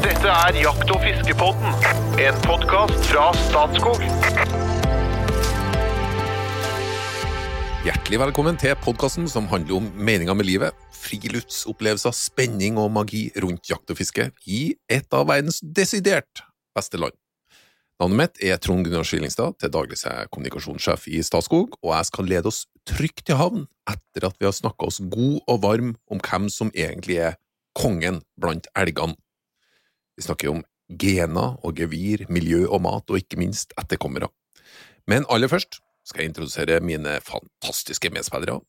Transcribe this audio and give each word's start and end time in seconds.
Dette 0.00 0.30
er 0.32 0.56
Jakt- 0.56 0.88
og 0.94 1.02
fiskepodden, 1.04 1.74
en 2.24 2.38
podkast 2.46 3.02
fra 3.10 3.26
Statskog. 3.36 4.00
Hjertelig 7.84 8.20
velkommen 8.22 8.56
til 8.56 8.72
podkasten 8.80 9.28
som 9.28 9.50
handler 9.52 9.76
om 9.76 9.90
meninga 10.00 10.32
med 10.32 10.48
livet, 10.48 10.88
friluftsopplevelser, 10.96 12.16
spenning 12.16 12.80
og 12.80 12.88
magi 12.96 13.26
rundt 13.44 13.68
jakt 13.68 13.92
og 13.92 14.00
fiske 14.00 14.30
i 14.48 14.62
et 14.88 15.12
av 15.12 15.28
verdens 15.28 15.60
desidert 15.60 16.46
beste 16.72 16.96
land. 16.96 17.12
Navnet 18.00 18.22
mitt 18.22 18.44
er 18.48 18.56
Trond 18.56 18.88
Gunnar 18.88 19.04
Skillingstad, 19.04 19.60
til 19.60 19.76
daglig 19.76 20.00
er 20.00 20.22
jeg 20.22 20.32
kommunikasjonssjef 20.32 21.10
i 21.12 21.20
Statskog, 21.20 21.76
og 21.84 21.96
jeg 21.98 22.08
skal 22.08 22.32
lede 22.32 22.48
oss 22.48 22.64
trygt 22.88 23.26
til 23.28 23.36
havn 23.36 23.68
etter 23.84 24.30
at 24.32 24.40
vi 24.40 24.48
har 24.48 24.56
snakka 24.56 24.88
oss 24.88 25.04
god 25.12 25.42
og 25.44 25.64
varm 25.68 25.98
om 26.08 26.24
hvem 26.24 26.48
som 26.48 26.72
egentlig 26.72 27.20
er 27.20 27.42
kongen 27.76 28.24
blant 28.40 28.64
elgene. 28.72 29.20
Vi 30.16 30.26
snakker 30.26 30.52
om 30.52 30.64
gener 30.90 31.56
og 31.64 31.78
gevir, 31.78 32.26
miljø 32.28 32.64
og 32.66 32.82
mat, 32.86 33.06
og 33.10 33.20
ikke 33.20 33.38
minst 33.40 33.74
etterkommere. 33.80 34.30
Men 35.06 35.26
aller 35.30 35.50
først 35.50 35.80
skal 36.06 36.24
jeg 36.24 36.32
introdusere 36.32 36.80
mine 36.82 37.20
fantastiske 37.24 38.10
medspillere. 38.12 38.60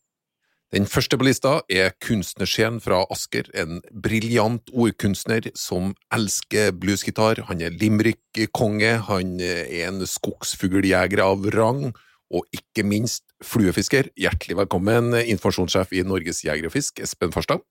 Den 0.72 0.86
første 0.88 1.17
på 1.20 1.26
lista 1.27 1.58
er 1.67 1.91
kunstnersjelen 2.00 2.77
fra 2.80 3.02
Asker, 3.12 3.50
en 3.59 3.81
briljant 3.91 4.70
ordkunstner 4.72 5.50
som 5.58 5.90
elsker 6.16 6.72
bluesgitar. 6.80 7.42
Han 7.50 7.59
er 7.59 7.76
limerick-konge, 7.76 8.94
han 9.09 9.34
er 9.44 9.66
en 9.89 10.00
skogsfugljeger 10.08 11.20
av 11.26 11.50
rang, 11.58 11.89
og 12.31 12.48
ikke 12.55 12.86
minst 12.88 13.26
fluefisker. 13.44 14.14
Hjertelig 14.16 14.62
velkommen, 14.62 15.12
informasjonssjef 15.20 15.92
i 16.00 16.05
Norges 16.08 16.39
Jeger 16.45 16.70
og 16.70 16.76
Fisk, 16.78 17.03
Espen 17.03 17.36
Farstad. 17.36 17.66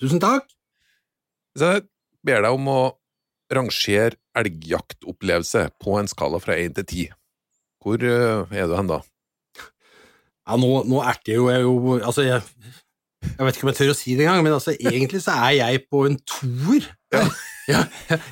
Tusen 0.00 0.22
takk. 0.22 0.48
Så 1.58 1.74
jeg 1.74 1.84
ber 2.24 2.46
deg 2.46 2.56
om 2.56 2.72
å 2.72 2.80
rangere 3.54 4.18
elgjaktopplevelse 4.38 5.68
på 5.82 5.96
en 5.98 6.10
skala 6.10 6.40
fra 6.42 6.56
én 6.58 6.74
til 6.76 6.88
ti. 6.88 7.04
Hvor 7.82 8.02
eh, 8.02 8.58
er 8.58 8.68
du 8.68 8.74
hen 8.76 8.90
da? 8.90 9.00
Ja, 10.48 10.56
nå, 10.56 10.70
nå 10.88 11.02
erter 11.04 11.36
jo 11.36 11.48
jeg 11.52 11.64
jo 11.66 11.98
Altså, 11.98 12.24
jeg, 12.24 12.40
jeg 13.28 13.44
vet 13.44 13.58
ikke 13.58 13.66
om 13.66 13.72
jeg 13.72 13.78
tør 13.80 13.92
å 13.92 13.98
si 13.98 14.16
det 14.16 14.24
engang, 14.24 14.46
men 14.46 14.56
altså, 14.56 14.74
egentlig 14.78 15.20
så 15.24 15.36
er 15.36 15.58
jeg 15.58 15.84
på 15.90 16.06
en 16.08 16.18
toer. 16.24 16.90
Ja. 17.14 17.28
Ja, 17.68 17.82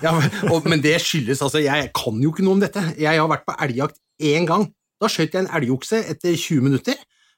ja, 0.00 0.14
og, 0.48 0.64
men 0.64 0.80
det 0.80 0.94
skyldes 1.04 1.42
altså 1.44 1.60
Jeg 1.60 1.90
kan 1.92 2.22
jo 2.24 2.30
ikke 2.32 2.40
noe 2.46 2.56
om 2.56 2.62
dette. 2.62 2.80
Jeg 2.96 3.20
har 3.20 3.28
vært 3.28 3.42
på 3.44 3.52
elgjakt 3.66 3.98
én 4.24 4.46
gang. 4.48 4.62
Da 4.96 5.10
skjøt 5.12 5.36
jeg 5.36 5.44
en 5.44 5.50
elgokse 5.58 5.98
etter 6.08 6.32
20 6.32 6.64
minutter. 6.64 6.96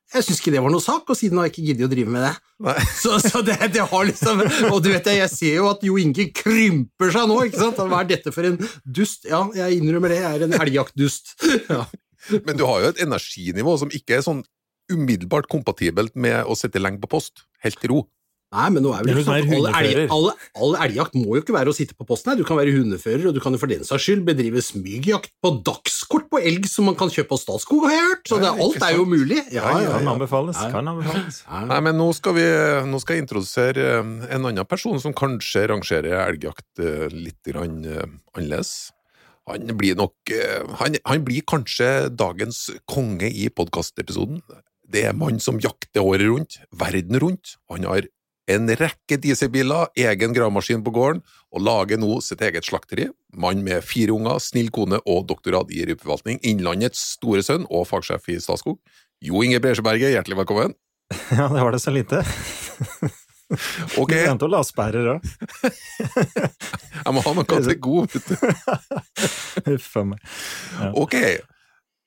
Jeg 0.08 0.24
syns 0.24 0.38
ikke 0.40 0.52
det 0.54 0.60
var 0.64 0.72
noe 0.72 0.80
sak, 0.80 1.04
og 1.04 1.16
siden 1.18 1.36
har 1.36 1.48
jeg 1.48 1.52
ikke 1.52 1.64
giddet 1.66 1.84
å 1.84 1.90
drive 1.92 2.12
med 2.14 2.24
det. 2.24 2.34
Så, 3.02 3.18
så 3.22 3.42
det, 3.44 3.54
det 3.74 3.84
har 3.86 4.06
liksom 4.08 4.40
Og 4.72 4.80
du 4.82 4.88
vet, 4.90 5.06
jeg, 5.06 5.20
jeg 5.20 5.30
ser 5.30 5.52
jo 5.60 5.68
at 5.70 5.84
Jo 5.86 5.94
Inge 6.00 6.24
krymper 6.34 7.12
seg 7.14 7.28
nå, 7.30 7.36
ikke 7.46 7.60
sant? 7.60 7.78
Hva 7.78 8.00
er 8.02 8.08
dette 8.08 8.32
for 8.34 8.48
en 8.48 8.56
dust? 8.82 9.28
Ja, 9.30 9.44
jeg 9.54 9.78
innrømmer 9.78 10.10
det, 10.10 10.18
jeg 10.24 10.40
er 10.40 10.46
en 10.48 10.56
elgjaktdust. 10.58 11.36
Ja. 11.68 11.84
Men 12.44 12.58
du 12.58 12.64
har 12.66 12.80
jo 12.82 12.88
et 12.90 12.98
energinivå 13.04 13.76
som 13.78 13.92
ikke 13.94 14.16
er 14.16 14.24
sånn 14.24 14.40
umiddelbart 14.90 15.46
kompatibelt 15.52 16.16
med 16.18 16.48
å 16.48 16.56
sitte 16.58 16.80
lenge 16.82 16.98
på 17.04 17.12
post. 17.12 17.44
Helt 17.62 17.84
i 17.86 17.90
ro. 17.92 18.02
Nei, 18.48 18.68
men 18.72 18.80
nå 18.80 18.94
er 18.96 19.02
vel 19.04 19.10
ikke 19.12 19.18
litt 19.18 19.26
sånn 19.26 19.34
mer 19.34 19.42
at 19.44 19.50
all, 19.52 19.66
elg, 19.68 19.98
hundefører. 19.98 20.12
all, 20.14 20.28
all 20.64 20.76
elgjakt 20.86 21.16
må 21.18 21.34
jo 21.36 21.42
ikke 21.42 21.52
være 21.52 21.68
å 21.68 21.76
sitte 21.76 21.92
på 21.98 22.06
posten 22.08 22.32
her. 22.32 22.38
Du 22.40 22.46
kan 22.48 22.56
være 22.56 22.72
hundefører, 22.72 23.26
og 23.28 23.36
du 23.36 23.42
kan 23.44 23.52
jo 23.52 23.60
for 23.60 23.68
den 23.68 23.84
saks 23.84 24.06
skyld 24.06 24.22
bedrive 24.24 24.62
smygjakt 24.64 25.34
på 25.44 25.50
dagskort 25.66 26.30
på 26.32 26.40
elg 26.40 26.64
som 26.70 26.88
man 26.88 26.96
kan 26.96 27.12
kjøpe 27.12 27.28
på 27.34 27.40
Statskog, 27.42 27.84
har 27.84 27.92
jeg 27.92 28.06
hørt. 28.06 28.24
Så 28.30 28.40
det, 28.40 28.54
alt 28.64 28.86
er 28.88 28.96
jo 28.96 29.04
mulig. 29.08 29.42
Ja, 29.52 29.68
ja, 29.68 29.92
Kan 29.92 30.08
ja. 30.08 30.14
anbefales. 30.14 30.62
Kan 30.72 30.88
anbefales. 30.94 31.42
Nei, 31.68 31.80
men 31.84 32.00
nå 32.00 32.08
skal, 32.16 32.38
vi, 32.38 32.46
nå 32.88 33.02
skal 33.04 33.18
jeg 33.18 33.26
introdusere 33.26 33.88
eh, 33.98 34.12
en 34.38 34.48
annen 34.48 34.68
person 34.68 34.96
som 35.02 35.12
kanskje 35.16 35.66
rangerer 35.68 36.16
elgjakt 36.24 36.80
eh, 36.80 37.08
litt 37.12 37.52
grann, 37.52 37.82
eh, 37.84 38.06
annerledes. 38.32 38.94
Han 39.48 39.76
blir 39.80 39.96
nok 39.96 40.28
han, 40.76 40.96
han 41.08 41.22
blir 41.24 41.40
kanskje 41.48 42.10
dagens 42.12 42.66
konge 42.84 43.30
i 43.32 43.46
podkastepisoden. 43.48 44.42
Det 44.88 45.06
er 45.08 45.16
mann 45.16 45.40
som 45.40 45.56
jakter 45.60 46.04
året 46.04 46.28
rundt, 46.28 46.58
verden 46.76 47.16
rundt. 47.22 47.54
Han 47.72 47.86
har 47.88 48.08
en 48.48 48.68
rekke 48.80 49.18
dieselbiler, 49.20 49.90
egen 49.98 50.32
gravemaskin 50.36 50.80
på 50.86 50.92
gården, 50.96 51.20
og 51.52 51.62
lager 51.64 52.00
nå 52.00 52.18
sitt 52.24 52.40
eget 52.44 52.64
slakteri. 52.66 53.08
Mann 53.36 53.60
med 53.66 53.84
fire 53.84 54.14
unger, 54.16 54.40
snill 54.40 54.70
kone 54.72 54.98
og 55.04 55.26
doktorgrad 55.28 55.70
i 55.76 55.84
rypeforvaltning. 55.88 56.40
Innlandets 56.48 57.02
store 57.18 57.44
sønn 57.44 57.66
og 57.68 57.86
fagsjef 57.90 58.28
i 58.32 58.38
Statskog. 58.40 58.78
Jo 59.24 59.42
Inge 59.44 59.60
Bresjeberget, 59.60 60.14
hjertelig 60.16 60.40
velkommen. 60.44 60.76
Ja, 61.38 61.46
det 61.48 61.62
var 61.64 61.72
det 61.72 61.80
så 61.84 61.92
lite. 61.94 62.24
Ok, 63.96 64.10
Du 64.12 64.18
glemte 64.26 64.44
å 64.44 64.50
la 64.52 64.58
sperrer 64.60 65.06
òg. 65.14 65.22
jeg 65.64 67.12
må 67.16 67.22
ha 67.24 67.30
noe 67.32 67.46
til 67.48 67.78
god, 67.80 68.10
vet 68.12 68.26
du. 68.28 68.34
Huff 69.70 69.94
a 69.96 70.02
meg. 70.10 70.20
Ok, 71.00 71.16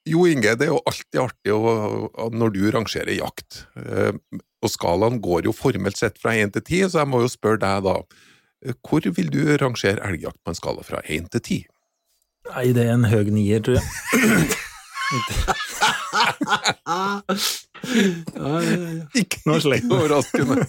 Jo 0.06 0.28
Inge, 0.30 0.54
det 0.58 0.68
er 0.68 0.72
jo 0.76 0.78
alltid 0.86 1.18
artig 1.24 1.56
å, 1.56 1.74
å- 2.14 2.30
når 2.30 2.54
du 2.54 2.62
rangerer 2.78 3.14
jakt. 3.18 3.64
Og 4.62 4.70
skalaen 4.70 5.20
går 5.24 5.48
jo 5.50 5.54
formelt 5.56 5.98
sett 5.98 6.20
fra 6.22 6.36
1 6.38 6.54
til 6.58 6.64
10, 6.64 6.90
så 6.94 7.02
jeg 7.02 7.10
må 7.10 7.24
jo 7.24 7.32
spørre 7.32 7.62
deg 7.64 7.86
da. 7.88 7.96
Hvor 8.86 9.08
vil 9.18 9.32
du 9.34 9.42
rangere 9.58 10.02
elgjakt 10.06 10.38
på 10.46 10.54
en 10.54 10.60
skala 10.60 10.86
fra 10.86 11.02
1 11.06 11.32
til 11.34 11.42
10? 11.42 11.62
Nei, 12.52 12.66
det 12.76 12.86
er 12.86 12.94
en 12.94 13.08
høg 13.10 13.32
nier, 13.34 13.62
tror 13.66 13.80
jeg. 13.80 13.88
Ah. 16.86 17.22
Ja, 18.36 18.62
ja, 18.62 18.78
ja. 18.78 19.06
Ikke 19.18 19.42
noe 19.50 19.60
overraskende. 19.98 20.66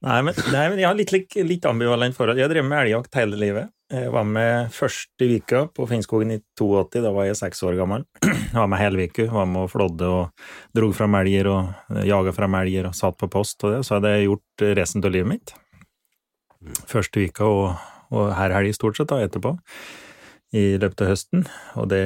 Nei, 0.00 0.18
men, 0.24 0.38
nei, 0.54 0.64
men 0.70 0.78
jeg 0.80 0.86
har 0.86 0.96
litt, 0.96 1.12
litt 1.44 1.66
ambivalent 1.68 2.16
forhold. 2.16 2.38
Jeg 2.40 2.46
har 2.46 2.52
drevet 2.54 2.70
med 2.70 2.84
elgjakt 2.84 3.18
hele 3.20 3.40
livet. 3.40 3.72
Jeg 3.90 4.10
var 4.14 4.22
med 4.22 4.68
første 4.70 5.26
vika 5.26 5.64
på 5.74 5.82
Finnskogen 5.90 6.30
i 6.30 6.38
82, 6.58 7.00
da 7.02 7.10
var 7.10 7.26
jeg 7.26 7.38
seks 7.40 7.62
år 7.66 7.74
gammel. 7.74 8.04
Jeg 8.50 8.54
var 8.54 8.68
med 8.70 8.78
hele 8.78 9.06
uka, 9.08 9.24
var 9.30 9.48
med 9.50 9.64
og 9.64 9.70
flådde 9.72 10.06
og 10.10 10.44
drog 10.74 10.92
fram 10.94 11.16
elger 11.18 11.48
og 11.50 11.98
jaga 12.06 12.32
fram 12.34 12.54
elger 12.60 12.86
og 12.88 12.94
satt 12.98 13.18
på 13.18 13.28
post 13.30 13.62
og 13.66 13.74
det. 13.74 13.80
Så 13.86 13.96
hadde 13.96 14.12
jeg 14.14 14.28
gjort 14.28 14.64
resten 14.78 15.02
av 15.06 15.14
livet 15.14 15.30
mitt. 15.32 15.52
Første 16.90 17.22
vika 17.22 17.46
og, 17.46 17.80
og 18.14 18.30
her 18.38 18.54
helg 18.58 18.74
stort 18.78 18.98
sett 18.98 19.10
da, 19.10 19.20
etterpå, 19.26 19.56
i 20.54 20.64
løpet 20.82 21.04
av 21.06 21.10
høsten. 21.12 21.44
Og 21.78 21.88
det, 21.90 22.02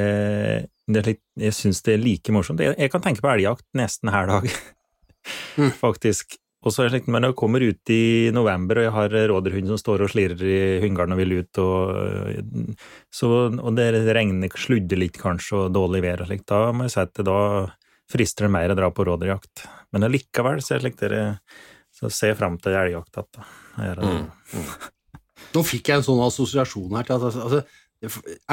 det 0.89 1.01
er 1.03 1.11
litt, 1.12 1.22
jeg 1.41 1.56
syns 1.56 1.81
det 1.84 1.97
er 1.99 2.05
like 2.05 2.33
morsomt. 2.37 2.61
Jeg, 2.65 2.77
jeg 2.81 2.93
kan 2.93 3.05
tenke 3.05 3.25
på 3.25 3.33
elgjakt 3.33 3.66
nesten 3.77 4.12
hver 4.12 4.33
dag, 4.33 4.49
Mm. 5.56 5.71
faktisk. 5.72 6.34
Og 6.64 6.72
så 6.72 6.84
er 6.84 6.92
slik, 6.94 7.08
men 7.12 7.26
jeg 7.28 7.36
kommer 7.36 7.60
ut 7.60 7.92
i 7.92 8.30
november, 8.32 8.80
og 8.80 8.86
jeg 8.86 8.94
har 8.94 9.16
rådyrhund 9.30 9.69
som 9.69 9.80
står 9.80 10.06
og 10.06 10.12
slirer 10.14 10.44
i 10.48 10.60
hungarden 10.84 11.12
og 11.12 11.20
vil 11.20 11.36
ut, 11.42 11.60
og, 11.60 12.38
så, 13.12 13.30
og 13.52 13.76
det 13.76 13.91
regner 14.16 14.56
sludder 14.58 15.00
litt 15.03 15.20
kanskje, 15.20 15.66
og 15.66 15.74
dårlig 15.76 16.00
vær 16.06 16.24
og 16.24 16.30
slikt, 16.30 16.47
da 16.48 16.72
må 16.72 16.86
jeg 16.86 16.97
si 16.97 17.03
at 17.04 17.12
det 17.20 17.28
da 17.28 17.38
frister 18.10 18.47
det 18.47 18.54
mer 18.56 18.72
å 18.72 18.78
dra 18.78 18.91
på 18.92 19.04
rådyrjakt. 19.08 19.66
Men 19.94 20.08
allikevel 20.08 20.64
så 20.64 20.80
så 21.94 22.10
ser 22.10 22.32
jeg 22.32 22.41
fram 22.41 22.56
til 22.58 22.74
elgjakt 22.74 23.20
igjen. 23.20 23.47
det. 23.76 24.08
Mm. 24.10 24.64
Nå 25.54 25.62
fikk 25.62 25.91
jeg 25.91 26.00
en 26.00 26.06
sånn 26.08 26.22
assosiasjon 26.24 26.97
her 26.98 27.06
til 27.06 27.14
at 27.16 27.26
altså, 27.28 27.60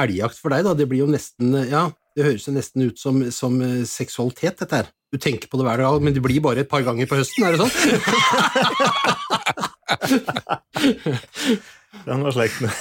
elgjakt 0.04 0.38
for 0.38 0.54
deg, 0.54 0.64
da, 0.66 0.76
det 0.78 0.86
blir 0.90 1.02
jo 1.02 1.10
nesten 1.10 1.56
Ja, 1.66 1.88
det 2.16 2.24
høres 2.26 2.46
jo 2.48 2.52
nesten 2.56 2.82
ut 2.88 2.98
som, 3.00 3.22
som 3.32 3.60
eh, 3.64 3.82
seksualitet, 3.88 4.58
dette 4.62 4.76
her. 4.82 4.90
Du 5.12 5.18
tenker 5.20 5.48
på 5.52 5.58
det 5.60 5.66
hver 5.68 5.82
dag, 5.84 6.02
men 6.04 6.14
det 6.16 6.22
blir 6.24 6.40
bare 6.44 6.62
et 6.64 6.70
par 6.70 6.82
ganger 6.86 7.06
på 7.10 7.18
høsten, 7.20 7.44
er 7.44 7.52
det 7.52 7.60
sånn? 7.62 7.72
Det 12.02 12.08
er 12.10 12.18
noe 12.18 12.32
slikt 12.34 12.56
slik. 12.56 12.72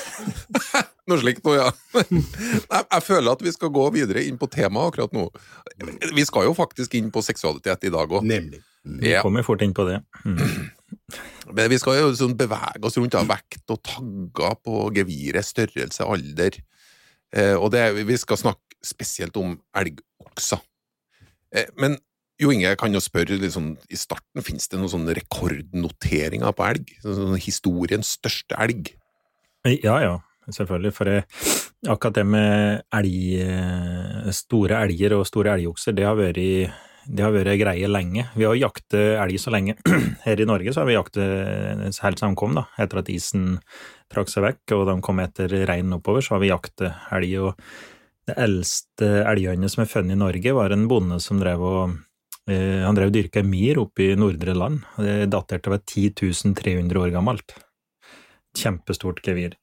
Noe 1.12 1.18
slikt 1.20 1.42
noe, 1.44 1.56
ja. 1.58 1.70
Nei, 2.14 2.80
Jeg 2.94 3.04
føler 3.04 3.34
at 3.34 3.42
vi 3.44 3.52
skal 3.54 3.72
gå 3.74 3.84
videre 3.94 4.22
inn 4.24 4.38
på 4.40 4.48
temaet 4.54 4.94
akkurat 4.94 5.14
nå. 5.18 5.26
Vi 6.16 6.24
skal 6.26 6.46
jo 6.48 6.54
faktisk 6.58 6.94
inn 6.98 7.10
på 7.14 7.24
seksualitet 7.26 7.88
i 7.90 7.92
dag 7.94 8.14
òg. 8.14 8.24
Nemlig. 8.30 8.62
Vi 9.02 9.12
Ja. 9.12 9.22
kommer 9.26 9.44
fort 9.46 9.62
inn 9.66 9.74
på 9.78 9.84
det. 9.90 10.00
Mm. 10.24 10.40
Men 11.58 11.70
vi 11.74 11.78
skal 11.82 12.00
jo 12.00 12.12
sånn 12.18 12.38
bevege 12.40 12.86
oss 12.88 12.98
rundt 13.02 13.18
av 13.20 13.28
vekt 13.30 13.66
og 13.74 13.82
tagger 13.84 14.56
på 14.64 14.86
geviret, 14.96 15.46
størrelse, 15.46 16.06
alder. 16.08 16.62
Eh, 17.36 17.56
og 17.58 17.72
det, 17.76 17.84
vi 18.08 18.18
skal 18.22 18.40
snakke 18.40 18.71
spesielt 18.86 19.38
om 19.40 19.58
elgokser. 19.78 20.62
Eh, 21.54 21.70
men 21.80 22.00
Jo 22.42 22.50
Inge, 22.50 22.72
jeg 22.72 22.78
kan 22.82 22.90
jo 22.90 22.98
spørre 22.98 23.36
litt 23.38 23.54
sånn, 23.54 23.76
i 23.94 23.98
starten, 24.00 24.42
finnes 24.42 24.66
det 24.66 24.80
noen 24.80 24.90
sånne 24.90 25.14
rekordnoteringer 25.14 26.56
på 26.58 26.66
elg? 26.66 26.88
Sånn, 27.04 27.20
sånn 27.20 27.36
historiens 27.38 28.16
største 28.18 28.58
elg? 28.58 28.90
Ja, 29.70 30.00
ja, 30.02 30.16
selvfølgelig. 30.48 30.94
For 30.98 31.12
akkurat 31.94 32.18
det 32.18 32.24
med 32.26 32.82
elg, 32.98 33.20
eh, 33.46 34.32
store 34.34 34.80
elger 34.88 35.20
og 35.20 35.28
store 35.30 35.54
elgokser, 35.54 35.94
det 35.94 36.08
har 36.08 36.18
vært 36.18 36.42
det 37.10 37.24
har 37.24 37.34
vært 37.34 37.58
greie 37.60 37.88
lenge. 37.90 38.28
Vi 38.38 38.46
har 38.46 38.58
jaktet 38.60 39.18
elg 39.22 39.40
så 39.42 39.54
lenge. 39.54 39.76
Her 40.26 40.42
i 40.42 40.48
Norge 40.48 40.74
så 40.74 40.84
har 40.84 40.90
vi 40.90 40.98
jaktet 40.98 41.82
helt 42.04 42.20
siden 42.22 42.36
de 42.36 42.40
kom, 42.40 42.54
da. 42.58 42.68
Etter 42.82 43.02
at 43.02 43.10
isen 43.10 43.56
trakk 44.12 44.30
seg 44.30 44.46
vekk 44.46 44.76
og 44.78 44.86
de 44.90 44.98
kom 45.06 45.22
etter 45.24 45.56
reinen 45.70 45.98
oppover, 45.98 46.24
så 46.26 46.36
har 46.36 46.44
vi 46.44 46.52
jaktet 46.52 47.14
elg. 47.16 47.34
Og 47.42 47.66
det 48.30 48.38
eldste 48.38 49.10
elghønet 49.26 49.74
som 49.74 49.84
er 49.84 49.90
funnet 49.90 50.16
i 50.16 50.20
Norge, 50.20 50.54
var 50.56 50.74
en 50.74 50.88
bonde 50.90 51.18
som 51.24 51.40
drev 51.42 51.64
og 51.66 51.96
eh, 52.52 52.84
Han 52.86 52.98
drev 52.98 53.10
og 53.10 53.18
dyrka 53.18 53.44
myr 53.46 53.82
oppe 53.82 54.12
i 54.12 54.20
nordre 54.20 54.56
land. 54.58 54.86
Det 54.98 55.32
daterte 55.32 55.66
til 55.66 55.72
å 55.72 55.76
være 55.78 55.90
10 55.90 56.56
300 56.62 57.02
år 57.02 57.14
gammelt. 57.16 57.58
kjempestort 58.58 59.22
gevir. 59.24 59.56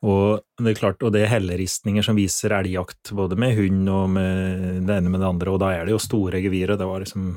Og 0.00 0.40
det 0.56 0.70
er 0.72 0.78
klart, 0.78 1.02
og 1.04 1.12
det 1.12 1.26
er 1.26 1.34
helleristninger 1.34 2.04
som 2.04 2.16
viser 2.16 2.54
elgjakt, 2.56 3.10
både 3.12 3.36
med 3.36 3.52
hund 3.58 3.88
og 3.92 4.06
med 4.14 4.86
det 4.88 4.96
ene 4.96 5.12
med 5.12 5.20
det 5.20 5.28
andre, 5.28 5.52
og 5.52 5.60
da 5.60 5.74
er 5.76 5.84
det 5.84 5.92
jo 5.92 6.00
store 6.00 6.40
gevir, 6.40 6.72
og 6.72 6.80
det 6.80 6.88
var 6.88 7.04
liksom 7.04 7.34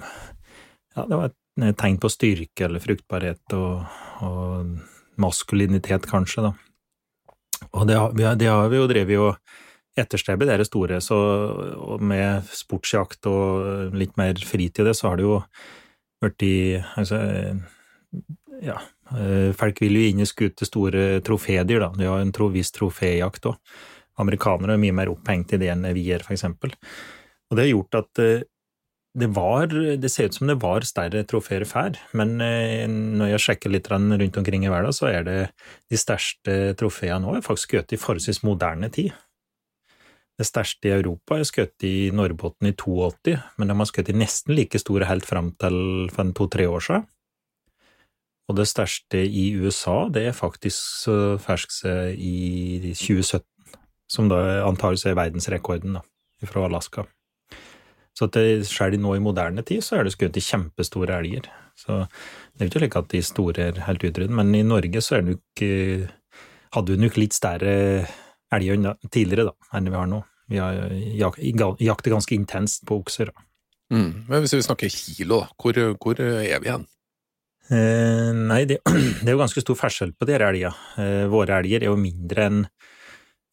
Ja, 0.94 1.04
det 1.10 1.18
var 1.18 1.32
et 1.32 1.78
tegn 1.78 1.98
på 2.00 2.10
styrke 2.10 2.66
eller 2.68 2.82
fruktbarhet 2.82 3.56
og, 3.58 3.84
og 4.24 5.20
maskulinitet, 5.20 6.08
kanskje, 6.10 6.48
da. 6.48 6.54
Og 7.74 7.88
det, 7.90 7.98
det 8.40 8.48
har 8.48 8.70
vi 8.70 8.80
jo 8.80 8.88
drevet 8.90 9.20
og 9.20 9.60
etterstrebet, 10.00 10.48
det 10.50 10.56
er 10.56 10.64
det 10.64 10.70
store, 10.70 11.00
så 11.04 11.18
med 12.02 12.50
sportsjakt 12.50 13.30
og 13.30 13.94
litt 13.98 14.16
mer 14.18 14.40
fritid, 14.42 14.86
det, 14.88 14.96
så 14.98 15.12
har 15.12 15.20
det 15.20 15.28
jo 15.28 15.40
i 16.44 16.80
altså, 16.80 17.18
ja, 18.64 18.78
eh, 19.18 19.50
folk 19.58 19.82
vil 19.84 19.98
jo 19.98 20.06
inn 20.08 20.24
i 20.24 20.30
skute 20.30 20.68
store 20.68 21.20
trofédyr, 21.26 21.84
da. 21.84 21.92
De 21.98 22.08
har 22.08 22.24
en 22.24 22.54
viss 22.54 22.72
troféjakt 22.72 23.50
òg. 23.50 23.60
Amerikanere 24.22 24.76
er 24.76 24.82
mye 24.82 24.94
mer 24.94 25.10
opphengt 25.10 25.56
i 25.56 25.60
det 25.62 25.72
enn 25.74 25.88
vi 25.96 26.06
er, 26.14 26.24
eksempel. 26.32 26.74
Og 27.50 27.58
det 27.58 27.66
har 27.66 27.72
gjort 27.74 28.00
at 28.04 28.24
eh, 28.24 28.44
det 29.14 29.28
var 29.30 29.68
Det 29.70 30.10
ser 30.10 30.26
ut 30.26 30.34
som 30.34 30.48
det 30.50 30.56
var 30.58 30.82
større 30.82 31.22
trofeer 31.30 31.66
før, 31.70 31.98
men 32.18 32.40
eh, 32.42 32.88
når 32.90 33.36
jeg 33.36 33.44
sjekker 33.46 33.74
litt 33.74 33.92
rundt 33.92 34.38
omkring 34.38 34.66
i 34.66 34.72
verden, 34.74 34.94
så 34.94 35.12
er 35.12 35.28
det 35.28 35.38
de 35.92 36.00
største 36.00 36.74
trofeene 36.80 37.22
nå 37.22 37.36
er 37.38 37.46
faktisk 37.46 37.76
skutt 37.76 37.94
i 37.94 38.02
forholdsvis 38.02 38.42
moderne 38.48 38.90
tid. 38.90 39.14
Det 40.40 40.48
største 40.50 40.90
i 40.90 40.94
Europa 40.96 41.38
er 41.38 41.46
skutt 41.46 41.86
i 41.86 42.10
Norrbotten 42.16 42.72
i 42.72 42.74
82, 42.74 43.36
men 43.58 43.70
de 43.70 43.76
har 43.78 43.90
skutt 43.90 44.10
i 44.10 44.18
nesten 44.18 44.56
like 44.58 44.80
store 44.82 45.06
helt 45.10 45.28
fram 45.30 45.52
til 45.62 46.10
for 46.14 46.32
to-tre 46.40 46.66
år 46.70 46.86
siden. 46.88 47.06
Og 48.50 48.58
det 48.58 48.68
største 48.68 49.22
i 49.24 49.54
USA, 49.56 50.10
det 50.12 50.26
er 50.28 50.36
faktisk 50.36 51.08
ferskt 51.46 51.86
i 52.18 52.92
2017, 52.92 53.46
som 54.12 54.28
da 54.32 54.66
antakeligvis 54.66 55.06
er 55.08 55.20
verdensrekorden, 55.22 56.00
da, 56.00 56.04
fra 56.50 56.66
Alaska. 56.68 57.06
Så 58.14 58.28
selv 58.68 59.00
nå 59.02 59.16
i 59.16 59.24
moderne 59.24 59.64
tid, 59.66 59.82
så 59.82 59.98
er 59.98 60.06
det 60.06 60.14
skutt 60.14 60.38
i 60.38 60.44
kjempestore 60.44 61.16
elger. 61.18 61.48
Så 61.78 62.04
det 62.58 62.68
er 62.68 62.76
jo 62.76 62.90
ikke 62.90 63.06
at 63.06 63.14
de 63.14 63.24
store 63.26 63.70
er 63.72 63.86
helt 63.88 64.04
utryddet, 64.04 64.34
men 64.34 64.54
i 64.54 64.62
Norge 64.66 65.02
så 65.02 65.18
er 65.18 65.24
det 65.24 65.38
nok 65.38 65.64
eh, 65.66 66.12
hadde 66.76 66.94
vi 66.94 67.02
nok 67.02 67.18
litt 67.18 67.38
større 67.38 67.74
elger 68.58 68.78
unna- 68.78 68.96
tidligere 69.10 69.52
da, 69.52 69.56
enn 69.78 69.90
vi 69.90 69.98
har 70.00 70.10
nå. 70.10 70.22
Vi 70.52 70.60
har 70.60 70.94
jak 71.18 71.40
jakter 71.80 72.12
ganske 72.12 72.36
intenst 72.36 72.86
på 72.86 73.00
okser. 73.02 73.32
Da. 73.32 73.46
Mm. 73.94 74.26
Men 74.28 74.44
hvis 74.44 74.54
vi 74.58 74.64
snakker 74.66 74.92
kilo, 74.92 75.44
da, 75.44 75.48
hvor, 75.58 75.80
hvor 76.02 76.20
er 76.20 76.60
vi 76.64 76.72
hen? 76.72 76.88
Eh, 77.72 78.32
nei, 78.36 78.64
det, 78.68 78.82
det 79.24 79.30
er 79.30 79.36
jo 79.38 79.42
ganske 79.44 79.64
stor 79.64 79.80
forskjell 79.80 80.14
på 80.18 80.28
de 80.28 80.36
her 80.36 80.48
elgene. 80.50 80.74
Eh, 81.00 81.26
våre 81.32 81.62
elger 81.62 81.86
er 81.86 81.92
jo 81.94 82.00
mindre 82.00 82.50
enn 82.50 82.66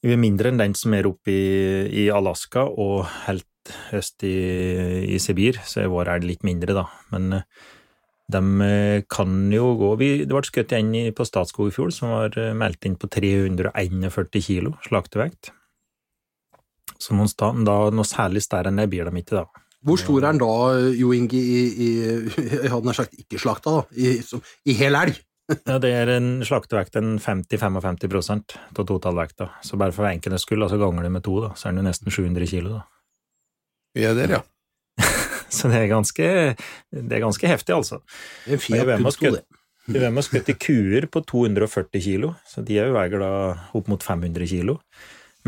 enn 0.02 0.56
den 0.56 0.74
som 0.74 0.94
er 0.96 1.04
oppe 1.04 1.28
i, 1.28 2.04
i 2.04 2.08
Alaska 2.08 2.62
og 2.64 3.04
helt 3.26 3.46
øst 3.92 4.24
i, 4.24 4.32
i 5.12 5.18
Sibir, 5.20 5.58
så 5.60 5.82
er 5.82 5.92
vår 5.92 6.08
elg 6.14 6.24
litt 6.24 6.46
mindre, 6.46 6.72
da. 6.72 6.86
Men 7.12 7.32
eh, 7.36 7.42
de 8.32 8.66
eh, 8.66 9.02
kan 9.10 9.32
jo 9.52 9.72
gå 9.78 9.94
vi, 10.00 10.10
Det 10.24 10.34
ble 10.34 10.42
skutt 10.46 10.74
en 10.76 10.92
på 11.16 11.26
Statskog 11.26 11.70
i 11.70 11.74
fjor 11.74 11.94
som 11.94 12.14
var 12.14 12.36
eh, 12.40 12.52
meldt 12.56 12.86
inn 12.88 12.98
på 13.00 13.10
341 13.10 14.44
kilo 14.44 14.76
slaktevekt. 14.86 15.52
Så 17.00 17.16
noen 17.16 17.30
sta, 17.30 17.50
da, 17.64 17.76
noe 17.94 18.08
særlig 18.08 18.44
større 18.44 18.70
enn 18.70 18.80
det 18.80 18.90
blir 18.92 19.08
de 19.08 19.22
ikke, 19.22 19.40
da. 19.40 19.66
Hvor 19.86 19.96
stor 19.96 20.20
er 20.20 20.34
den 20.34 20.42
da, 20.42 20.54
Jo 20.92 21.14
Inge, 21.16 21.40
i, 21.40 21.60
i 21.72 21.88
jeg 22.28 22.68
hadde 22.68 22.84
nær 22.84 22.98
sagt 22.98 23.16
ikke 23.16 23.40
slakta, 23.40 23.78
da, 23.78 23.84
i, 23.96 24.18
som, 24.26 24.42
i 24.68 24.76
hel 24.76 24.98
elg? 24.98 25.20
Ja, 25.66 25.80
det 25.82 25.88
er 25.90 26.10
en 26.14 26.44
slaktevekt 26.46 26.94
en 27.00 27.16
50-55% 27.18 28.54
av 28.78 28.84
totalvekta. 28.86 29.48
Så 29.66 29.78
bare 29.80 29.94
for 29.96 30.06
enkelhets 30.06 30.44
skyld, 30.46 30.62
altså 30.62 30.78
ganger 30.78 31.08
det 31.08 31.10
med 31.16 31.24
to, 31.26 31.40
da, 31.42 31.50
så 31.58 31.66
er 31.66 31.74
den 31.74 31.82
jo 31.82 31.88
nesten 31.88 32.14
700 32.14 32.46
kilo. 32.52 32.76
Da. 32.76 32.84
Vi 33.98 34.04
er 34.06 34.14
der, 34.14 34.36
ja. 34.36 34.40
Så 35.56 35.70
det 35.70 35.84
er 35.84 35.88
ganske, 35.90 36.26
det 36.94 37.16
er 37.16 37.24
ganske 37.24 37.48
heftig, 37.50 37.74
altså. 37.74 38.00
En 38.46 38.60
Fiat 38.62 38.86
Punto, 38.86 39.10
det. 39.10 39.16
skutte- 39.16 39.46
vi 39.90 40.22
skutt 40.22 40.48
i 40.52 40.54
kuer 40.54 41.06
på 41.10 41.22
240 41.26 42.02
kilo, 42.04 42.34
så 42.46 42.62
de 42.62 42.76
er 42.78 42.90
jo 42.90 42.94
veier 42.94 43.18
da 43.18 43.30
opp 43.74 43.88
mot 43.90 44.02
500 44.04 44.46
kilo. 44.46 44.78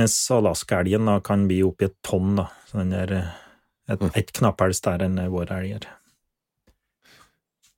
Mens 0.01 0.17
alaskaelgen 0.33 1.11
kan 1.23 1.47
bli 1.47 1.61
oppi 1.63 1.87
et 1.87 1.95
tonn, 2.03 2.35
da. 2.41 2.49
Så 2.67 2.81
den 2.81 2.95
er 2.97 3.13
et, 3.93 4.03
et 4.17 4.33
knapphels 4.33 4.81
der 4.83 5.05
enn 5.07 5.21
våre 5.31 5.61
elger. 5.61 5.87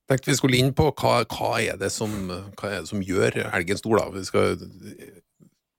Tenkte 0.09 0.29
vi 0.29 0.37
skulle 0.37 0.57
inn 0.61 0.71
på 0.77 0.91
hva, 0.93 1.19
hva, 1.25 1.51
er 1.61 1.77
det 1.81 1.91
som, 1.93 2.13
hva 2.29 2.71
er 2.71 2.83
det 2.83 2.89
som 2.91 3.01
gjør 3.03 3.39
elgen 3.49 3.79
stor, 3.81 3.99
da. 3.99 4.09
Vi 4.13 4.25
skal 4.27 4.57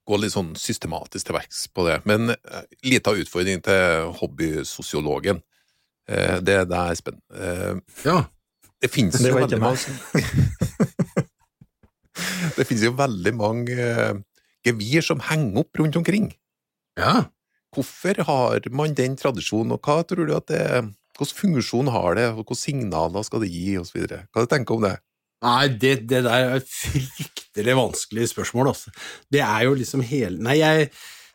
gå 0.07 0.19
litt 0.19 0.35
sånn 0.35 0.53
systematisk 0.59 1.27
til 1.29 1.35
verks 1.35 1.65
på 1.75 1.87
det. 1.87 1.99
Men 2.07 2.31
eh, 2.35 2.65
lita 2.87 3.15
utfordring 3.17 3.63
til 3.65 4.11
hobbysosiologen. 4.21 5.41
Eh, 6.07 6.39
det 6.41 6.55
er 6.63 6.95
spennende. 6.95 7.35
Eh, 7.35 7.75
Ja. 8.05 8.23
det 8.81 8.91
finnes 8.93 9.17
Det 9.19 9.29
jo 9.31 9.35
veldig 9.39 9.59
mange 9.59 9.77
Det 12.57 12.65
finnes 12.65 12.83
jo 12.87 12.93
veldig 12.97 13.33
mange 13.37 13.75
eh, 13.77 14.13
gevir 14.65 15.01
som 15.05 15.19
henger 15.27 15.59
opp 15.63 15.71
rundt 15.81 15.95
omkring. 15.99 16.31
ja. 16.99 17.25
Hvorfor 17.75 18.15
har 18.25 18.63
man 18.71 18.93
den 18.95 19.17
tradisjonen, 19.19 19.71
og 19.75 19.81
hva 19.85 19.99
tror 20.07 20.25
du 20.25 20.31
at 20.33 20.47
det 20.49 20.61
Hvilken 21.17 21.35
funksjon 21.35 21.87
har 21.91 22.15
det, 22.15 22.23
og 22.29 22.35
hvilke 22.39 22.55
signaler 22.57 23.23
skal 23.27 23.39
det 23.43 23.49
gi, 23.51 23.75
osv.? 23.77 24.05
Hva 24.33 24.45
tenker 24.49 24.71
du 24.71 24.75
om 24.77 24.81
det? 24.87 24.95
Nei, 25.43 25.67
det, 25.67 26.07
det 26.09 26.23
der 26.25 26.31
er 26.31 26.55
et 26.61 26.69
fryktelig 26.71 27.75
vanskelig 27.77 28.29
spørsmål, 28.31 28.67
altså. 28.71 28.89
Det 29.29 29.41
er 29.43 29.61
jo 29.67 29.73
liksom 29.77 30.01
hele 30.01 30.39
Nei, 30.41 30.57
jeg 30.63 30.89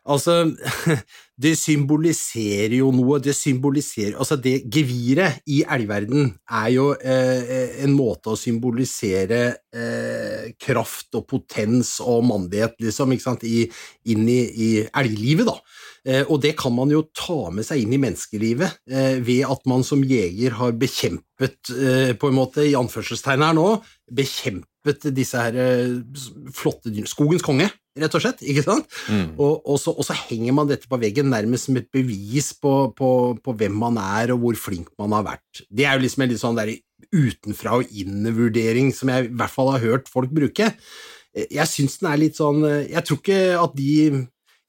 Altså, 0.09 0.51
det 1.43 1.53
symboliserer 1.59 2.77
jo 2.79 2.91
noe. 2.94 3.19
Det 3.23 3.35
symboliserer 3.37 4.17
Altså, 4.21 4.39
det 4.41 4.62
geviret 4.73 5.43
i 5.50 5.62
elgverden 5.62 6.31
er 6.50 6.69
jo 6.75 6.91
eh, 6.97 7.83
en 7.85 7.94
måte 7.97 8.33
å 8.33 8.39
symbolisere 8.39 9.41
eh, 9.75 10.53
kraft 10.61 11.19
og 11.19 11.27
potens 11.31 11.97
og 12.05 12.25
mandighet, 12.29 12.77
liksom, 12.83 13.15
ikke 13.15 13.27
sant, 13.27 13.47
i, 13.49 13.67
inn 14.12 14.29
i, 14.31 14.41
i 14.47 14.71
elglivet, 15.03 15.49
da. 15.50 15.59
Eh, 16.03 16.25
og 16.27 16.41
det 16.43 16.56
kan 16.59 16.75
man 16.75 16.91
jo 16.91 17.05
ta 17.15 17.47
med 17.55 17.67
seg 17.67 17.85
inn 17.85 17.94
i 17.94 18.00
menneskelivet 18.03 18.81
eh, 18.91 19.21
ved 19.23 19.47
at 19.50 19.62
man 19.71 19.85
som 19.87 20.03
jeger 20.03 20.59
har 20.59 20.75
bekjempet, 20.75 21.61
eh, 21.77 22.12
på 22.19 22.31
en 22.31 22.39
måte, 22.39 22.67
i 22.67 22.77
anførselstegn 22.79 23.47
her 23.47 23.55
nå, 23.59 23.69
bekjempet 24.11 25.11
disse 25.15 25.39
her 25.39 25.59
eh, 25.59 26.00
flotte 26.55 26.91
dyrene. 26.91 27.11
Skogens 27.11 27.46
konge, 27.46 27.70
rett 27.99 28.17
og 28.17 28.25
slett. 28.25 28.43
ikke 28.44 28.65
sant? 28.65 28.87
Og, 29.37 29.61
og, 29.67 29.77
så, 29.81 29.93
og 29.93 30.06
så 30.06 30.17
henger 30.17 30.56
man 30.56 30.70
dette 30.70 30.89
på 30.89 31.01
veggen 31.01 31.31
nærmest 31.32 31.69
som 31.69 31.79
et 31.81 31.91
bevis 31.93 32.53
på, 32.56 32.75
på, 32.96 33.11
på 33.43 33.56
hvem 33.58 33.77
man 33.84 34.01
er, 34.01 34.34
og 34.34 34.44
hvor 34.44 34.61
flink 34.69 34.93
man 35.01 35.15
har 35.17 35.27
vært. 35.34 35.65
Det 35.69 35.87
er 35.87 35.96
jo 35.96 36.05
liksom 36.06 36.25
en 36.25 36.32
litt 36.32 36.43
sånn 36.43 36.61
der 36.61 36.75
utenfra 37.13 37.81
og 37.81 37.91
inn-vurdering 37.99 38.93
som 38.96 39.11
jeg 39.13 39.29
i 39.29 39.34
hvert 39.37 39.53
fall 39.53 39.72
har 39.75 39.84
hørt 39.84 40.08
folk 40.13 40.32
bruke. 40.32 40.72
Jeg 41.32 41.69
syns 41.69 41.99
den 42.01 42.11
er 42.11 42.20
litt 42.20 42.37
sånn 42.37 42.58
eh, 42.69 42.91
Jeg 42.93 43.06
tror 43.08 43.19
ikke 43.22 43.37
at 43.56 43.77
de 43.79 43.93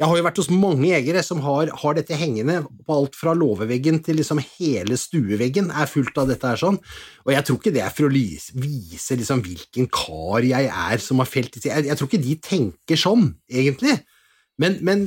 jeg 0.01 0.09
har 0.09 0.17
jo 0.17 0.25
vært 0.25 0.39
hos 0.41 0.49
mange 0.49 0.87
jegere 0.89 1.21
som 1.23 1.41
har, 1.45 1.69
har 1.83 1.95
dette 1.95 2.17
hengende 2.17 2.63
på 2.87 2.95
alt 2.95 3.17
fra 3.17 3.35
låveveggen 3.37 3.99
til 4.03 4.17
liksom 4.19 4.41
hele 4.57 4.97
stueveggen 4.99 5.69
er 5.69 5.89
fullt 5.89 6.17
av 6.17 6.31
dette 6.31 6.49
her 6.49 6.59
sånn, 6.59 6.79
og 7.23 7.33
jeg 7.35 7.45
tror 7.47 7.59
ikke 7.59 7.73
det 7.75 7.83
er 7.85 7.93
for 7.93 8.09
å 8.09 8.13
lys- 8.13 8.49
vise 8.57 9.17
liksom 9.19 9.43
hvilken 9.45 9.89
kar 9.93 10.47
jeg 10.47 10.71
er 10.71 11.03
som 11.03 11.21
har 11.21 11.29
felt 11.29 11.53
disse. 11.53 11.69
Jeg, 11.69 11.85
jeg 11.91 11.99
tror 11.99 12.09
ikke 12.09 12.23
de 12.25 12.37
tenker 12.49 12.99
sånn, 12.99 13.29
egentlig, 13.53 13.99
men, 14.61 14.79
men 14.85 15.05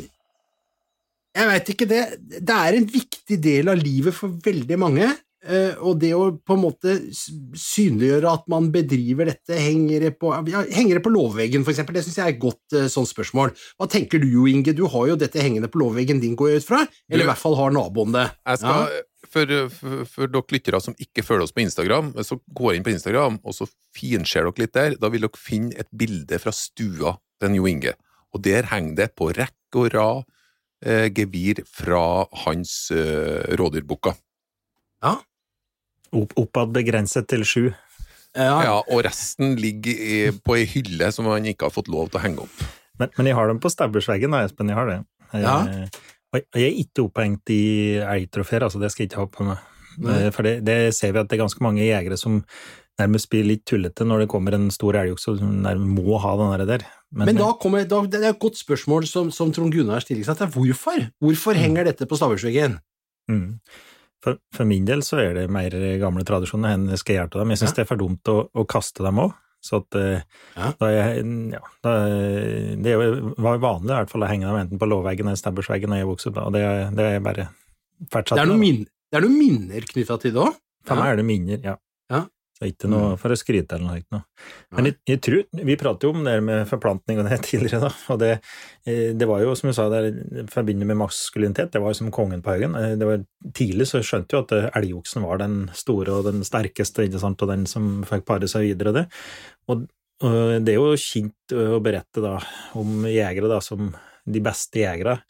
jeg 1.37 1.51
veit 1.51 1.71
ikke 1.75 1.89
det. 1.91 2.03
Det 2.41 2.57
er 2.57 2.79
en 2.79 2.87
viktig 2.89 3.37
del 3.43 3.69
av 3.69 3.83
livet 3.83 4.15
for 4.17 4.33
veldig 4.47 4.79
mange, 4.81 5.11
og 5.81 5.99
det 6.03 6.13
å 6.17 6.29
på 6.43 6.57
en 6.57 6.63
måte 6.63 6.97
synliggjøre 7.15 8.33
at 8.33 8.47
man 8.51 8.71
bedriver 8.75 9.31
dette, 9.31 9.57
henger 9.61 10.09
det 10.09 10.13
på, 10.21 10.33
ja, 10.51 10.65
henger 10.75 10.99
det 10.99 11.05
på 11.05 11.13
låveveggen, 11.15 11.65
for 11.67 11.75
eksempel, 11.75 11.99
det 11.99 12.05
syns 12.07 12.19
jeg 12.21 12.27
er 12.27 12.35
et 12.35 12.43
godt 12.43 12.77
sånn 12.93 13.09
spørsmål. 13.09 13.53
Hva 13.79 13.89
tenker 13.91 14.23
du 14.23 14.29
Inge? 14.51 14.75
Du 14.77 14.87
har 14.91 15.11
jo 15.13 15.19
dette 15.21 15.43
hengende 15.43 15.71
på 15.71 15.81
lovveggen 15.83 16.23
din, 16.23 16.35
går 16.39 16.55
jeg 16.55 16.65
ut 16.65 16.71
fra? 16.71 16.83
Eller 17.11 17.27
i 17.27 17.31
hvert 17.31 17.43
fall 17.43 17.59
har 17.59 17.75
naboen 17.75 18.17
det? 18.17 18.27
Jeg 18.49 18.63
skal, 18.63 18.91
for, 19.31 19.53
for, 19.73 20.05
for 20.11 20.31
dere 20.31 20.55
lyttere 20.55 20.81
som 20.83 20.97
ikke 21.03 21.25
følger 21.27 21.47
oss 21.47 21.55
på 21.55 21.65
Instagram, 21.65 22.13
så 22.27 22.39
går 22.57 22.77
inn 22.77 22.87
på 22.87 22.93
Instagram, 22.95 23.39
og 23.45 23.57
så 23.57 23.69
finser 23.97 24.47
dere 24.47 24.65
litt 24.65 24.75
der. 24.77 24.97
Da 25.01 25.11
vil 25.13 25.27
dere 25.27 25.41
finne 25.41 25.77
et 25.77 25.91
bilde 25.91 26.41
fra 26.43 26.55
stua 26.55 27.17
til 27.43 27.59
Jo 27.59 27.69
Inge. 27.71 27.97
Og 28.35 28.43
der 28.45 28.69
henger 28.73 29.03
det 29.03 29.13
på 29.19 29.31
rekke 29.37 29.83
og 29.83 29.91
rad 29.95 30.23
eh, 30.85 31.09
gevir 31.15 31.63
fra 31.69 32.27
hans 32.45 32.91
eh, 32.95 33.57
rådyrbukka. 33.59 34.15
Ja. 35.05 35.19
Opp, 36.17 36.33
oppad 36.41 36.73
begrenset 36.77 37.29
til 37.29 37.45
sju. 37.45 37.65
Ja. 38.37 38.57
Ja, 38.65 38.75
og 38.93 39.05
resten 39.07 39.55
ligger 39.61 39.93
i, 39.97 40.17
på 40.45 40.57
ei 40.59 40.67
hylle 40.69 41.09
som 41.15 41.29
han 41.31 41.47
ikke 41.49 41.69
har 41.69 41.73
fått 41.75 41.89
lov 41.93 42.11
til 42.13 42.21
å 42.21 42.25
henge 42.25 42.45
opp. 42.45 42.65
Men, 43.01 43.13
men 43.17 43.31
jeg 43.31 43.37
har 43.39 43.49
dem 43.49 43.61
på 43.61 43.71
stabbursveggen, 43.73 44.33
da, 44.33 44.43
Espen. 44.45 44.69
Jeg 44.73 44.77
har 44.79 44.91
det. 44.91 44.99
Jeg, 45.33 45.43
Ja. 45.43 45.57
og 46.33 46.43
jeg- 46.55 46.67
er 46.67 46.81
ikke 46.83 47.05
opphengt 47.07 47.49
i 47.53 47.97
elgtrofeer, 48.01 48.63
altså 48.67 48.81
det 48.81 48.91
skal 48.93 49.05
jeg 49.05 49.11
ikke 49.11 49.23
ha 49.23 49.27
på 49.27 49.45
meg. 49.49 49.59
Nei. 49.99 50.17
Eh, 50.27 50.31
For 50.31 50.43
det, 50.45 50.65
det 50.65 50.95
ser 50.95 51.13
vi 51.13 51.19
at 51.23 51.29
det 51.29 51.39
er 51.39 51.45
ganske 51.45 51.63
mange 51.65 51.81
jegere 51.81 52.19
som 52.21 52.43
nærmest 53.01 53.29
blir 53.33 53.45
litt 53.45 53.65
tullete 53.69 54.05
når 54.09 54.21
det 54.25 54.29
kommer 54.33 54.55
en 54.57 54.71
stor 54.73 54.97
elgokse 54.97 55.29
og 55.33 55.39
som 55.41 55.63
nærmest 55.65 55.97
må 55.97 56.19
ha 56.21 56.37
den 56.37 56.67
der. 56.69 56.85
Men, 57.13 57.27
Men, 57.31 57.37
da 57.37 57.53
kommer, 57.61 57.85
da, 57.89 58.03
det 58.05 58.21
er 58.23 58.31
et 58.35 58.39
godt 58.41 58.57
spørsmål 58.61 59.07
som, 59.09 59.31
som 59.31 59.53
Trond 59.53 59.73
Gunnar 59.73 60.01
stiller 60.05 60.25
seg 60.25 60.37
til. 60.41 60.47
Hvorfor? 60.53 61.09
Hvorfor 61.23 61.57
henger 61.57 61.85
dette 61.89 62.05
på 62.09 62.17
stabbursveggen? 62.17 62.79
Mm. 63.31 63.61
For, 64.25 64.39
for, 64.55 64.67
min 64.69 64.87
del 64.89 65.05
så 65.07 65.21
er 65.23 65.35
det 65.37 65.49
mer 65.53 65.75
gamle 66.01 66.25
tradisjoner 66.27 66.75
enn 66.75 66.87
skal 66.99 67.21
gjøre 67.21 67.33
til 67.33 67.43
dem. 67.43 67.53
Jeg 67.53 67.63
syns 67.63 67.73
ja. 67.73 67.77
det 67.79 67.85
er 67.85 67.91
for 67.91 68.01
dumt 68.01 68.31
å, 68.33 68.39
å 68.49 68.65
kaste 68.69 69.05
dem 69.07 69.21
òg. 69.23 69.35
Så 69.67 69.81
at 69.83 69.97
eh, 69.99 70.25
ja. 70.55 70.71
da 70.79 70.91
jeg, 70.93 71.23
ja, 71.55 71.61
da, 71.83 71.95
Det 72.83 72.93
var 73.43 73.63
vanlig 73.63 73.91
i 73.91 73.97
hvert 73.97 74.13
fall 74.13 74.27
å 74.27 74.29
henge 74.31 74.47
dem 74.47 74.61
enten 74.61 74.81
på 74.83 74.89
låvveggen 74.89 75.31
eller 75.31 75.41
stabbersveggen 75.41 75.95
da 75.95 76.01
jeg 76.01 76.11
vokste 76.11 76.31
opp, 76.31 76.43
og 76.45 76.55
det, 76.55 76.63
det 76.97 77.09
er 77.17 77.25
bare 77.25 77.49
fortsatt. 78.13 78.37
Det 78.37 78.45
er 78.45 78.53
noen, 78.53 78.63
min, 78.63 78.85
det 78.85 79.19
er 79.19 79.27
noen 79.27 79.39
minner 79.41 79.89
knytta 79.91 80.21
til 80.23 80.37
det 80.37 80.45
òg? 80.45 80.61
For 80.87 81.01
meg 81.01 81.15
er 81.15 81.19
det 81.19 81.27
minner, 81.27 81.63
ja. 81.73 81.75
Ja. 82.57 82.65
er 82.65 82.73
ikke 82.73 82.89
noe 82.89 83.13
mm. 83.13 83.19
for 83.21 83.33
å 83.35 83.37
skryte 83.39 83.77
eller 83.77 84.01
noe. 84.01 84.21
Men 84.77 84.89
jeg, 84.89 84.97
jeg, 85.11 85.21
tror, 85.25 85.43
Vi 85.69 85.77
pratet 85.81 86.07
jo 86.07 86.13
om 86.15 86.23
det 86.25 86.37
med 86.45 86.63
forplantning 86.71 87.21
og 87.21 87.29
det 87.29 87.39
tidligere, 87.45 87.83
da. 87.85 87.91
Og 88.15 88.21
det, 88.23 88.31
eh, 88.89 89.11
det 89.19 89.29
var 89.29 89.45
jo, 89.45 89.53
som 89.59 89.71
du 89.71 89.77
sa, 89.77 89.89
det 89.93 90.47
forbundet 90.53 90.89
med 90.89 91.01
maskulinitet. 91.01 91.73
Det 91.75 91.83
var 91.83 91.93
jo 91.93 92.01
som 92.01 92.13
kongen 92.15 92.45
på 92.45 92.55
haugen. 92.55 92.79
Eh, 92.81 92.97
det 93.01 93.11
var 93.11 93.25
Tidlig 93.57 93.87
så 93.87 94.01
skjønte 94.03 94.35
jo 94.35 94.43
at 94.43 94.57
eh, 94.57 94.71
elgoksen 94.81 95.23
var 95.23 95.39
den 95.43 95.59
store 95.77 96.17
og 96.17 96.27
den 96.31 96.43
sterkeste, 96.47 97.07
ikke 97.07 97.23
sant, 97.23 97.45
og 97.45 97.53
den 97.53 97.69
som 97.71 98.01
fikk 98.09 98.27
pare 98.29 98.49
seg 98.51 98.71
videre. 98.71 98.95
det. 98.97 99.07
Og, 99.71 99.87
og 100.25 100.41
det 100.65 100.75
er 100.75 100.81
jo 100.81 100.99
kjent 101.01 101.55
å 101.55 101.81
berette 101.85 102.25
da 102.25 102.39
om 102.81 103.05
jegere 103.09 103.53
da 103.53 103.61
som 103.65 103.93
de 104.27 104.43
beste 104.43 104.81
jegere 104.83 105.21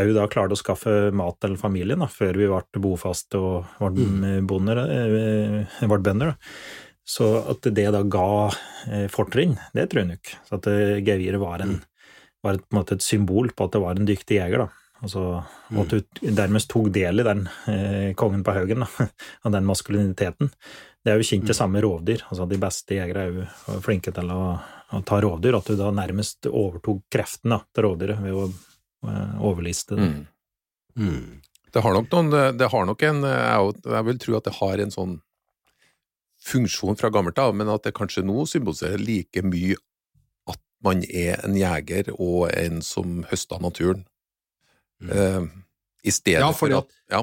òg 0.00 0.12
da 0.16 0.26
klarte 0.30 0.56
å 0.56 0.58
skaffe 0.58 0.94
mat 1.14 1.38
til 1.42 1.54
familien 1.60 2.02
da, 2.02 2.08
før 2.10 2.40
vi 2.40 2.48
ble 2.50 2.82
bofaste 2.82 3.38
og 3.38 3.76
ble 3.78 4.08
mm. 4.08 4.48
bonder, 4.50 4.80
eh, 4.90 5.84
ble 5.86 6.00
bønder. 6.02 6.34
Så 7.04 7.26
at 7.52 7.66
det 7.76 7.90
da 7.92 8.00
ga 8.08 8.28
eh, 8.88 9.08
fortrinn, 9.12 9.58
det 9.76 9.90
tror 9.90 10.04
jeg 10.04 10.14
nok. 10.14 10.32
Så 10.48 10.56
at 10.56 10.70
eh, 10.72 11.02
geviret 11.04 11.42
var, 11.42 11.60
en, 11.60 11.76
mm. 11.76 12.16
var 12.46 12.58
et, 12.58 12.64
måte 12.74 12.96
et 12.96 13.04
symbol 13.04 13.52
på 13.52 13.68
at 13.68 13.76
det 13.76 13.84
var 13.84 14.00
en 14.00 14.08
dyktig 14.08 14.40
jeger. 14.40 14.64
da. 14.64 14.84
Altså, 15.04 15.20
og 15.74 15.80
at 15.82 15.92
du 15.92 16.30
dermed 16.32 16.64
tok 16.70 16.88
del 16.94 17.20
i 17.20 17.26
den 17.26 17.44
eh, 17.68 18.10
kongen 18.16 18.44
på 18.46 18.54
haugen, 18.56 18.86
da, 18.86 19.08
av 19.44 19.52
den 19.52 19.68
maskuliniteten. 19.68 20.48
Det 21.04 21.12
er 21.12 21.20
jo 21.20 21.28
kjent 21.28 21.44
det 21.44 21.52
mm. 21.52 21.60
samme 21.60 21.82
rovdyr. 21.84 22.24
altså 22.30 22.46
De 22.48 22.60
beste 22.62 22.96
jegere 22.96 23.26
er 23.26 23.34
jo 23.42 23.80
flinke 23.84 24.14
til 24.16 24.30
å, 24.32 24.44
å, 24.56 25.02
ta 25.04 25.20
rovdyr. 25.20 25.58
At 25.58 25.68
du 25.68 25.76
da 25.76 25.90
nærmest 25.92 26.48
overtok 26.48 27.04
kreften 27.12 27.52
da, 27.52 27.60
til 27.68 27.90
rovdyret 27.90 28.24
ved 28.24 28.38
å 28.38 28.48
Eh, 29.08 29.34
overliste. 29.44 29.98
Mm. 29.98 30.26
Mm. 30.96 31.40
Det 31.74 31.82
har 31.82 31.94
nok 31.96 32.12
noen 32.12 32.56
Det 32.56 32.68
har 32.70 32.84
nok 32.86 33.00
en 33.02 33.24
Jeg 33.26 34.04
vil 34.06 34.18
tro 34.22 34.36
at 34.38 34.44
det 34.46 34.52
har 34.60 34.78
en 34.78 34.92
sånn 34.94 35.16
funksjon 36.44 36.98
fra 37.00 37.08
gammelt 37.10 37.38
av, 37.40 37.54
men 37.56 37.70
at 37.72 37.86
det 37.86 37.94
kanskje 37.96 38.24
nå 38.26 38.44
symboliserer 38.48 39.00
like 39.00 39.42
mye 39.46 39.78
at 40.50 40.60
man 40.84 41.00
er 41.08 41.40
en 41.40 41.56
jeger 41.56 42.10
og 42.14 42.50
en 42.52 42.82
som 42.84 43.22
høster 43.30 43.62
naturen. 43.64 44.04
Mm. 45.00 45.08
Uh, 45.08 45.46
I 46.04 46.12
stedet 46.12 46.44
ja, 46.44 46.50
for, 46.52 46.68
for 46.68 46.82
at, 46.82 46.98
ja. 47.12 47.22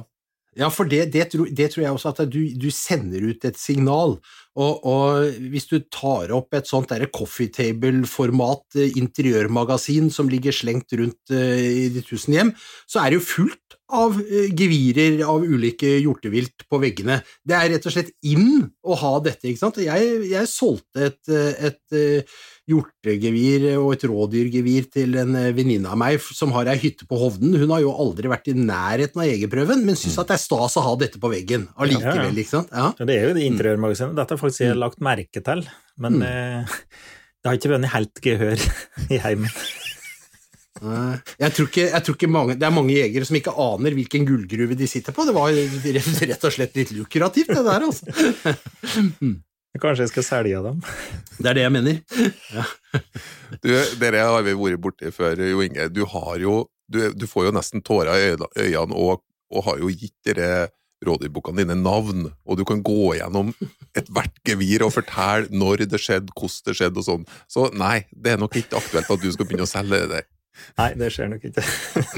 Ja, 0.60 0.68
for 0.68 0.90
det, 0.92 1.06
det, 1.14 1.30
det, 1.56 1.70
tror 1.72 1.84
jeg 1.86 1.96
også 1.96 2.12
at 2.12 2.26
du, 2.28 2.42
du 2.60 2.68
sender 2.76 3.24
ut 3.24 3.46
et 3.48 3.60
signal. 3.60 4.18
Og, 4.60 4.82
og, 4.84 5.30
hvis 5.48 5.70
du 5.70 5.78
tar 5.88 6.34
opp 6.36 6.52
et 6.58 6.68
sånt 6.68 6.92
der 6.92 7.08
coffee 7.08 7.48
table-format 7.56 8.76
eh, 8.76 8.98
interiørmagasin 9.00 10.10
som 10.12 10.28
ligger 10.32 10.52
slengt 10.56 10.92
rundt 11.00 11.32
uh, 11.32 11.56
i 11.56 11.88
de 11.96 12.04
tusen 12.04 12.36
hjem, 12.36 12.52
så 12.84 13.00
er 13.00 13.12
det 13.14 13.22
jo 13.22 13.30
fullt 13.30 13.78
av 13.92 14.16
uh, 14.18 14.48
gevirer 14.48 15.22
av 15.28 15.44
ulike 15.44 15.98
hjortevilt 16.00 16.68
på 16.70 16.82
veggene. 16.82 17.20
Det 17.44 17.58
er 17.58 17.74
rett 17.76 17.90
og 17.90 17.96
slett 17.96 18.14
inn 18.24 18.64
å 18.82 18.98
ha 19.02 19.14
dette, 19.24 19.50
ikke 19.50 19.64
sant. 19.66 19.82
Jeg, 19.84 20.16
jeg 20.32 20.52
solgte 20.52 21.12
et, 21.12 21.22
et, 21.32 21.86
et 22.00 22.34
hjortegevir 22.70 23.66
og 23.80 23.96
et 23.96 24.06
rådyrgevir 24.10 24.88
til 24.94 25.18
en 25.22 25.36
eh, 25.40 25.52
venninne 25.56 25.90
av 25.92 26.00
meg 26.00 26.22
som 26.24 26.54
har 26.56 26.70
ei 26.72 26.78
hytte 26.82 27.08
på 27.10 27.20
Hovden. 27.20 27.56
Hun 27.58 27.74
har 27.74 27.84
jo 27.84 27.94
aldri 28.04 28.32
vært 28.32 28.52
i 28.52 28.56
nærheten 28.58 29.24
av 29.24 29.30
jegerprøven, 29.30 29.86
men 29.88 30.00
syns 30.00 30.18
mm. 30.18 30.24
at 30.24 30.32
det 30.32 30.38
er 30.38 30.44
stas 30.46 30.78
å 30.80 30.86
ha 30.86 30.96
dette 31.02 31.22
på 31.22 31.32
veggen 31.32 31.68
allikevel. 31.76 32.24
Ja, 32.24 32.30
ja. 32.30 32.36
ikke 32.46 32.54
sant? 32.54 32.74
Ja. 32.74 32.92
det 33.02 33.18
er 33.18 33.30
jo 33.30 33.38
det 33.38 33.48
interiørmagasinet. 33.50 34.18
Dette 34.20 34.38
har 34.38 34.44
faktisk 34.44 34.66
jeg 34.66 34.78
mm. 34.78 34.82
lagt 34.86 35.06
merke 35.12 35.46
til, 35.48 35.66
men 36.02 36.20
mm. 36.22 36.28
eh, 36.30 36.76
det 37.42 37.52
har 37.52 37.62
ikke 37.62 37.74
vært 37.76 37.94
helt 37.98 38.26
gehør 38.28 38.68
i 39.16 39.24
heimen. 39.26 39.62
Jeg 40.82 41.54
tror, 41.54 41.68
ikke, 41.70 41.86
jeg 41.92 42.04
tror 42.06 42.16
ikke 42.18 42.30
mange, 42.32 42.56
Det 42.58 42.66
er 42.66 42.74
mange 42.74 42.96
jegere 42.96 43.28
som 43.28 43.38
ikke 43.38 43.54
aner 43.54 43.96
hvilken 43.98 44.26
gullgruve 44.26 44.78
de 44.78 44.90
sitter 44.90 45.14
på. 45.14 45.28
Det 45.28 45.36
var 45.36 45.54
rett 45.54 46.48
og 46.48 46.56
slett 46.56 46.78
litt 46.80 46.94
lukrativt, 46.96 47.54
det 47.54 47.64
der, 47.68 47.86
altså. 47.86 48.06
Kanskje 49.82 50.04
jeg 50.04 50.12
skal 50.12 50.26
selge 50.28 50.62
dem. 50.66 50.82
Det 51.38 51.48
er 51.48 51.58
det 51.58 51.64
jeg 51.64 51.74
mener. 51.74 52.02
Ja. 52.52 52.66
du, 53.64 53.72
dere 54.02 54.26
har 54.28 54.44
vi 54.44 54.58
vært 54.58 54.84
borti 54.84 55.14
før, 55.16 55.40
Jo 55.48 55.64
Inge. 55.64 55.88
Du, 55.94 56.04
jo, 56.42 56.58
du, 56.92 57.00
du 57.16 57.26
får 57.30 57.48
jo 57.48 57.56
nesten 57.56 57.86
tårer 57.86 58.12
i 58.18 58.30
øynene 58.34 58.98
og, 58.98 59.24
og 59.54 59.68
har 59.70 59.80
jo 59.80 59.94
gitt 59.94 60.18
dere 60.28 60.70
rådyrbukkene 61.06 61.64
dine 61.64 61.78
navn, 61.82 62.28
og 62.46 62.60
du 62.60 62.66
kan 62.68 62.84
gå 62.86 63.16
gjennom 63.18 63.54
ethvert 63.98 64.36
gevir 64.48 64.86
og 64.86 64.94
fortelle 64.94 65.50
når 65.50 65.88
det 65.90 66.02
skjedde, 66.02 66.34
hvordan 66.36 66.68
det 66.68 66.78
skjedde 66.78 67.02
og 67.02 67.08
sånn. 67.08 67.26
Så 67.50 67.70
nei, 67.74 68.04
det 68.12 68.36
er 68.36 68.42
nok 68.42 68.60
ikke 68.60 68.78
aktuelt 68.78 69.10
at 69.10 69.24
du 69.24 69.32
skal 69.34 69.48
begynne 69.50 69.66
å 69.66 69.72
selge 69.72 70.04
det. 70.12 70.22
Nei, 70.80 70.92
det 71.00 71.12
skjer 71.14 71.32
nok 71.34 71.50
ikke. 71.50 71.66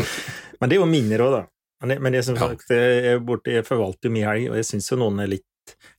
Men 0.60 0.72
det 0.72 0.78
er 0.78 0.82
jo 0.82 0.90
minner 0.90 1.26
òg, 1.26 1.38
da. 1.38 1.44
Men, 1.84 1.98
men 2.00 2.16
jeg, 2.16 2.24
som 2.24 2.38
sagt, 2.40 2.70
jeg, 2.72 3.20
borte, 3.28 3.52
jeg 3.52 3.66
forvalter 3.68 4.08
jo 4.08 4.14
mye 4.16 4.30
helg, 4.30 4.46
og 4.54 4.56
jeg 4.56 4.68
syns 4.70 4.86
jo 4.88 4.96
noen 5.02 5.18
er 5.20 5.34
litt 5.34 5.50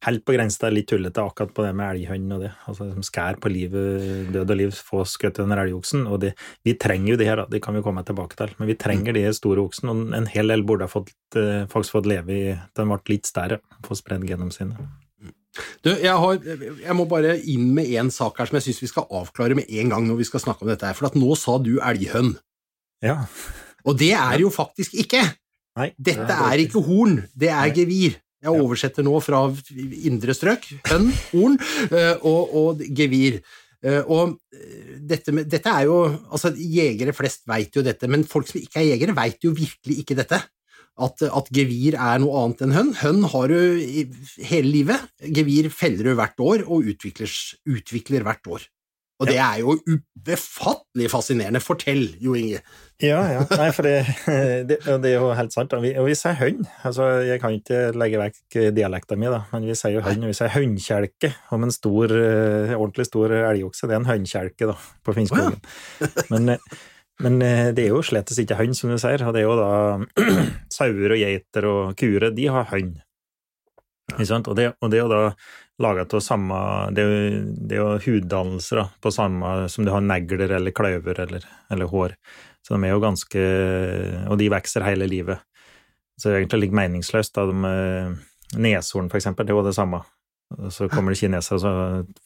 helt 0.04 0.24
på 0.24 0.34
grensa 0.36 0.68
litt 0.72 0.88
tullete 0.90 1.22
akkurat 1.24 1.52
på 1.56 1.64
det 1.64 1.72
med 1.76 1.94
elghønn 1.94 2.32
og 2.36 2.42
det. 2.44 2.50
Altså 2.68 2.88
som 2.90 3.04
skær 3.06 3.38
på 3.40 3.52
livet, 3.52 4.30
død 4.34 4.52
og 4.52 4.58
liv, 4.60 4.74
få 4.90 5.04
skutt 5.08 5.40
under 5.44 5.62
elgoksen. 5.64 6.06
Og 6.08 6.20
det, 6.24 6.34
vi 6.66 6.76
trenger 6.80 7.14
jo 7.14 7.20
det 7.20 7.28
her, 7.30 7.42
da, 7.42 7.46
det 7.50 7.62
kan 7.64 7.76
vi 7.76 7.84
komme 7.84 8.04
tilbake 8.06 8.38
til. 8.40 8.52
Men 8.58 8.70
vi 8.70 8.78
trenger 8.80 9.16
de 9.16 9.24
store 9.36 9.64
oksene, 9.64 9.94
og 9.94 10.18
en 10.18 10.28
hel 10.32 10.52
del 10.52 10.66
burde 10.68 10.88
ha 10.88 10.92
fått, 10.92 11.14
eh, 11.40 11.64
faktisk 11.72 11.98
fått 11.98 12.10
leve 12.10 12.36
i 12.36 12.44
Den 12.76 12.92
ble 12.92 13.00
litt 13.14 13.30
større, 13.30 13.60
få 13.86 13.96
spredd 13.98 14.26
genene 14.28 14.52
sine. 14.54 14.76
Du, 15.84 15.90
jeg, 15.92 16.10
har, 16.10 16.40
jeg, 16.82 16.96
må 16.98 17.06
bare 17.10 17.36
inn 17.50 17.68
med 17.76 17.90
én 17.94 18.10
sak 18.12 18.40
her 18.40 18.50
som 18.50 18.58
jeg 18.58 18.66
syns 18.68 18.82
vi 18.82 18.90
skal 18.90 19.06
avklare 19.20 19.56
med 19.58 19.70
en 19.70 19.92
gang 19.92 20.08
når 20.08 20.18
vi 20.22 20.28
skal 20.28 20.42
snakke 20.42 20.66
om 20.66 20.72
dette. 20.72 20.88
her, 20.88 20.98
For 20.98 21.10
at 21.10 21.18
nå 21.18 21.36
sa 21.38 21.56
du 21.62 21.76
elghønn. 21.78 22.34
Ja. 23.04 23.22
Og 23.84 23.98
det 24.00 24.12
er 24.16 24.42
jo 24.42 24.50
faktisk 24.54 24.96
ikke! 24.98 25.22
Nei, 25.74 25.88
Dette 25.98 26.30
er 26.30 26.60
ikke 26.62 26.84
horn, 26.86 27.18
det 27.34 27.50
er 27.50 27.72
gevir. 27.74 28.20
Jeg 28.44 28.60
oversetter 28.62 29.02
nå 29.06 29.16
fra 29.24 29.40
indre 30.04 30.34
strøk, 30.36 30.66
hønn, 30.86 31.08
horn, 31.32 31.56
eh, 31.98 32.12
og, 32.20 32.52
og 32.60 32.82
gevir. 32.94 33.40
Eh, 33.84 34.00
og 34.04 34.36
eh, 34.54 34.98
dette, 35.00 35.32
med, 35.34 35.48
dette, 35.50 35.68
er 35.68 35.88
jo 35.88 35.98
Altså, 36.32 36.52
jegere 36.56 37.12
flest 37.16 37.42
veit 37.50 37.74
jo 37.74 37.82
dette, 37.84 38.08
men 38.08 38.26
folk 38.28 38.48
som 38.48 38.60
ikke 38.60 38.82
er 38.82 38.92
jegere, 38.92 39.16
veit 39.16 39.42
jo 39.44 39.54
virkelig 39.56 40.04
ikke 40.04 40.18
dette. 40.20 40.40
At, 40.94 41.24
at, 41.26 41.48
gevir 41.50 41.96
er 41.98 42.20
noe 42.22 42.44
annet 42.44 42.60
enn 42.62 42.74
hønn. 42.76 42.92
Hønn 43.00 43.24
har 43.32 43.50
du 43.50 43.58
hele 44.46 44.68
livet. 44.68 45.08
Gevir 45.26 45.66
feller 45.74 46.12
du 46.12 46.14
hvert 46.14 46.38
år 46.38 46.62
og 46.68 46.86
utvikler, 46.92 47.32
utvikler 47.66 48.26
hvert 48.26 48.46
år. 48.46 48.68
Og 49.22 49.28
det 49.30 49.36
er 49.38 49.60
jo 49.62 49.76
ubefattelig 49.86 51.06
fascinerende. 51.12 51.60
Fortell, 51.62 52.08
Jo 52.22 52.34
Inge. 52.34 52.60
Ja, 53.02 53.20
ja. 53.30 53.42
Nei, 53.58 53.68
for 53.74 53.86
det, 53.86 54.06
det, 54.68 54.78
det 54.82 55.10
er 55.10 55.20
jo 55.20 55.30
helt 55.38 55.54
sant. 55.54 55.74
Og 55.76 55.84
vi, 55.84 55.92
og 55.98 56.08
vi 56.08 56.16
sier 56.18 56.34
hønn. 56.38 56.64
Altså, 56.86 57.06
jeg 57.26 57.42
kan 57.42 57.54
ikke 57.54 57.84
legge 57.94 58.20
vekk 58.20 58.58
dialekten 58.74 59.22
min, 59.22 59.30
da, 59.34 59.44
men 59.52 59.68
vi 59.70 59.76
sier 59.78 59.96
jo 59.96 60.02
hønn. 60.04 60.26
Vi 60.30 60.34
sier 60.36 60.50
hønnkjelke 60.54 61.30
om 61.54 61.66
en 61.66 61.74
stor, 61.74 62.14
eh, 62.14 62.74
ordentlig 62.74 63.06
stor 63.10 63.34
elgokse. 63.38 63.86
Det 63.86 63.96
er 63.96 64.02
en 64.02 64.10
hønnkjelke 64.10 64.70
da, 64.72 64.76
på 65.06 65.14
Finnskogen. 65.16 65.62
Oh, 65.62 66.02
ja. 66.02 66.26
men, 66.34 66.58
men, 67.22 67.42
eh, 67.42 67.70
det 67.74 67.84
er 67.84 67.92
jo 67.94 68.02
slettes 68.02 68.40
ikke 68.42 68.58
hønn, 68.58 68.74
som 68.74 68.90
du 68.90 68.98
sier. 68.98 69.22
Og 69.26 69.34
det 69.34 69.42
er 69.42 69.46
jo 69.46 69.58
da 69.58 70.24
sauer 70.78 71.14
og 71.14 71.20
geiter 71.20 71.68
og 71.70 71.98
kuer, 71.98 72.30
de 72.34 72.48
har 72.50 72.66
hønn. 72.72 72.96
Og 74.14 74.56
det, 74.58 74.66
og 74.82 74.90
det 74.92 74.98
er 74.98 75.04
jo 75.04 75.12
da 75.12 75.20
laga 75.80 76.02
av 76.04 76.20
samme 76.20 76.56
Det 76.92 77.02
er 77.02 77.06
jo, 77.08 77.38
det 77.56 77.76
er 77.76 77.80
jo 77.80 78.02
huddannelser 78.04 78.82
da, 78.82 78.84
på 79.00 79.10
samme 79.10 79.54
som 79.72 79.86
du 79.86 79.90
har 79.94 80.04
negler 80.04 80.52
eller 80.58 80.74
kløver 80.76 81.22
eller, 81.24 81.46
eller, 81.72 81.88
hår. 81.88 82.14
Så 82.62 82.76
de 82.76 82.84
er 82.84 82.92
jo 82.92 83.02
ganske 83.02 83.46
Og 84.28 84.38
de 84.40 84.50
vokser 84.52 84.84
hele 84.86 85.08
livet. 85.08 85.40
Så 86.18 86.28
det 86.28 86.34
er 86.34 86.42
egentlig 86.42 86.66
litt 86.66 86.78
meningsløst. 86.78 87.34
da 87.34 87.46
de, 87.48 88.18
Neshorn, 88.60 89.08
for 89.10 89.18
eksempel, 89.18 89.46
det 89.46 89.54
er 89.54 89.58
jo 89.58 89.66
det 89.66 89.74
samme. 89.74 90.04
Så 90.70 90.88
kommer 90.92 91.12
det 91.12 91.20
kinesere, 91.20 91.58
så 91.60 91.72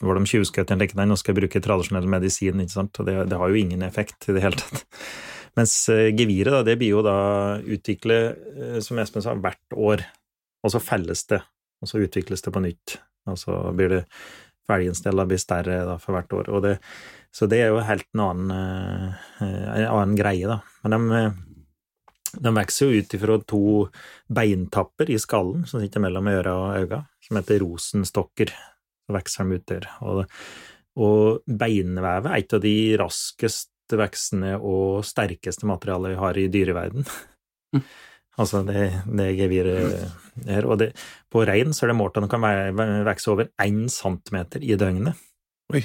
var 0.04 0.18
de 0.18 0.28
tjuvskutt 0.28 0.70
en 0.72 0.82
likedan 0.82 1.10
nå 1.10 1.16
skal 1.18 1.36
bruke 1.38 1.62
tradisjonell 1.64 2.08
medisin, 2.10 2.60
ikke 2.62 2.74
sant. 2.74 3.00
Det, 3.06 3.16
det, 3.30 3.38
har 3.40 3.50
jo 3.50 3.60
ingen 3.60 3.84
effekt 3.86 4.28
i 4.28 4.36
det 4.36 4.44
hele 4.44 4.60
tatt. 4.60 4.84
Mens 5.58 5.74
eh, 5.92 6.08
geviret, 6.14 6.52
da, 6.54 6.62
det 6.66 6.76
blir 6.80 6.96
jo 6.96 7.04
da 7.06 7.18
utviklet, 7.58 8.42
eh, 8.56 8.80
som 8.84 9.00
Espen 9.02 9.24
sa, 9.24 9.36
hvert 9.38 9.78
år. 9.78 10.04
Og 10.66 10.74
så 10.74 10.82
felles 10.82 11.24
det, 11.30 11.40
og 11.82 11.90
så 11.90 12.02
utvikles 12.02 12.44
det 12.44 12.52
på 12.54 12.62
nytt. 12.62 12.98
Og 13.30 13.38
så 13.40 13.56
blir 13.76 13.92
det 13.92 14.04
felgensdeler 14.68 15.28
blir 15.28 15.40
større 15.40 15.82
da, 15.88 15.96
for 16.02 16.16
hvert 16.16 16.34
år. 16.36 16.50
Det, 16.64 16.76
så 17.34 17.48
det 17.50 17.62
er 17.64 17.72
jo 17.72 17.84
helt 17.86 18.08
en 18.14 18.24
annen, 18.26 18.56
eh, 19.40 19.52
en 19.80 19.86
annen 19.88 20.16
greie, 20.18 20.48
da. 20.48 20.60
Men 20.84 21.08
de, 21.12 21.22
de 22.36 22.52
vokser 22.54 22.88
jo 22.88 23.00
ut 23.02 23.14
ifra 23.16 23.38
to 23.48 23.62
beintapper 24.34 25.10
i 25.10 25.18
skallen 25.20 25.64
som 25.68 25.82
sitter 25.82 26.02
mellom 26.04 26.28
øra 26.30 26.56
og 26.58 26.82
øynene, 26.82 27.06
som 27.28 27.38
heter 27.38 27.62
rosenstokker. 27.62 28.52
Så 29.04 29.16
vokser 29.16 29.44
de 29.44 29.58
ut 29.58 29.68
der. 29.70 29.88
Og, 30.04 30.24
Og 30.98 31.44
beinvevet 31.46 32.26
er 32.26 32.40
et 32.40 32.54
av 32.56 32.62
de 32.64 32.76
raskest 32.98 33.70
veksende 33.94 34.56
og 34.58 35.04
sterkeste 35.06 35.68
materialet 35.68 36.12
vi 36.12 36.18
har 36.18 36.40
i 36.40 36.48
dyreverden. 36.52 37.06
Mm. 37.76 37.84
altså 38.40 38.64
det, 38.66 38.88
det 39.06 39.28
geviret 39.38 40.10
her. 40.48 40.66
Og 40.66 40.80
det, 40.82 40.90
på 41.30 41.44
rein 41.46 41.72
så 41.76 41.86
er 41.86 41.92
det 41.92 42.00
målt 42.00 42.18
at 42.18 42.26
den 42.26 42.32
kan 42.32 43.06
vokse 43.06 43.30
over 43.32 43.52
én 43.62 43.86
centimeter 43.92 44.64
i 44.64 44.76
døgnet. 44.80 45.16
Oi. 45.72 45.84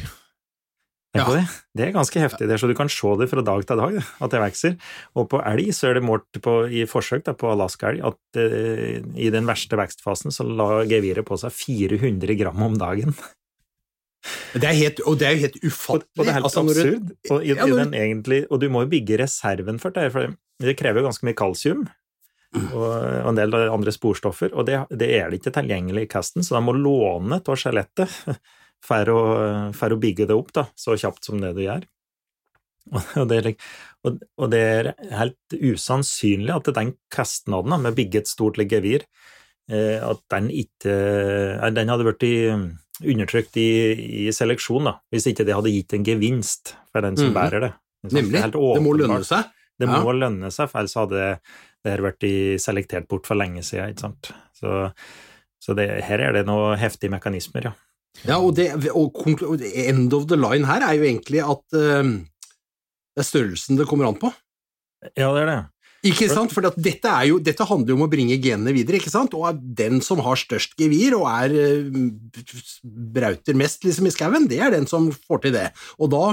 Ja. 1.14 1.26
det. 1.30 1.44
Er 1.86 1.92
ganske 1.94 2.20
heftig, 2.24 2.48
det, 2.50 2.56
så 2.58 2.66
du 2.68 2.74
kan 2.74 2.90
se 2.90 3.12
det 3.20 3.28
fra 3.30 3.44
dag 3.46 3.62
til 3.70 3.78
dag, 3.78 3.98
at 4.02 4.32
det 4.34 4.40
vokser. 4.42 4.78
Og 5.16 5.28
på 5.30 5.42
elg 5.46 5.70
så 5.78 5.92
er 5.92 6.00
det 6.00 6.04
målt 6.08 6.40
på, 6.42 6.56
i 6.74 6.88
forsøk 6.90 7.24
da, 7.28 7.36
på 7.38 7.52
alaskaelg 7.54 8.02
at 8.10 8.40
eh, 8.42 8.98
i 9.22 9.30
den 9.34 9.46
verste 9.46 9.78
vekstfasen 9.78 10.34
så 10.34 10.46
la 10.48 10.82
geviret 10.90 11.26
på 11.28 11.38
seg 11.38 11.54
400 11.54 12.34
gram 12.40 12.66
om 12.66 12.78
dagen. 12.82 13.14
Det 14.56 14.64
er 14.64 14.78
helt, 14.78 15.02
og 15.06 15.18
det 15.20 15.28
er 15.28 15.34
jo 15.36 15.42
helt 15.44 15.58
ufattelig. 15.68 16.16
og 16.18 16.24
det 16.24 16.30
er 16.32 16.38
helt 16.38 16.46
Altså, 16.48 16.64
når 16.64 16.74
du- 16.74 16.82
absurd. 16.82 17.12
Og, 17.30 17.44
i, 17.44 17.48
Ja, 17.54 17.66
når- 17.68 17.78
den 17.84 17.94
egentlig, 17.94 18.46
og 18.50 18.60
du 18.62 18.70
må 18.70 18.82
jo 18.86 18.90
bygge 18.94 19.20
reserven 19.20 19.80
for 19.80 19.92
det, 19.92 20.12
for 20.14 20.34
det 20.64 20.78
krever 20.80 21.02
jo 21.02 21.08
ganske 21.10 21.26
mye 21.28 21.36
kalsium. 21.36 21.86
Og 22.56 22.82
og 23.24 23.30
en 23.30 23.36
del 23.36 23.54
andre 23.70 23.92
sporstoffer, 23.92 24.54
og 24.54 24.66
det, 24.66 24.80
det 24.94 25.10
er 25.20 25.30
det 25.30 25.42
ikke 25.42 25.54
tilgjengelig 25.54 26.04
i 26.06 26.12
kasten, 26.12 26.42
så 26.46 26.56
de 26.56 26.62
må 26.62 26.74
låne 26.78 27.42
av 27.42 27.58
skjelettet 27.58 28.10
for 28.84 29.12
å, 29.14 29.22
for 29.76 29.96
å 29.96 30.00
bygge 30.02 30.28
det 30.30 30.38
opp 30.38 30.54
da, 30.56 30.68
så 30.76 30.98
kjapt 31.00 31.30
som 31.30 31.42
det 31.42 31.54
du 31.58 31.64
gjør. 31.66 31.88
Og 32.92 33.30
det, 33.30 33.38
er 33.40 33.54
og, 34.04 34.48
det 34.52 34.60
er 34.60 34.90
helt 35.16 35.56
usannsynlig 35.56 36.52
at 36.52 36.72
den 36.76 36.96
kostnaden 37.14 37.78
med 37.78 37.94
å 37.94 37.96
bygge 37.96 38.24
et 38.24 38.32
stort 38.32 38.60
gevir, 38.60 39.06
eh, 39.72 40.04
at 40.04 40.20
den 40.34 40.50
ikke 40.52 40.92
eh, 40.92 41.70
Den 41.72 41.92
hadde 41.94 42.10
blitt 42.10 42.26
undertrykt 43.04 43.56
i, 43.58 43.70
i 44.28 44.34
seleksjon, 44.36 44.90
da, 44.90 44.98
hvis 45.14 45.30
ikke 45.32 45.46
det 45.48 45.56
hadde 45.56 45.72
gitt 45.74 45.96
en 45.96 46.08
gevinst 46.08 46.76
for 46.92 47.06
den 47.06 47.18
som 47.20 47.32
mm. 47.32 47.38
bærer 47.38 47.68
det. 47.68 47.72
Nemlig. 48.12 48.42
Det, 48.44 48.52
Det 48.52 48.84
må 48.84 48.98
lønne 49.00 49.24
seg. 49.28 49.48
Det 49.80 49.88
Ja. 49.90 50.02
må 50.04 50.14
lønne 50.14 50.52
seg, 50.54 50.70
for 50.70 50.84
ellers 50.84 51.00
hadde 51.00 51.22
det 51.84 51.92
her 51.92 52.04
vært 52.04 52.26
selektert 52.62 53.08
bort 53.10 53.28
for 53.28 53.40
lenge 53.40 53.64
siden, 53.66 53.96
ikke 53.96 54.06
sant. 54.06 54.30
Så, 54.56 54.84
så 55.64 55.76
det, 55.76 55.88
her 56.06 56.22
er 56.22 56.36
det 56.38 56.46
noen 56.48 56.78
heftige 56.80 57.12
mekanismer, 57.12 57.72
ja. 57.72 57.74
Ja, 58.24 58.38
og, 58.38 58.54
det, 58.56 58.70
og 58.94 59.18
end 59.74 60.14
of 60.14 60.28
the 60.30 60.38
line 60.38 60.68
her 60.70 60.86
er 60.86 60.96
jo 61.00 61.06
egentlig 61.08 61.42
at 61.44 61.64
uh, 61.76 62.12
det 63.14 63.24
er 63.24 63.28
størrelsen 63.28 63.80
det 63.80 63.88
kommer 63.90 64.08
an 64.10 64.20
på. 64.22 64.32
Ja, 65.18 65.34
det 65.36 65.44
er 65.44 65.50
det. 65.50 65.62
Ikke 66.04 66.28
sant? 66.28 66.52
For 66.52 66.66
dette, 66.68 67.08
er 67.08 67.30
jo, 67.30 67.38
dette 67.40 67.64
handler 67.68 67.94
jo 67.94 67.96
om 67.96 68.06
å 68.06 68.12
bringe 68.12 68.36
genene 68.44 68.74
videre, 68.76 69.00
ikke 69.00 69.12
sant? 69.12 69.36
Og 69.40 69.60
den 69.78 70.02
som 70.04 70.20
har 70.26 70.40
størst 70.40 70.76
gevir 70.80 71.16
og 71.16 71.30
er 71.32 71.54
eh, 71.56 72.02
brauter 72.84 73.56
mest 73.56 73.86
liksom 73.88 74.10
i 74.10 74.12
skauen, 74.12 74.50
det 74.52 74.60
er 74.60 74.74
den 74.74 74.88
som 74.90 75.08
får 75.16 75.46
til 75.46 75.56
det. 75.56 75.70
Og 76.04 76.12
da 76.12 76.26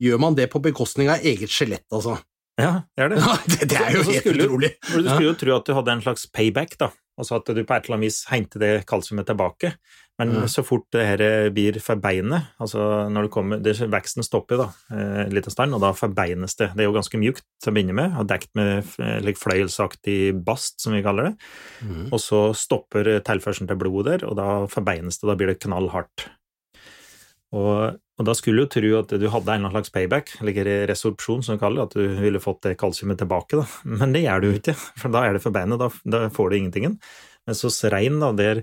gjør 0.00 0.22
man 0.22 0.38
det 0.38 0.46
på 0.52 0.62
bekostning 0.62 1.10
av 1.10 1.26
eget 1.26 1.50
skjelett, 1.50 1.86
altså. 1.90 2.20
Ja, 2.60 2.84
det 2.94 3.04
er 3.06 3.12
det. 3.14 3.18
Ja, 3.26 3.34
det, 3.50 3.58
det 3.72 3.80
er 3.80 3.96
jo 3.96 4.06
helt 4.06 4.22
skulle- 4.22 4.46
utrolig. 4.46 4.72
Du 4.86 5.00
skulle 5.02 5.30
jo 5.32 5.36
tro 5.42 5.56
at 5.56 5.66
du 5.66 5.74
hadde 5.80 5.96
en 5.96 6.04
slags 6.06 6.26
payback, 6.30 6.78
da. 6.78 6.92
Altså 7.20 7.40
at 7.40 7.50
du 7.50 7.64
på 7.66 7.74
et 7.74 7.88
eller 7.88 7.98
annet 7.98 8.06
vis 8.08 8.22
hente 8.30 8.62
det 8.62 8.70
kalsiumet 8.88 9.26
tilbake. 9.28 9.74
Men 10.20 10.34
Mm. 10.34 10.48
så 10.52 10.62
fort 10.66 10.84
det 10.92 11.06
her 11.06 11.50
blir 11.54 11.78
for 11.80 11.96
beinet, 11.96 12.50
altså 12.60 13.08
når 13.08 13.26
det 13.26 13.30
kommer 13.32 13.62
det, 13.62 13.72
Veksten 13.80 14.26
stopper 14.26 14.58
da, 14.60 14.66
eh, 14.92 15.24
en 15.24 15.32
liten 15.32 15.54
stund, 15.54 15.72
og 15.74 15.80
da 15.80 15.94
forbeines 15.96 16.56
det. 16.60 16.74
Det 16.76 16.84
er 16.84 16.90
jo 16.90 16.96
ganske 16.98 17.20
mjukt 17.20 17.42
til 17.62 17.72
å 17.72 17.74
begynne 17.74 17.96
med, 17.96 18.18
og 18.20 18.28
dekt 18.28 18.50
med 18.54 18.84
like, 19.24 19.40
fløyelsaktig 19.40 20.44
bast, 20.44 20.76
som 20.82 20.92
vi 20.92 21.00
kaller 21.02 21.30
det. 21.30 21.34
Mm. 21.80 22.12
Og 22.12 22.20
så 22.20 22.42
stopper 22.52 23.08
tilførselen 23.24 23.70
til 23.70 23.80
blodet 23.80 24.20
der, 24.20 24.28
og 24.28 24.36
da 24.36 24.66
forbeines 24.68 25.18
det, 25.22 25.30
da 25.30 25.38
blir 25.40 25.54
det 25.54 25.62
knallhardt. 25.64 26.28
Og, 27.56 27.96
og 28.20 28.26
da 28.28 28.34
skulle 28.36 28.62
du 28.62 28.70
tro 28.70 28.92
at 29.00 29.10
du 29.18 29.26
hadde 29.32 29.56
en 29.56 29.70
slags 29.72 29.90
payback, 29.94 30.36
eller 30.42 30.86
resorpsjon 30.90 31.42
som 31.42 31.56
vi 31.56 31.62
kaller 31.64 31.80
det, 31.80 31.88
at 31.88 31.96
du 31.98 32.22
ville 32.22 32.42
fått 32.42 32.62
det 32.68 32.76
kalsiumet 32.78 33.18
tilbake, 33.18 33.58
da. 33.58 33.66
Men 34.04 34.12
det 34.14 34.26
gjør 34.26 34.44
du 34.44 34.52
ikke, 34.52 34.76
for 34.76 35.10
da 35.14 35.24
er 35.26 35.34
det 35.34 35.44
forbeinet, 35.46 35.80
da, 35.80 35.90
da 36.04 36.28
får 36.34 36.50
du 36.50 36.60
ingentingen. 36.60 37.00
Men 37.48 37.56
så 37.56 37.72
rein, 37.90 38.20
da, 38.20 38.34
der 38.36 38.62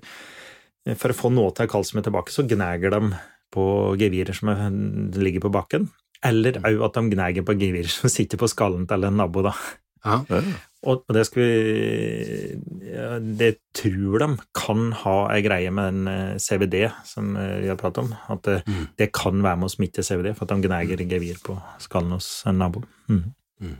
for 0.95 1.11
å 1.11 1.17
få 1.17 1.31
noe 1.33 1.51
til 1.57 1.67
kalsiumet 1.67 2.05
tilbake, 2.07 2.31
så 2.31 2.45
gnager 2.47 2.93
de 2.93 3.11
på 3.51 3.63
gevirer 3.99 4.35
som 4.35 4.49
er, 4.53 4.71
ligger 5.17 5.43
på 5.47 5.51
bakken, 5.51 5.89
eller 6.25 6.61
òg 6.63 6.85
at 6.87 6.95
de 6.97 7.11
gnager 7.15 7.43
på 7.47 7.55
gevirer 7.59 7.91
som 7.91 8.09
sitter 8.11 8.39
på 8.39 8.47
skallen 8.51 8.87
til 8.89 9.03
en 9.07 9.17
nabo, 9.19 9.43
da. 9.49 9.53
Ja. 10.05 10.21
Og 10.87 11.01
og 11.07 11.13
det 11.15 11.23
skal 11.25 11.41
vi 11.41 13.27
Det 13.37 13.57
tror 13.75 14.19
de 14.21 14.27
kan 14.55 14.91
ha 15.01 15.15
ei 15.33 15.41
greie 15.41 15.71
med 15.73 15.89
den 15.89 16.07
eh, 16.07 16.37
CVD 16.37 16.77
som 17.03 17.35
eh, 17.35 17.61
vi 17.63 17.67
har 17.71 17.79
pratet 17.79 18.03
om. 18.05 18.13
At 18.29 18.43
det, 18.43 18.63
Mm. 18.67 18.87
det 18.97 19.11
kan 19.11 19.41
være 19.41 19.57
med 19.57 19.67
å 19.67 19.73
smitte 19.73 20.03
CVD, 20.05 20.35
for 20.35 20.45
at 20.45 20.53
de 20.53 20.67
gnager 20.67 20.97
gevir 21.03 21.41
på 21.43 21.57
skallen 21.79 22.11
hos 22.15 22.43
en 22.45 22.59
nabo. 22.61 22.83
Mm. 23.09 23.33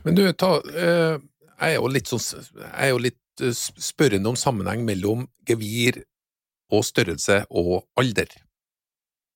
Men 0.04 0.14
du, 0.14 0.32
ta, 0.32 0.56
eh, 0.74 1.18
jeg 1.60 1.70
er 1.70 1.78
jo 1.78 1.88
litt, 1.88 2.06
sånn, 2.10 2.44
jeg 2.58 2.88
er 2.88 2.90
jo 2.90 2.98
litt 2.98 3.42
eh, 3.46 3.54
spørrende 3.54 4.28
om 4.28 4.36
sammenheng 4.36 4.84
mellom 4.84 5.28
gevir 5.48 6.02
og 6.72 6.84
størrelse 6.86 7.42
og 7.50 7.86
alder. 7.98 8.30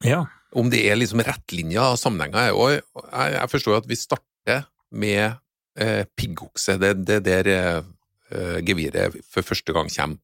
Ja. 0.05 0.25
Om 0.53 0.69
det 0.73 0.83
er 0.89 0.99
liksom 0.99 1.23
rettlinja 1.25 1.95
sammenhenger. 1.97 2.53
er 2.53 2.75
jeg, 2.75 3.33
jeg 3.35 3.51
forstår 3.51 3.77
at 3.81 3.89
vi 3.89 3.97
starter 3.97 4.67
med 4.91 5.39
eh, 5.79 6.05
piggokse. 6.17 6.77
Det 6.79 7.07
det 7.07 7.21
er 7.21 7.25
der 7.29 7.53
eh, 7.53 7.85
eh, 8.31 8.59
geviret 8.67 9.17
for 9.31 9.43
første 9.43 9.73
gang 9.73 9.89
kommer. 9.89 10.21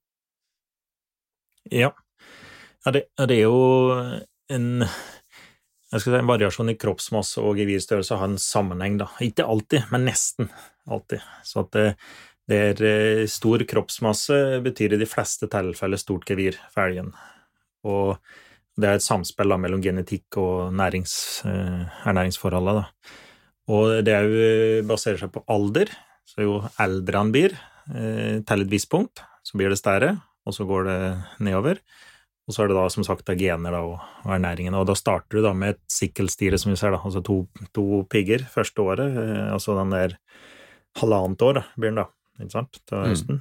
Ja. 1.71 1.93
ja 2.85 2.91
det, 2.93 3.07
det 3.29 3.39
er 3.39 3.47
jo 3.49 4.19
en 4.49 4.85
jeg 5.89 6.03
skal 6.03 6.13
si, 6.13 6.19
en 6.21 6.29
variasjon 6.29 6.69
i 6.69 6.77
kroppsmasse 6.77 7.41
og 7.41 7.57
gevirstørrelse 7.57 8.17
har 8.21 8.29
en 8.29 8.41
sammenheng, 8.41 8.99
da. 9.01 9.07
Ikke 9.25 9.47
alltid, 9.49 9.87
men 9.89 10.05
nesten 10.05 10.51
alltid. 10.85 11.25
Så 11.49 11.65
at 11.65 11.71
det, 11.73 11.85
det 12.49 12.59
er 12.59 12.83
eh, 12.89 13.25
stor 13.29 13.63
kroppsmasse 13.69 14.61
betyr 14.65 14.97
i 14.97 15.01
de 15.01 15.09
fleste 15.09 15.51
tilfeller 15.53 16.01
stort 16.01 16.29
gevir 16.29 16.57
for 16.73 16.87
elgen. 16.87 17.13
Og 17.89 18.17
det 18.79 18.89
er 18.89 18.99
et 18.99 19.05
samspill 19.05 19.53
da, 19.53 19.59
mellom 19.61 19.83
genetikk 19.85 20.39
og 20.41 20.75
nærings, 20.77 21.15
eh. 21.45 22.05
Da. 22.09 22.85
Og 23.69 23.99
det 24.07 24.15
jo, 24.15 24.85
baserer 24.89 25.21
seg 25.21 25.33
på 25.35 25.45
alder, 25.51 25.93
så 26.29 26.47
jo 26.47 26.61
eldre 26.81 27.21
han 27.21 27.33
blir, 27.35 27.57
eh, 27.93 28.41
til 28.47 28.65
et 28.65 28.73
visst 28.73 28.91
punkt, 28.93 29.21
så 29.45 29.59
blir 29.59 29.73
det 29.73 29.81
større, 29.81 30.15
og 30.47 30.55
så 30.57 30.65
går 30.65 30.89
det 30.89 31.01
nedover. 31.45 31.83
Og 32.49 32.55
så 32.57 32.65
er 32.65 32.71
det 32.71 32.79
da 32.79 32.87
som 32.89 33.05
sagt 33.05 33.27
da 33.29 33.37
gener 33.37 33.75
da, 33.77 33.83
og, 33.85 33.99
og 34.25 34.31
ernæringen. 34.39 34.77
Og 34.79 34.87
da 34.89 34.95
starter 34.97 35.37
du 35.37 35.45
da 35.45 35.53
med 35.53 35.75
et 35.75 35.83
sikkelstire, 35.93 36.57
som 36.57 36.73
vi 36.73 36.79
ser, 36.81 36.95
da, 36.97 37.03
altså 37.05 37.21
to, 37.21 37.43
to 37.77 38.07
pigger 38.09 38.47
første 38.49 38.81
året, 38.81 39.19
eh, 39.21 39.51
altså 39.53 39.77
den 39.77 39.93
der 39.93 40.17
halvannet 40.99 41.45
år 41.45 41.61
da, 41.61 41.67
blir 41.77 41.93
den 41.93 42.01
da, 42.01 42.09
ikke 42.41 42.57
sant, 42.57 42.81
til 42.87 42.99
Mm. 42.99 43.09
høsten. 43.13 43.41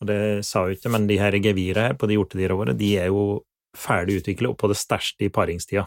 Og 0.00 0.06
det 0.10 0.44
sa 0.44 0.66
jo 0.66 0.74
ikke, 0.76 0.90
men 0.92 1.06
de 1.06 1.16
her 1.18 1.32
gevira 1.40 1.88
her 1.88 1.94
på 1.94 2.06
de 2.08 2.18
hjortedyra 2.18 2.56
våre, 2.56 2.76
de 2.76 2.96
er 2.98 3.06
jo 3.06 3.42
ferdig 3.76 4.20
utviklet 4.22 4.50
og 4.50 4.58
på 4.58 4.68
det 4.68 4.76
største 4.76 5.24
i 5.24 5.32
paringstida. 5.32 5.86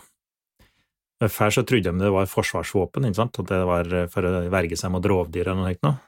Før 1.20 1.52
så 1.52 1.66
trodde 1.68 1.92
de 1.92 2.00
det 2.00 2.12
var 2.16 2.30
forsvarsvåpen, 2.32 3.06
ikke 3.06 3.20
sant, 3.20 3.40
at 3.40 3.50
det 3.52 3.66
var 3.68 3.90
for 4.08 4.24
å 4.24 4.50
verge 4.50 4.78
seg 4.80 4.92
mot 4.94 5.04
rovdyr 5.04 5.50
eller 5.50 5.60
noe 5.60 5.76
sånt. 5.76 6.00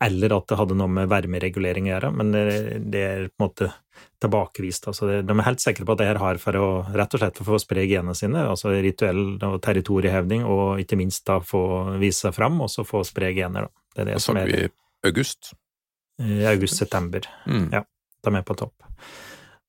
Eller 0.00 0.30
at 0.30 0.46
det 0.46 0.56
hadde 0.56 0.76
noe 0.78 0.86
med 0.88 1.08
varmeregulering 1.10 1.88
å 1.88 1.90
gjøre, 1.90 2.10
men 2.14 2.30
det, 2.30 3.00
er 3.02 3.24
på 3.28 3.42
en 3.42 3.48
måte 3.48 3.72
tilbakevist. 4.22 4.86
Altså 4.86 5.08
de 5.26 5.34
er 5.34 5.42
helt 5.42 5.60
sikre 5.60 5.84
på 5.84 5.92
at 5.96 5.98
det 5.98 6.06
her 6.06 6.20
har 6.22 6.38
for 6.38 6.54
å 6.54 6.68
rett 6.94 7.14
og 7.14 7.20
slett 7.20 7.40
for 7.42 7.58
å 7.58 7.60
spre 7.60 7.82
genene 7.90 8.14
sine, 8.14 8.46
altså 8.46 8.70
rituell 8.78 9.42
og 9.42 9.58
territoriehevding, 9.66 10.46
og 10.46 10.78
ikke 10.84 10.96
minst 10.96 11.26
da 11.26 11.40
få 11.42 11.98
vise 11.98 12.28
seg 12.28 12.36
fram, 12.38 12.60
og 12.62 12.70
så 12.70 12.86
få 12.86 13.02
spre 13.04 13.34
gener. 13.34 13.66
Da. 13.66 13.84
Det 13.94 14.00
er 14.04 14.10
det 14.12 14.14
Da 14.20 14.22
som 14.22 14.38
er 14.38 14.46
vi 14.46 14.68
august. 15.08 15.52
i 16.18 16.42
august-september. 16.50 17.26
Mm. 17.46 17.68
Ja. 17.72 17.84
De 18.26 18.34
er 18.34 18.42
på 18.42 18.56
topp. 18.58 18.74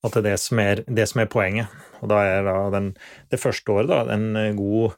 At 0.02 0.16
det 0.16 0.22
er 0.24 0.28
det 0.32 0.40
som 0.42 0.60
er, 0.64 0.82
det 0.88 1.06
som 1.12 1.22
er 1.22 1.30
poenget. 1.30 1.70
Og 2.02 2.10
da 2.10 2.24
er 2.26 2.48
da 2.48 2.56
den, 2.74 2.94
det 3.30 3.40
første 3.42 3.70
året, 3.76 3.92
da, 3.92 4.00
en 4.16 4.56
god, 4.58 4.96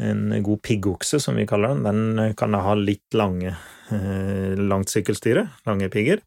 en 0.00 0.30
god 0.46 0.62
piggokse, 0.64 1.20
som 1.20 1.36
vi 1.36 1.44
kaller 1.50 1.74
den, 1.74 2.14
den 2.16 2.34
kan 2.38 2.54
ha 2.56 2.72
litt 2.78 3.16
lange, 3.18 3.56
eh, 3.92 4.54
langt 4.56 4.88
sykkelstyre, 4.94 5.48
lange 5.68 5.90
pigger. 5.92 6.22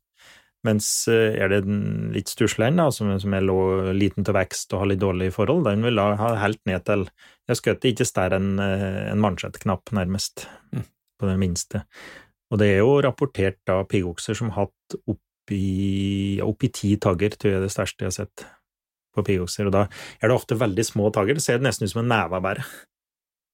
Mens 0.68 1.08
eh, 1.10 1.40
er 1.42 1.50
det 1.50 1.64
den 1.66 2.12
litt 2.14 2.30
stusslig 2.30 2.70
som, 2.94 3.10
som 3.24 3.34
er 3.34 3.48
liten 3.98 4.28
til 4.28 4.36
vekst 4.38 4.76
og 4.76 4.84
har 4.84 4.92
litt 4.92 5.02
dårlige 5.02 5.34
forhold, 5.34 5.66
den 5.66 5.82
vil 5.88 5.98
da 5.98 6.12
ha 6.20 6.36
helt 6.44 6.62
ned 6.70 6.86
til 6.86 7.08
Jeg 7.50 7.58
skjøt 7.58 7.88
ikke 7.90 8.06
større 8.06 8.38
enn 8.38 8.60
eh, 8.62 9.10
en 9.12 9.24
mansjettknapp, 9.24 9.90
nærmest, 9.98 10.46
Mm. 10.72 10.86
på 11.20 11.28
det 11.28 11.40
minste. 11.42 11.82
Og 12.52 12.60
det 12.60 12.74
er 12.74 12.82
jo 12.82 13.00
rapportert 13.04 13.62
da 13.68 13.82
piggokser 13.88 14.38
som 14.38 14.52
har 14.52 14.68
hatt 14.68 14.98
oppi, 15.08 16.40
oppi 16.44 16.72
ti 16.76 16.96
tagger, 17.02 17.38
tror 17.38 17.54
jeg 17.54 17.62
er 17.62 17.68
det 17.68 17.74
største 17.74 18.04
jeg 18.04 18.12
har 18.12 18.18
sett 18.18 18.46
på 19.16 19.24
piggokser. 19.28 19.70
Og 19.70 19.76
da 19.76 19.86
er 20.20 20.28
det 20.28 20.36
ofte 20.36 20.60
veldig 20.60 20.86
små 20.88 21.12
tagger, 21.16 21.40
det 21.40 21.46
ser 21.46 21.64
nesten 21.64 21.88
ut 21.88 21.94
som 21.94 22.04
en 22.04 22.12
neve 22.12 22.42
bare, 22.44 22.66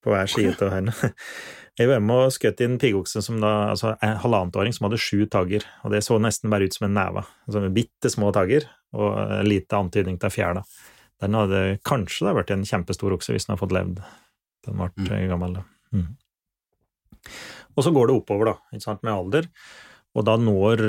på 0.03 0.13
hver 0.13 0.29
side 0.31 0.57
av 0.65 0.73
hendene. 0.73 1.13
Jeg 1.77 1.91
var 1.91 2.01
med 2.01 2.23
og 2.25 2.33
skjøt 2.33 2.61
inn 2.65 2.79
piggokse 2.81 3.21
som 3.21 3.37
da, 3.37 3.51
altså 3.75 3.91
en 4.01 4.15
halvannetåring 4.23 4.73
som 4.73 4.87
hadde 4.87 4.97
sju 4.97 5.27
tagger, 5.29 5.61
og 5.85 5.93
det 5.93 6.01
så 6.01 6.17
nesten 6.17 6.49
bare 6.49 6.65
ut 6.65 6.73
som 6.73 6.87
en 6.87 6.95
neve. 6.97 7.21
Altså 7.45 7.67
bitte 7.73 8.09
små 8.09 8.31
tagger, 8.33 8.65
og 8.97 9.43
lite 9.45 9.77
antydning 9.77 10.17
til 10.17 10.33
fjær, 10.33 10.57
da. 10.57 10.63
Den 11.21 11.37
hadde 11.37 11.61
kanskje 11.85 12.25
da 12.25 12.33
vært 12.37 12.53
en 12.53 12.65
kjempestor 12.65 13.13
okse 13.13 13.33
hvis 13.33 13.45
den 13.45 13.53
hadde 13.53 13.63
fått 13.63 13.73
levd 13.73 14.01
Den 14.67 14.81
ble 14.97 15.21
gammel, 15.29 15.59
da. 15.59 15.63
Mm. 15.93 16.09
Og 17.77 17.85
så 17.85 17.93
går 17.93 18.09
det 18.09 18.17
oppover, 18.17 18.51
da, 18.51 18.79
sant, 18.81 19.03
med 19.05 19.13
alder. 19.13 19.49
Og 20.17 20.25
da 20.25 20.37
når 20.41 20.81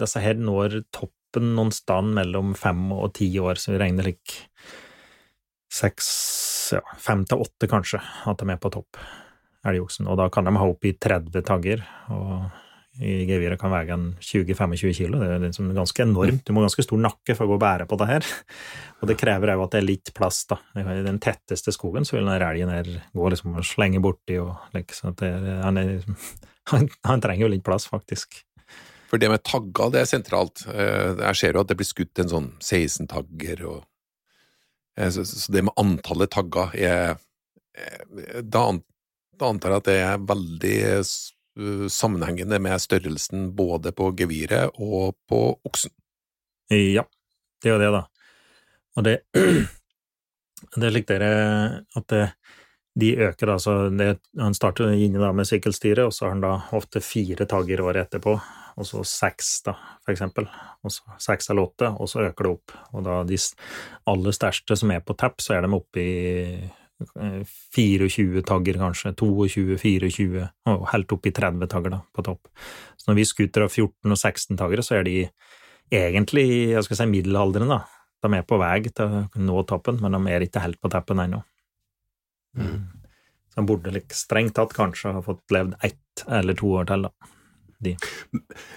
disse 0.00 0.22
her 0.24 0.38
når 0.40 0.80
toppen 0.94 1.52
noen 1.56 1.72
sted 1.74 2.14
mellom 2.16 2.54
fem 2.58 2.88
og 2.96 3.12
ti 3.18 3.28
år, 3.38 3.60
så 3.60 3.74
vi 3.74 3.82
regner 3.82 4.08
lik 4.08 4.38
seks, 5.70 6.08
ja, 6.74 6.82
fem 6.98 7.26
til 7.28 7.44
åtte 7.44 7.68
kanskje, 7.70 8.00
at 8.00 8.40
de 8.40 8.48
er 8.50 8.60
på 8.60 8.72
topp, 8.72 8.98
elgoksen. 9.68 10.08
Og 10.10 10.18
da 10.18 10.30
kan 10.32 10.48
de 10.48 10.56
ha 10.56 10.66
opp 10.72 10.88
i 10.88 10.96
30 10.96 11.44
tagger, 11.46 11.84
og 12.10 12.48
i 12.98 13.24
geviret 13.28 13.60
kan 13.60 13.70
veie 13.70 13.96
20-25 14.18 14.92
kilo. 14.96 15.20
Det 15.22 15.28
er 15.36 15.44
liksom 15.44 15.70
ganske 15.76 16.02
enormt. 16.02 16.42
Du 16.44 16.52
må 16.52 16.60
ha 16.60 16.66
ganske 16.66 16.84
stor 16.84 16.98
nakke 17.00 17.36
for 17.38 17.46
å 17.46 17.52
gå 17.52 17.56
og 17.56 17.62
bære 17.62 17.86
på 17.88 17.98
det 18.00 18.08
her. 18.10 18.26
Og 19.00 19.08
det 19.08 19.16
krever 19.20 19.54
òg 19.54 19.62
at 19.64 19.76
det 19.76 19.80
er 19.80 19.86
litt 19.86 20.12
plass, 20.16 20.42
da. 20.50 20.58
I 20.74 20.84
den 21.06 21.20
tetteste 21.22 21.72
skogen 21.72 22.04
så 22.08 22.18
vil 22.18 22.26
den 22.26 22.42
elgen 22.42 22.72
her 22.74 22.90
gå 23.16 23.30
liksom 23.32 23.56
og 23.60 23.68
slenge 23.68 24.02
borti 24.02 24.40
og 24.42 24.74
liksom 24.76 25.14
det, 25.22 25.30
han, 25.62 25.78
er, 25.80 26.02
han, 26.74 26.90
han 27.06 27.22
trenger 27.22 27.46
jo 27.46 27.52
litt 27.54 27.64
plass, 27.64 27.86
faktisk. 27.88 28.42
For 29.10 29.22
det 29.22 29.30
med 29.32 29.42
tagga, 29.46 29.88
det 29.90 30.04
er 30.04 30.10
sentralt. 30.10 30.66
Eh, 30.70 31.16
Jeg 31.24 31.38
ser 31.38 31.56
jo 31.56 31.64
at 31.64 31.70
det 31.70 31.78
blir 31.80 31.88
skutt 31.88 32.22
en 32.22 32.30
sånn 32.30 32.52
16-tagger, 32.58 33.64
og 33.70 33.80
eh, 34.98 35.10
så, 35.14 35.24
det 35.50 35.64
med 35.66 35.78
antallet 35.80 36.30
tagger 36.30 36.76
er 36.78 37.16
eh, 37.74 38.38
Da 38.42 38.68
antar 38.70 39.72
jeg 39.72 39.80
at 39.80 39.88
det 39.88 39.98
er 40.04 40.24
veldig 40.30 40.78
sammenhengende 41.92 42.60
med 42.62 42.80
størrelsen 42.82 43.50
både 43.56 43.92
på 43.96 44.10
geviret 44.18 44.76
og 44.78 45.16
på 45.28 45.42
oksen. 45.66 45.92
Ja, 46.70 47.04
det 47.62 47.70
er 47.70 47.76
jo 47.76 47.82
det, 47.82 47.92
da. 47.96 48.02
Og 48.96 49.06
det 49.06 49.20
Det 50.76 50.90
slik 50.92 51.06
dere 51.08 51.28
at 51.96 52.04
det, 52.12 52.24
de 53.00 53.14
øker, 53.16 53.48
altså 53.48 53.88
det, 53.88 54.18
Han 54.38 54.54
starter 54.54 54.92
inne 54.92 55.22
da 55.22 55.32
med 55.32 55.48
sykkelstyret, 55.48 56.04
og 56.04 56.12
så 56.12 56.26
har 56.26 56.34
han 56.34 56.42
da 56.44 56.52
ofte 56.76 57.00
fire 57.00 57.46
tagger 57.48 57.80
året 57.80 58.04
etterpå, 58.04 58.34
og 58.76 58.86
så 58.86 59.02
seks, 59.06 59.62
da, 59.66 59.74
for 60.04 60.12
eksempel. 60.12 60.48
Og 60.84 60.92
så 60.92 61.16
seks 61.22 61.50
eller 61.50 61.70
åtte, 61.70 61.88
og 61.96 62.10
så 62.12 62.26
øker 62.28 62.44
det 62.44 62.52
opp. 62.52 62.76
Og 62.92 63.06
da 63.06 63.22
de 63.24 63.38
aller 64.12 64.36
største 64.36 64.76
som 64.76 64.92
er 64.92 65.00
på 65.00 65.16
tapp, 65.18 65.40
så 65.40 65.56
er 65.56 65.64
de 65.64 65.72
oppe 65.80 66.02
i 66.02 66.12
eh, 66.42 66.79
24 67.76 68.42
tagger, 68.46 68.80
kanskje. 68.80 69.14
22-24, 69.18 70.44
og 70.72 70.84
helt 70.92 71.14
opp 71.16 71.28
i 71.28 71.32
30 71.36 71.70
tagger, 71.72 71.96
da, 71.96 72.02
på 72.14 72.24
topp. 72.26 72.50
Så 73.00 73.10
når 73.10 73.20
vi 73.20 73.28
skuter 73.28 73.66
av 73.66 73.72
14 73.72 74.12
og 74.12 74.18
16 74.18 74.60
taggere, 74.60 74.84
så 74.86 74.98
er 74.98 75.08
de 75.08 75.16
egentlig 75.90 76.46
jeg 76.74 76.86
skal 76.86 77.00
si 77.00 77.08
middelaldrende. 77.10 77.80
De 78.20 78.36
er 78.36 78.46
på 78.46 78.60
vei 78.60 78.76
til 78.86 79.16
å 79.16 79.26
nå 79.40 79.64
toppen, 79.68 80.00
men 80.02 80.16
de 80.16 80.34
er 80.34 80.44
ikke 80.44 80.62
helt 80.64 80.80
på 80.80 80.92
teppen 80.92 81.22
ennå. 81.24 81.42
Så 83.50 83.58
de 83.58 83.66
burde 83.66 83.92
like, 83.94 84.14
strengt 84.14 84.54
tatt 84.58 84.74
kanskje 84.76 85.14
ha 85.16 85.22
fått 85.24 85.54
levd 85.54 85.76
ett 85.86 86.24
eller 86.28 86.58
to 86.58 86.70
år 86.80 86.90
til, 86.90 87.08
da. 87.08 87.30
De. 87.80 87.94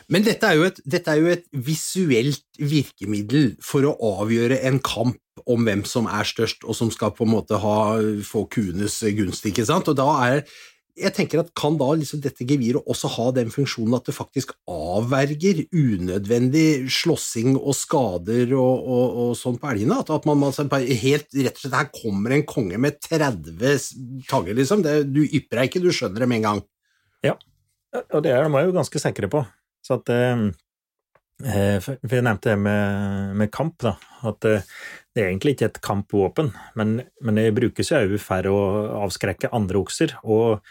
Men 0.08 0.24
dette 0.24 0.48
er, 0.48 0.62
et, 0.64 0.78
dette 0.88 1.12
er 1.12 1.20
jo 1.20 1.32
et 1.34 1.44
visuelt 1.66 2.46
virkemiddel 2.56 3.50
for 3.60 3.84
å 3.84 3.98
avgjøre 4.22 4.62
en 4.70 4.80
kamp 4.80 5.20
om 5.49 5.65
hvem 5.67 5.84
som 5.88 6.10
er 6.10 6.27
størst, 6.27 6.63
og 6.67 6.77
som 6.77 6.91
skal 6.93 7.13
på 7.15 7.27
en 7.27 7.34
måte 7.36 7.60
ha, 7.60 7.79
få 8.27 8.45
kuenes 8.51 8.99
gunst, 9.17 9.45
ikke 9.49 9.65
sant? 9.67 9.89
Og 9.91 9.97
da 9.99 10.10
er 10.27 10.45
jeg 10.93 11.13
tenker 11.15 11.41
at 11.41 11.51
Kan 11.58 11.77
da 11.79 11.88
liksom 11.97 12.21
dette 12.21 12.45
geviret 12.47 12.86
også 12.89 13.10
ha 13.15 13.29
den 13.36 13.51
funksjonen 13.53 13.95
at 13.97 14.10
det 14.10 14.15
faktisk 14.15 14.53
avverger 14.69 15.63
unødvendig 15.73 16.86
slåssing 16.91 17.56
og 17.58 17.73
skader 17.77 18.53
og, 18.53 18.84
og, 18.84 19.17
og 19.23 19.32
sånn 19.38 19.58
på 19.62 19.71
elgene? 19.71 19.97
At, 20.03 20.12
at 20.13 20.27
man 20.29 20.41
man, 20.43 20.53
helt 20.53 21.34
rett 21.34 21.58
og 21.58 21.63
slett 21.63 21.79
Her 21.79 21.89
kommer 21.93 22.36
en 22.36 22.45
konge 22.45 22.77
med 22.82 23.01
30 23.01 23.58
tagger, 24.29 24.53
liksom. 24.60 24.86
Det, 24.86 24.99
du 25.10 25.23
ypper 25.25 25.63
deg 25.63 25.71
ikke, 25.71 25.82
du 25.84 25.89
skjønner 25.93 26.23
det 26.23 26.29
med 26.29 26.41
en 26.41 26.49
gang. 26.49 26.63
Ja, 27.25 27.38
Og 28.12 28.21
det 28.25 28.36
er 28.36 28.45
er 28.45 28.67
jo 28.67 28.77
ganske 28.77 29.01
sikre 29.01 29.32
på. 29.32 29.41
Så 29.84 29.97
at 29.97 30.10
eh, 30.13 30.43
eh, 31.41 31.77
for 31.82 31.97
jeg 31.97 32.25
nevnte 32.25 32.53
det 32.53 32.60
med, 32.60 33.34
med 33.41 33.51
kamp, 33.51 33.79
da. 33.82 33.97
At 34.29 34.45
eh, 34.45 34.69
det 35.13 35.21
er 35.21 35.30
egentlig 35.30 35.54
ikke 35.56 35.69
et 35.69 35.84
kampvåpen, 35.86 36.49
men, 36.80 36.95
men 37.21 37.38
det 37.38 37.52
brukes 37.54 37.91
jo 37.93 38.17
for 38.21 38.49
å 38.49 38.62
avskrekke 39.04 39.52
andre 39.54 39.82
okser. 39.84 40.15
Og 40.26 40.63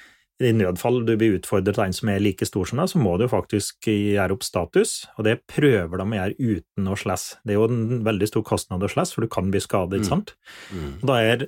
i 0.43 0.51
nødfall 0.57 1.05
du 1.07 1.13
blir 1.19 1.37
utfordret 1.37 1.79
av 1.79 1.87
en 1.87 1.95
som 1.95 2.11
er 2.11 2.23
like 2.23 2.47
stor 2.49 2.67
som 2.67 2.81
deg, 2.81 2.91
så 2.91 2.99
må 2.99 3.15
du 3.21 3.29
faktisk 3.31 3.87
gjøre 3.87 4.35
opp 4.35 4.47
status, 4.47 4.97
og 5.15 5.29
det 5.29 5.37
prøver 5.51 6.01
de 6.01 6.07
å 6.07 6.19
gjøre 6.19 6.57
uten 6.57 6.91
å 6.91 6.99
slåss. 6.99 7.27
Det 7.47 7.55
er 7.55 7.61
jo 7.61 7.69
en 7.71 8.03
veldig 8.07 8.31
stor 8.33 8.47
kostnad 8.49 8.83
å 8.83 8.91
slåss, 8.91 9.15
for 9.15 9.23
du 9.23 9.31
kan 9.31 9.53
bli 9.53 9.63
skadet, 9.63 10.01
ikke 10.01 10.11
sant? 10.11 10.35
Og 11.05 11.07
da 11.13 11.21
er 11.23 11.47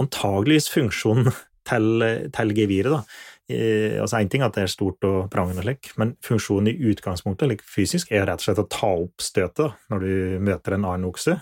antageligvis 0.00 0.70
funksjonen 0.70 1.32
til, 1.70 2.06
til 2.36 2.56
geviret, 2.56 2.94
da 2.94 3.02
eh, 3.50 3.98
altså 4.00 4.20
En 4.20 4.30
ting 4.30 4.44
er 4.44 4.52
at 4.52 4.56
det 4.56 4.68
er 4.68 4.72
stort 4.72 5.04
og 5.08 5.26
prangende, 5.32 5.66
slik, 5.66 5.90
men 5.98 6.14
funksjonen 6.24 6.70
i 6.70 6.92
utgangspunktet 6.92 7.50
like, 7.50 7.66
fysisk 7.66 8.14
er 8.14 8.28
rett 8.30 8.38
og 8.38 8.46
slett 8.46 8.62
å 8.62 8.70
ta 8.70 8.94
opp 9.02 9.24
støtet 9.24 9.64
da, 9.66 9.72
når 9.90 10.06
du 10.06 10.12
møter 10.46 10.78
en 10.78 10.86
annen 10.86 11.10
okse, 11.10 11.40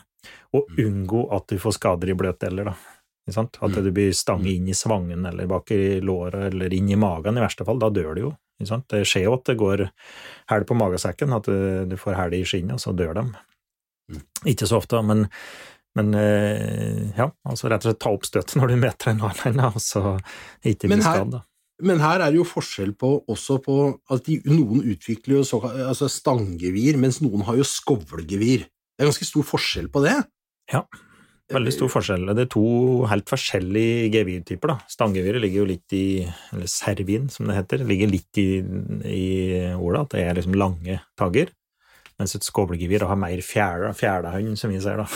og 0.56 0.80
unngå 0.80 1.26
at 1.36 1.48
du 1.50 1.58
får 1.60 1.76
skader 1.76 2.12
i. 2.12 2.16
Ikke 2.16 3.36
sant? 3.36 3.58
At 3.60 3.76
du 3.76 3.90
blir 3.92 4.14
stanget 4.16 4.54
inn 4.54 4.68
i 4.70 4.76
svangen 4.76 5.26
eller 5.28 5.48
bak 5.50 5.70
i 5.76 6.00
låret 6.00 6.48
eller 6.52 6.74
inn 6.74 6.88
i 6.88 6.96
magen, 6.96 7.36
i 7.36 7.44
verste 7.44 7.66
fall. 7.68 7.80
Da 7.82 7.90
dør 7.92 8.14
du 8.16 8.22
jo. 8.26 8.34
Det 8.58 9.04
skjer 9.06 9.28
jo 9.28 9.36
at 9.36 9.46
det 9.46 9.58
går 9.60 9.84
hæl 10.50 10.64
på 10.66 10.76
magesekken, 10.78 11.34
at 11.36 11.46
du, 11.46 11.84
du 11.86 11.98
får 12.00 12.16
hæl 12.18 12.38
i 12.40 12.44
skinnet, 12.48 12.78
og 12.78 12.82
så 12.82 12.94
dør 12.96 13.20
de. 13.20 13.26
Ikke 14.48 14.66
så 14.66 14.80
ofte, 14.80 15.02
men 15.04 15.28
men 15.98 16.14
eh, 16.14 17.08
ja, 17.16 17.26
altså 17.48 17.70
rett 17.72 17.82
og 17.82 17.88
slett 17.88 18.00
ta 18.04 18.10
opp 18.14 18.26
støtet 18.28 18.58
når 18.60 18.70
du 18.70 18.80
møter 18.84 19.10
en 19.10 19.22
annen, 19.26 19.62
og 19.66 19.80
så 19.82 20.02
ikke 20.62 20.90
bli 20.90 21.00
skadd. 21.02 21.40
Men 21.88 22.02
her 22.02 22.22
er 22.22 22.32
det 22.32 22.40
jo 22.40 22.46
forskjell 22.46 22.92
på, 22.98 23.10
også 23.30 23.60
på 23.62 23.76
at 24.14 24.26
de, 24.26 24.40
noen 24.50 24.82
utvikler 24.82 25.38
jo 25.38 25.44
såkalt, 25.46 25.78
altså 25.86 26.08
stangevir, 26.10 26.98
mens 26.98 27.20
noen 27.22 27.44
har 27.46 27.58
jo 27.58 27.66
skovlgevir. 27.66 28.66
Det 28.66 29.04
er 29.04 29.10
ganske 29.10 29.28
stor 29.28 29.46
forskjell 29.46 29.86
på 29.94 30.02
det. 30.06 30.16
Veldig 31.48 31.72
stor 31.72 31.88
forskjell. 31.88 32.26
Det 32.36 32.42
er 32.44 32.50
to 32.52 32.62
helt 33.08 33.30
forskjellige 33.30 34.10
gevirtyper. 34.12 34.68
da. 34.68 34.74
Stanggeviret 34.92 35.40
ligger 35.40 35.62
jo 35.62 35.68
litt 35.70 35.94
i 35.96 36.02
Eller 36.52 36.68
servin, 36.68 37.30
som 37.32 37.46
det 37.48 37.56
heter. 37.56 37.84
Ligger 37.88 38.10
litt 38.12 38.36
i, 38.42 38.60
i 39.08 39.22
ordet, 39.72 40.02
at 40.02 40.10
det 40.12 40.24
er 40.26 40.34
liksom 40.36 40.58
lange 40.60 40.98
tagger. 41.16 41.48
Mens 42.18 42.34
et 42.36 42.44
skåblegevir 42.44 43.06
har 43.06 43.16
mer 43.16 43.40
fjæra, 43.40 43.94
fjælahånd, 43.96 44.58
som 44.58 44.70
vi 44.74 44.80
ser, 44.82 45.00
da. 45.00 45.06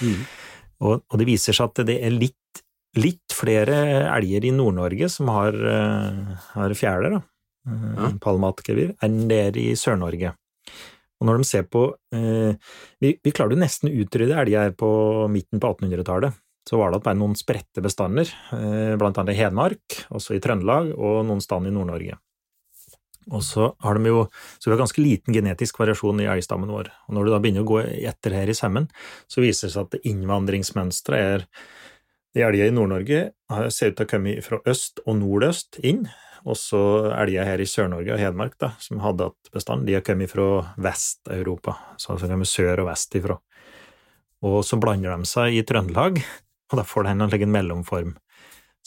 og, 0.84 1.00
og 1.08 1.16
det 1.20 1.28
viser 1.28 1.56
seg 1.56 1.70
at 1.70 1.86
det 1.88 1.96
er 2.04 2.12
litt, 2.12 2.60
litt 2.98 3.32
flere 3.32 3.78
elger 4.18 4.44
i 4.50 4.52
Nord-Norge 4.52 5.08
som 5.08 5.30
har, 5.32 5.54
eh, 5.54 6.36
har 6.58 6.74
fjæler, 6.76 7.16
da. 7.16 7.22
eh, 7.70 7.88
Ja. 7.96 8.10
Palmatgevir, 8.20 8.96
enn 9.06 9.28
det 9.30 9.40
er 9.46 9.56
i 9.62 9.68
Sør-Norge. 9.78 10.34
Og 11.20 11.28
når 11.28 11.40
de 11.40 11.48
ser 11.48 11.66
på 11.68 11.84
eh, 12.16 12.56
vi, 13.02 13.12
vi 13.20 13.32
klarte 13.34 13.56
jo 13.56 13.60
nesten 13.60 13.90
å 13.90 13.96
utrydde 14.02 14.38
her 14.38 14.72
på 14.78 14.90
midten 15.32 15.60
på 15.60 15.74
1800-tallet. 15.74 16.38
Så 16.68 16.78
var 16.78 16.92
det 16.92 17.00
at 17.00 17.06
bare 17.08 17.18
noen 17.18 17.36
spredte 17.38 17.82
bestander, 17.84 18.28
eh, 18.56 18.96
blant 19.00 19.18
annet 19.20 19.34
i 19.34 19.40
Hedmark, 19.40 20.02
også 20.12 20.36
i 20.36 20.42
Trøndelag, 20.42 20.92
og 20.96 21.22
noen 21.28 21.40
steder 21.44 21.70
i 21.70 21.74
Nord-Norge. 21.74 22.18
Og 23.30 23.42
så 23.44 23.68
har 23.84 23.98
de 23.98 24.10
jo 24.10 24.22
så 24.32 24.68
vi 24.68 24.74
har 24.74 24.80
ganske 24.80 25.02
liten 25.02 25.34
genetisk 25.36 25.78
variasjon 25.80 26.22
i 26.22 26.28
elgstammen 26.30 26.72
vår. 26.72 26.88
Og 27.08 27.16
når 27.16 27.26
du 27.26 27.32
da 27.34 27.40
begynner 27.42 27.66
å 27.66 27.68
gå 27.68 27.82
etter 28.10 28.34
her 28.34 28.50
i 28.50 28.56
sømmen, 28.56 28.88
så 29.30 29.44
viser 29.44 29.68
det 29.68 29.74
seg 29.76 29.86
at 29.86 30.08
innvandringsmønsteret 30.10 31.20
er 31.44 31.46
de 32.34 32.44
elgene 32.46 32.70
i 32.70 32.74
Nord-Norge 32.76 33.20
ser 33.74 33.92
ut 33.92 33.98
til 33.98 34.06
å 34.06 34.10
komme 34.10 34.36
fra 34.44 34.60
øst 34.70 35.02
og 35.04 35.16
nordøst 35.18 35.80
inn, 35.82 36.04
og 36.46 36.56
så 36.58 36.80
elger 37.18 37.46
her 37.46 37.60
i 37.62 37.68
Sør-Norge 37.68 38.14
og 38.14 38.20
Hedmark, 38.20 38.56
da, 38.62 38.72
som 38.80 39.02
hadde 39.04 39.28
hatt 39.30 39.52
bestand, 39.54 39.86
de 39.88 39.96
har 39.98 40.04
kommet 40.06 40.32
fra 40.32 40.48
Vest-Europa, 40.80 41.76
så 42.00 42.14
altså 42.14 42.30
kommer 42.30 42.48
sør 42.48 42.84
og 42.84 42.90
vest 42.90 43.16
ifra. 43.18 43.36
Og 44.48 44.60
så 44.64 44.78
blander 44.80 45.12
de 45.12 45.28
seg 45.28 45.58
i 45.58 45.64
Trøndelag, 45.68 46.20
og 46.70 46.78
da 46.78 46.86
får 46.86 47.06
de 47.06 47.14
en 47.14 47.26
egen 47.28 47.52
mellomform. 47.52 48.14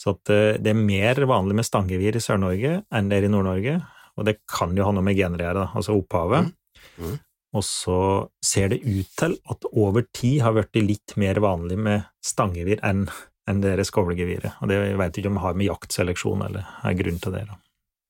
Så 0.00 0.16
at 0.16 0.32
eh, 0.34 0.56
det 0.58 0.72
er 0.72 0.80
mer 0.80 1.20
vanlig 1.30 1.60
med 1.60 1.68
stangevir 1.68 2.16
i 2.18 2.22
Sør-Norge 2.22 2.80
enn 2.90 3.10
det 3.10 3.20
er 3.20 3.28
i 3.28 3.30
Nord-Norge, 3.30 3.76
og 4.18 4.26
det 4.26 4.40
kan 4.50 4.74
jo 4.76 4.86
ha 4.86 4.94
noe 4.94 5.06
med 5.06 5.18
gener 5.18 5.42
å 5.42 5.46
gjøre, 5.48 5.68
altså 5.78 5.94
opphavet. 5.98 6.50
Mm. 6.50 7.04
Mm. 7.04 7.14
Og 7.54 7.62
så 7.66 7.98
ser 8.42 8.72
det 8.72 8.82
ut 8.82 9.10
til 9.18 9.36
at 9.50 9.68
over 9.70 10.06
tid 10.10 10.42
har 10.42 10.56
blitt 10.56 10.80
litt 10.82 11.14
mer 11.20 11.38
vanlig 11.42 11.78
med 11.78 12.08
stangevir 12.24 12.82
enn 12.86 13.06
enn 13.50 13.60
det 13.60 13.76
der 13.78 13.86
skovlegeviret. 13.86 14.58
Og 14.62 14.70
det 14.70 14.80
jeg 14.80 14.96
ikke 15.20 15.30
om 15.30 15.38
det 15.38 15.44
har 15.44 15.56
med 15.58 15.68
jaktseleksjon 15.68 16.44
eller 16.48 16.68
er 16.84 16.98
grunn 16.98 17.20
til 17.22 17.36
det. 17.36 17.46
da. 17.50 17.58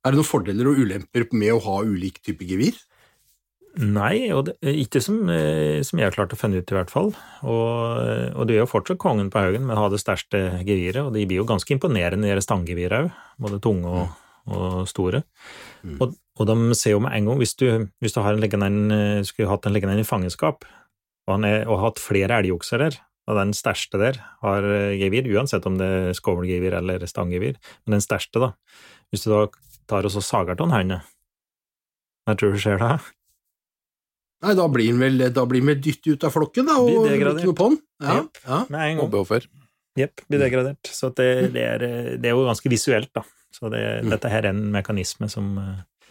Er 0.04 0.12
det 0.12 0.20
noen 0.20 0.28
fordeler 0.28 0.68
og 0.68 0.82
ulemper 0.84 1.24
med 1.32 1.54
å 1.54 1.62
ha 1.64 1.78
ulik 1.82 2.20
type 2.24 2.46
gevir? 2.46 2.76
Nei, 3.74 4.30
og 4.30 4.44
det, 4.46 4.54
ikke 4.62 5.00
som, 5.02 5.16
eh, 5.32 5.82
som 5.82 5.98
jeg 5.98 6.06
har 6.06 6.14
klart 6.14 6.34
å 6.34 6.38
finne 6.38 6.60
ut, 6.60 6.70
i 6.70 6.76
hvert 6.76 6.92
fall. 6.92 7.10
Og, 7.42 7.70
eh, 8.04 8.28
og 8.36 8.46
du 8.46 8.54
er 8.54 8.60
jo 8.60 8.70
fortsatt 8.70 9.00
kongen 9.02 9.32
på 9.34 9.40
haugen 9.42 9.66
med 9.66 9.74
å 9.74 9.86
ha 9.86 9.88
det 9.90 9.98
største 9.98 10.62
geviret, 10.62 11.02
og 11.02 11.14
de 11.16 11.24
blir 11.26 11.42
jo 11.42 11.48
ganske 11.48 11.74
imponerende, 11.74 12.30
de 12.30 12.44
stanggevirene 12.44 13.08
òg, 13.08 13.16
både 13.42 13.58
tunge 13.64 13.90
og, 13.90 14.12
og 14.46 14.86
store. 14.86 15.24
Mm. 15.82 15.96
Og, 15.98 16.14
og 16.38 16.46
de 16.46 16.78
ser 16.78 16.94
jo 16.94 17.02
med 17.02 17.16
en 17.16 17.32
gang, 17.32 17.42
hvis 17.42 17.56
du, 17.58 17.66
hvis 17.98 18.14
du 18.14 18.22
har 18.22 18.36
en 18.36 18.44
skulle 19.26 19.50
hatt 19.50 19.66
en 19.66 19.74
liggende 19.74 19.98
i 19.98 20.06
fangenskap, 20.06 20.62
og, 21.26 21.32
han 21.32 21.48
er, 21.48 21.64
og 21.66 21.82
hatt 21.82 22.02
flere 22.02 22.38
elgokser 22.44 22.78
der, 22.84 23.00
og 23.28 23.38
den 23.38 23.54
største 23.56 24.00
der 24.00 24.18
har 24.42 24.66
eh, 24.68 24.94
gevir, 25.00 25.26
uansett 25.32 25.64
om 25.68 25.78
det 25.80 25.86
er 26.10 26.16
skålgevir 26.18 26.76
eller 26.80 27.04
stanggevir. 27.08 27.56
Men 27.86 27.98
den 27.98 28.04
største, 28.04 28.42
da, 28.42 28.50
hvis 29.12 29.24
du 29.24 29.30
da 29.32 29.44
tar 29.90 30.04
og 30.08 30.12
så 30.12 30.22
sager 30.24 30.56
av 30.60 30.72
hånda, 30.74 31.00
hva 32.24 32.34
tror 32.40 32.54
du 32.56 32.60
skjer 32.60 32.80
da? 32.80 32.98
Nei, 34.44 34.52
da 34.58 34.66
blir 34.68 34.90
han 34.92 35.00
vel, 35.00 35.22
da 35.32 35.44
blir 35.48 35.64
vel 35.64 35.78
dyttet 35.80 36.18
ut 36.18 36.24
av 36.28 36.32
flokken, 36.34 36.66
da, 36.68 36.76
og 36.80 37.06
ikke 37.08 37.32
noe 37.48 37.56
på 37.56 37.68
han. 37.70 37.78
Ja. 38.04 38.18
Med 38.68 38.80
en 38.80 38.98
gang. 38.98 39.04
Jepp, 39.96 40.24
blir 40.28 40.40
degradert. 40.42 40.90
Så 40.90 41.08
det, 41.16 41.28
det, 41.54 41.62
er, 41.64 41.84
det 42.20 42.28
er 42.28 42.34
jo 42.34 42.44
ganske 42.48 42.68
visuelt, 42.72 43.12
da. 43.16 43.22
Så 43.54 43.70
det, 43.72 43.80
Mm. 44.02 44.10
dette 44.10 44.28
her 44.32 44.42
er 44.44 44.50
en 44.50 44.64
mekanisme 44.74 45.28
som, 45.30 45.52
eh, 45.62 46.10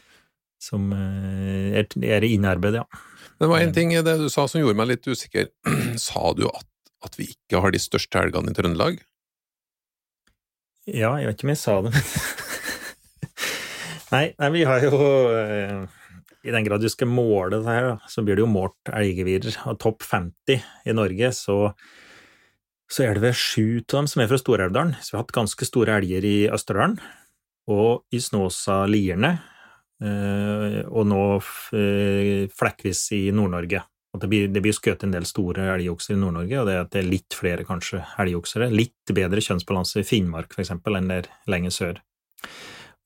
som 0.63 0.85
eh, 0.95 1.75
er, 1.81 1.89
er 2.07 2.25
innarbeidet, 2.25 2.81
ja. 2.81 3.01
Det 3.41 3.49
var 3.49 3.59
en 3.59 3.73
ting 3.75 3.89
det 3.91 4.13
du 4.21 4.29
sa 4.31 4.45
som 4.47 4.61
gjorde 4.61 4.77
meg 4.79 4.87
litt 4.93 5.07
usikker. 5.09 5.49
Sa 5.99 6.31
du 6.37 6.45
at, 6.47 6.63
at 7.03 7.17
vi 7.19 7.31
ikke 7.33 7.61
har 7.63 7.73
de 7.73 7.81
største 7.81 8.19
helgene 8.19 8.51
i 8.51 8.57
Trøndelag? 8.57 9.01
Ja, 10.89 11.13
jeg 11.15 11.29
vet 11.29 11.37
ikke 11.37 11.47
om 11.47 11.53
jeg 11.53 11.61
sa 11.61 11.75
det, 11.83 11.91
men 11.93 12.07
nei, 14.13 14.23
nei, 14.35 14.49
vi 14.51 14.63
har 14.67 14.83
jo 14.83 14.97
eh, 15.31 15.85
I 16.43 16.51
den 16.51 16.65
grad 16.67 16.83
du 16.83 16.89
skal 16.91 17.07
måle 17.07 17.61
det 17.63 17.69
her, 17.69 17.87
så 18.11 18.23
blir 18.25 18.35
det 18.35 18.43
jo 18.43 18.51
målt 18.51 18.91
elgevirer. 18.91 19.55
Av 19.69 19.77
topp 19.79 20.03
50 20.03 20.59
i 20.59 20.95
Norge, 20.95 21.31
så, 21.37 21.57
så 22.91 23.05
er 23.05 23.15
det 23.15 23.23
vel 23.29 23.37
sju 23.37 23.79
av 23.79 23.95
dem 23.95 24.11
som 24.11 24.25
er 24.25 24.31
fra 24.31 24.41
Stor-Elvdalen. 24.41 24.97
Så 24.99 25.13
vi 25.13 25.17
har 25.17 25.23
hatt 25.23 25.37
ganske 25.39 25.69
store 25.69 25.95
elger 26.01 26.27
i 26.27 26.35
Østerdalen, 26.51 26.99
og 27.71 28.03
i 28.11 28.19
Snåsa-Lierne, 28.19 29.37
eh, 30.03 30.79
og 30.83 31.07
nå 31.07 31.23
eh, 31.79 32.51
flekkvis 32.51 33.05
i 33.15 33.23
Nord-Norge. 33.31 33.85
At 34.13 34.21
det 34.21 34.29
blir, 34.29 34.47
det 34.53 34.61
blir 34.61 34.75
skutt 34.77 35.03
en 35.05 35.13
del 35.13 35.25
store 35.25 35.71
elgokser 35.73 36.13
i 36.13 36.19
Nord-Norge, 36.21 36.59
og 36.61 36.67
det 36.69 36.77
at 36.77 36.91
det 36.93 37.01
er 37.01 37.09
litt 37.09 37.33
flere 37.33 37.65
kanskje 37.65 38.03
elgoksere. 38.21 38.69
Litt 38.69 39.13
bedre 39.15 39.41
kjønnsbalanse 39.41 40.03
i 40.03 40.07
Finnmark 40.07 40.53
eksempel 40.61 40.99
enn 40.99 41.09
der 41.09 41.29
lenger 41.49 41.73
sør. 41.73 42.01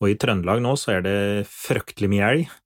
Og 0.03 0.11
i 0.11 0.17
Trøndelag 0.19 0.59
nå 0.61 0.75
så 0.77 0.97
er 0.97 1.05
det 1.05 1.19
fryktelig 1.49 2.11
mye 2.11 2.31
elg, 2.33 2.57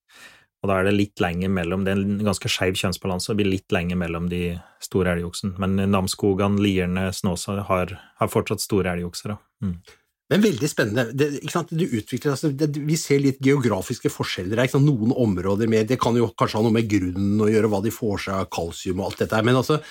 og 0.62 0.70
da 0.70 0.78
er 0.78 0.90
det 0.90 0.94
litt 0.94 1.22
lenger 1.22 1.50
mellom, 1.50 1.86
det 1.86 1.94
er 1.94 2.02
en 2.02 2.26
ganske 2.26 2.50
skeiv 2.52 2.76
kjønnsbalanse, 2.78 3.32
og 3.32 3.40
blir 3.40 3.50
litt 3.50 3.74
lenger 3.74 3.98
mellom 3.98 4.28
de 4.30 4.44
store 4.84 5.16
elgoksene. 5.16 5.56
Men 5.62 5.80
Namsskogan, 5.90 6.60
Lierne, 6.62 7.08
Snåsa 7.18 7.64
har, 7.70 7.96
har 8.20 8.30
fortsatt 8.30 8.62
store 8.62 8.94
elgokser. 8.94 9.38
Mm. 9.66 9.80
Men 10.32 10.44
veldig 10.46 10.68
spennende. 10.70 11.12
Det? 11.12 11.28
Du 11.76 11.84
utvikler, 11.84 12.32
altså, 12.32 12.54
det, 12.56 12.70
vi 12.88 12.96
ser 13.00 13.20
litt 13.20 13.42
geografiske 13.44 14.08
forskjeller 14.14 14.62
her. 14.64 14.78
Noen 14.80 15.12
områder 15.12 15.68
med 15.68 15.90
Det 15.92 15.98
kan 16.00 16.16
jo 16.16 16.30
kanskje 16.32 16.60
ha 16.60 16.64
noe 16.64 16.76
med 16.78 16.88
grunnen 16.92 17.42
å 17.44 17.50
gjøre, 17.52 17.72
hva 17.72 17.82
de 17.84 17.92
får 17.92 18.24
seg 18.26 18.38
av 18.38 18.52
kalsium 18.56 19.02
og 19.02 19.10
alt 19.10 19.26
dette 19.26 19.36
her, 19.36 19.48
men 19.48 19.60
altså, 19.60 19.82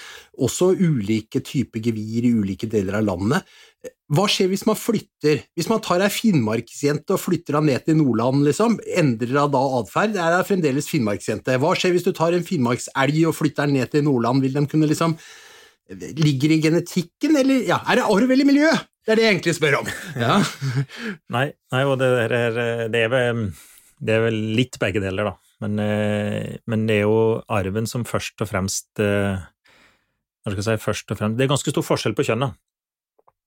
også 0.41 0.73
ulike 0.81 1.43
typer 1.45 1.85
gevir 1.85 2.25
i 2.25 2.33
ulike 2.41 2.71
deler 2.73 2.97
av 3.03 3.05
landet. 3.11 3.59
Hva 4.11 4.25
skjer 4.33 4.49
hvis 4.51 4.65
man 4.67 4.81
flytter? 4.81 5.45
Hvis 5.57 5.69
man 5.71 5.83
tar 5.85 6.03
ei 6.05 6.11
finnmarksjente 6.13 7.15
og 7.15 7.21
flytter 7.21 7.59
henne 7.59 7.75
ned 7.75 7.85
til 7.85 8.01
Nordland, 8.01 8.41
liksom, 8.49 8.81
endrer 8.97 9.37
hun 9.37 9.53
da 9.53 9.63
atferd? 9.83 10.17
Er 10.17 10.39
hun 10.39 10.49
fremdeles 10.49 10.89
finnmarksjente? 10.89 11.61
Hva 11.61 11.77
skjer 11.77 11.95
hvis 11.95 12.09
du 12.09 12.15
tar 12.17 12.37
en 12.37 12.49
finnmarkselg 12.49 13.21
og 13.29 13.37
flytter 13.37 13.69
den 13.69 13.77
ned 13.77 13.93
til 13.93 14.09
Nordland? 14.09 14.41
Vil 14.47 14.57
de 14.57 14.67
kunne 14.73 14.89
liksom 14.89 15.19
Ligger 15.91 16.53
i 16.55 16.61
genetikken, 16.63 17.35
eller 17.35 17.65
ja, 17.67 17.81
er 17.91 17.99
det 17.99 18.05
arv 18.07 18.31
eller 18.31 18.47
miljø? 18.47 18.69
Det 19.07 19.15
er 19.15 19.19
det 19.19 19.25
jeg 19.25 19.35
egentlig 19.35 19.57
spør 19.57 19.79
om. 19.81 19.93
Ja. 20.21 20.39
Nei, 21.35 21.47
nei, 21.73 21.85
og 21.89 21.97
det, 22.03 22.09
er, 22.27 22.35
det, 22.93 23.01
er 23.07 23.13
vel, 23.13 23.47
det 23.97 24.17
er 24.17 24.27
vel 24.27 24.41
litt 24.59 24.77
begge 24.83 25.01
deler, 25.03 25.31
da. 25.31 25.37
Men, 25.61 25.79
eh, 25.85 26.57
men 26.71 26.87
det 26.89 27.01
er 27.01 27.07
jo 27.09 27.41
arven 27.53 27.89
som 27.89 28.07
først 28.09 28.41
og 28.41 28.49
fremst 28.49 29.03
eh, 29.03 29.37
Hva 30.41 30.53
skal 30.55 30.61
jeg 30.63 30.67
si, 30.71 30.85
først 30.87 31.13
og 31.13 31.21
fremst 31.21 31.37
Det 31.37 31.45
er 31.45 31.51
ganske 31.53 31.75
stor 31.75 31.85
forskjell 31.85 32.17
på 32.17 32.25
kjønna. 32.31 32.55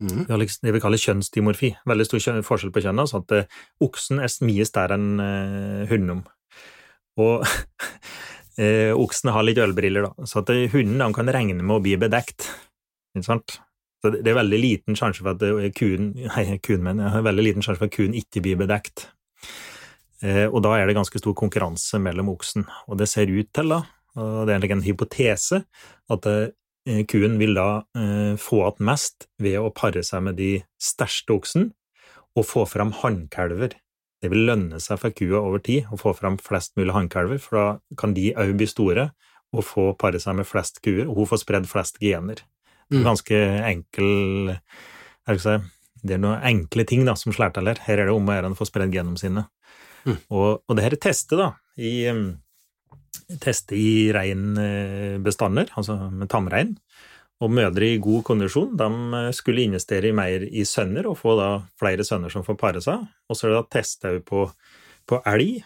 Mm. 0.03 0.25
Har 0.29 0.41
liksom 0.41 0.67
det 0.67 0.75
vi 0.75 0.81
kaller 0.83 1.01
kjønnsdimorfi. 1.01 1.71
Veldig 1.89 2.05
stor 2.05 2.43
forskjell 2.45 2.73
på 2.75 2.83
kjønna, 2.85 3.07
så 3.09 3.23
at 3.23 3.33
eh, 3.37 3.59
oksen 3.85 4.21
er 4.21 4.37
mye 4.45 4.67
større 4.67 4.97
enn 4.99 5.21
uh, 5.21 5.83
hunden. 5.89 6.23
Og 7.21 7.45
oksene 9.03 9.33
har 9.33 9.45
litt 9.45 9.61
ølbriller, 9.61 10.09
da, 10.09 10.27
så 10.29 10.41
at 10.43 10.51
hunden 10.73 11.15
kan 11.15 11.29
regne 11.33 11.61
med 11.61 11.77
å 11.77 11.81
bli 11.81 11.95
bedekt. 12.01 12.49
Ikke 13.15 13.29
sant? 13.29 13.55
Så 14.03 14.11
det 14.11 14.27
er 14.27 14.35
veldig 14.35 14.57
liten 14.59 14.97
sjanse 14.99 15.23
for 15.23 15.31
at 15.31 15.43
eh, 15.47 15.69
kuen, 15.75 16.11
nei, 16.33 16.57
kuen 16.63 16.83
men, 16.83 16.99
er 16.99 17.23
veldig 17.23 17.45
liten 17.45 17.63
sjanse 17.63 17.79
for 17.79 17.87
at 17.87 17.95
kuen 17.95 18.15
ikke 18.19 18.43
blir 18.43 18.59
bedekt. 18.59 19.07
Eh, 20.23 20.49
og 20.49 20.59
da 20.65 20.75
er 20.75 20.89
det 20.89 20.97
ganske 20.97 21.21
stor 21.21 21.35
konkurranse 21.39 22.01
mellom 22.03 22.33
oksen. 22.33 22.67
Og 22.91 22.99
det 22.99 23.07
ser 23.11 23.31
ut 23.31 23.47
til, 23.55 23.71
da, 23.71 23.79
og 24.19 24.43
det 24.49 24.57
er 24.57 24.67
en 24.75 24.83
hypotese, 24.83 25.61
at 26.11 26.29
eh, 26.33 27.05
kuen 27.07 27.39
vil 27.39 27.55
da 27.55 27.69
få 28.35 28.57
igjen 28.59 28.83
mest 28.89 29.29
ved 29.39 29.55
å 29.55 29.71
pare 29.71 30.01
seg 30.03 30.25
med 30.25 30.35
de 30.35 30.57
største 30.83 31.31
oksen 31.31 31.69
og 32.35 32.43
få 32.43 32.65
fram 32.67 32.91
hannkalver. 32.99 33.77
Det 34.19 34.31
vil 34.31 34.43
lønne 34.49 34.81
seg 34.83 34.99
for 34.99 35.15
kua 35.15 35.39
over 35.39 35.63
tid 35.63 35.87
å 35.91 35.99
få 36.01 36.11
fram 36.17 36.35
flest 36.43 36.75
mulig 36.75 36.91
hannkalver, 36.91 37.39
for 37.39 37.55
da 37.55 37.95
kan 37.99 38.15
de 38.17 38.33
òg 38.35 38.51
bli 38.59 38.67
store 38.67 39.13
og 39.53 39.63
få 39.63 39.85
pare 39.95 40.19
seg 40.19 40.35
med 40.41 40.49
flest 40.49 40.81
kuer, 40.83 41.05
og 41.07 41.21
hun 41.21 41.29
får 41.29 41.45
spredd 41.45 41.69
flest 41.71 42.01
gener. 42.03 42.43
Mm. 42.93 43.03
ganske 43.07 43.39
enkel 43.69 44.53
Det 46.03 46.15
er 46.15 46.21
noen 46.21 46.43
enkle 46.45 46.85
ting 46.85 47.05
da, 47.07 47.15
som 47.15 47.33
slår 47.33 47.55
her. 47.63 47.79
Er 47.87 48.03
det 48.03 48.13
om 48.13 48.27
å 48.27 48.35
gjøre 48.35 48.51
å 48.53 48.59
få 48.59 48.67
spredd 48.67 48.93
genom 48.93 49.15
sine. 49.19 49.47
Mm. 50.03 50.17
Og, 50.35 50.63
og 50.67 50.75
det 50.75 50.83
her 50.83 50.95
er 50.97 51.01
testet 51.01 51.39
da, 51.39 51.53
i, 51.79 52.03
testet 53.39 53.77
i 53.79 54.11
reinbestander, 54.15 55.71
altså 55.79 55.95
med 56.11 56.29
tamrein. 56.31 56.75
Og 57.43 57.51
mødre 57.51 57.89
i 57.89 57.99
god 57.99 58.23
kondisjon 58.27 58.75
de 58.79 58.87
eh, 59.17 59.29
skulle 59.35 59.65
investere 59.65 60.11
i 60.11 60.15
mer 60.15 60.45
i 60.47 60.63
sønner 60.67 61.09
og 61.09 61.17
få 61.19 61.33
da 61.39 61.49
flere 61.79 62.05
sønner 62.07 62.31
som 62.31 62.45
får 62.45 62.59
pare 62.59 62.83
seg. 62.83 63.03
Og 63.27 63.35
så 63.35 63.47
er 63.47 63.53
det 63.53 63.57
da 63.57 63.69
testet 63.79 64.27
på, 64.27 64.45
på 65.09 65.19
elg, 65.27 65.63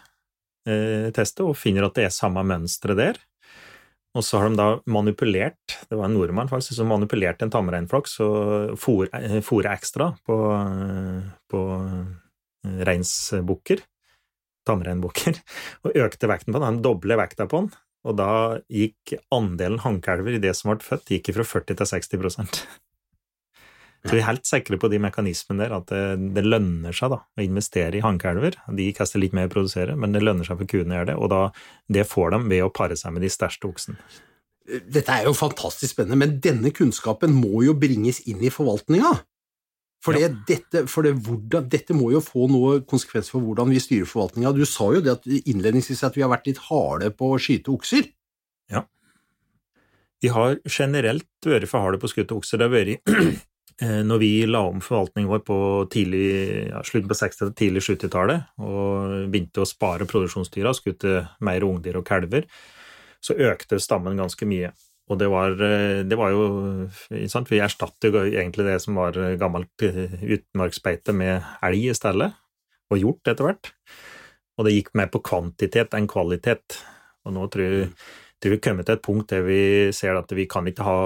eh, 0.70 1.10
testet, 1.13 1.44
og 1.46 1.58
finner 1.60 1.86
at 1.86 1.98
det 1.98 2.08
er 2.08 2.16
samme 2.16 2.46
mønstre 2.48 2.98
der. 2.98 3.20
Og 4.17 4.25
så 4.25 4.39
har 4.41 4.49
de 4.49 4.58
da 4.58 4.67
manipulert, 4.89 5.75
det 5.89 5.97
var 5.97 6.08
en 6.08 6.15
nordmann 6.17 6.49
faktisk, 6.49 6.80
som 6.80 6.89
manipulerte 6.89 7.45
en 7.45 7.53
tamreinflokk 7.53 8.10
og 8.25 8.77
fôret 8.82 9.69
ekstra 9.73 10.10
på, 10.25 10.38
eh, 10.56 11.27
på 11.51 11.62
eh, 11.77 12.80
reinsbukker, 12.89 13.84
tamreinbukker, 14.67 15.38
og 15.86 16.01
økte 16.08 16.32
vekten 16.32 16.56
på 16.56 16.63
den, 16.63 16.80
de 16.80 16.88
doble 16.88 17.19
vekta 17.21 17.45
på 17.45 17.62
den, 17.62 17.71
og 18.08 18.17
da 18.17 18.32
gikk 18.71 19.17
andelen 19.36 19.82
hannkalver 19.84 20.38
i 20.38 20.41
det 20.41 20.56
som 20.58 20.73
ble 20.73 20.82
født, 20.82 21.13
gikk 21.13 21.36
fra 21.38 21.45
40 21.45 21.77
til 21.77 21.91
60 21.93 22.21
prosent. 22.23 22.62
Så 24.08 24.15
vi 24.15 24.22
er 24.22 24.30
helt 24.30 24.48
sikre 24.48 24.78
på 24.80 24.88
de 24.88 25.02
mekanismene 25.04 25.65
der, 25.65 25.74
at 25.82 25.89
det, 25.91 26.32
det 26.38 26.46
lønner 26.46 26.96
seg 26.96 27.12
da, 27.12 27.20
å 27.28 27.43
investere 27.43 28.00
i 28.00 28.04
hankeelver. 28.06 28.56
De 28.78 28.86
kaster 28.96 29.20
litt 29.20 29.36
mer 29.36 29.50
å 29.50 29.52
produsere, 29.52 29.98
men 30.00 30.15
det 30.15 30.22
lønner 30.24 30.48
seg 30.48 30.62
for 30.62 30.70
kuene 30.72 30.96
å 30.96 31.00
gjøre 31.02 31.10
det, 31.10 31.15
og 31.20 31.32
da, 31.34 31.41
det 31.91 32.06
får 32.08 32.32
de 32.32 32.39
ved 32.48 32.63
å 32.63 32.72
pare 32.72 32.96
seg 33.00 33.15
med 33.15 33.26
de 33.26 33.32
største 33.34 33.67
oksene. 33.67 34.00
Dette 34.67 35.12
er 35.12 35.28
jo 35.28 35.34
fantastisk 35.36 35.93
spennende, 35.93 36.20
men 36.24 36.38
denne 36.43 36.72
kunnskapen 36.76 37.36
må 37.36 37.65
jo 37.65 37.76
bringes 37.80 38.22
inn 38.32 38.39
i 38.43 38.52
forvaltninga. 38.52 39.12
For, 40.04 40.15
ja. 40.15 40.30
dette, 40.48 40.86
for 40.88 41.04
det, 41.04 41.15
hvordan, 41.26 41.67
dette 41.72 41.96
må 41.98 42.12
jo 42.13 42.22
få 42.24 42.48
noe 42.52 42.78
konsekvens 42.88 43.32
for 43.34 43.43
hvordan 43.43 43.72
vi 43.74 43.82
styrer 43.82 44.08
forvaltninga. 44.08 44.54
Du 44.56 44.63
sa 44.70 44.88
jo 44.96 45.04
det 45.04 45.17
at 45.17 45.28
innledningsvis 45.28 46.06
at 46.08 46.15
vi 46.15 46.24
har 46.24 46.32
vært 46.32 46.48
litt 46.48 46.62
harde 46.70 47.12
på 47.17 47.34
å 47.34 47.41
skyte 47.41 47.74
okser. 47.74 48.08
Ja. 48.72 48.86
Vi 50.24 50.32
har 50.32 50.62
generelt 50.63 51.28
vært 51.43 51.67
for 51.67 51.84
harde 51.84 52.00
på 52.00 52.08
å 52.08 52.13
skutte 52.13 52.38
okser. 52.38 52.62
Det 52.62 52.70
har 52.70 52.76
vært 52.76 53.43
når 53.78 54.18
vi 54.18 54.30
la 54.50 54.63
om 54.72 54.80
forvaltningen 54.82 55.30
vår 55.30 55.44
på 55.46 55.58
tidlig, 55.94 56.24
ja, 56.72 56.80
slutten 56.82 57.12
på 57.12 57.18
60- 57.20 57.52
og 57.52 57.56
tidlig 57.60 57.84
70-tallet, 57.86 58.48
og 58.66 59.28
begynte 59.30 59.62
å 59.62 59.70
spare 59.70 60.08
produksjonsdyra, 60.10 60.74
skutte 60.74 61.20
mer 61.46 61.66
ungdyr 61.68 62.00
og 62.00 62.08
kalver, 62.08 62.48
så 63.22 63.38
økte 63.38 63.78
stammen 63.82 64.18
ganske 64.18 64.50
mye. 64.50 64.72
Og 65.08 65.20
det 65.22 65.30
var, 65.32 65.54
eh, 65.63 66.04
det 66.04 66.18
var 66.20 66.34
jo 66.34 66.90
sant? 67.32 67.48
Vi 67.52 67.62
erstattet 67.63 68.10
jo 68.10 68.26
egentlig 68.26 68.66
det 68.68 68.82
som 68.84 68.98
var 69.00 69.16
gammelt 69.40 69.86
eh, 69.86 70.18
utmarksbeite 70.36 71.16
med 71.16 71.46
elg 71.63 71.92
i 71.92 71.96
stedet, 71.96 72.34
og 72.92 73.02
hjort 73.02 73.30
etter 73.30 73.48
hvert. 73.48 73.72
Og 74.58 74.66
det 74.68 74.74
gikk 74.74 74.94
mer 74.98 75.12
på 75.13 75.22
kvantitet 75.24 75.94
enn 75.96 76.10
kvalitet. 76.10 76.82
Og 77.28 77.36
nå 77.36 77.46
tror 77.52 77.63
jeg 77.63 77.90
til 78.43 78.54
vi 78.54 78.60
kommer 78.62 78.86
til 78.86 78.97
et 78.97 79.04
punkt 79.06 79.32
der 79.32 79.41
vi 79.45 79.62
ser 79.95 80.17
at 80.19 80.32
vi 80.36 80.45
kan 80.50 80.67
ikke 80.69 80.86
ha 80.86 80.97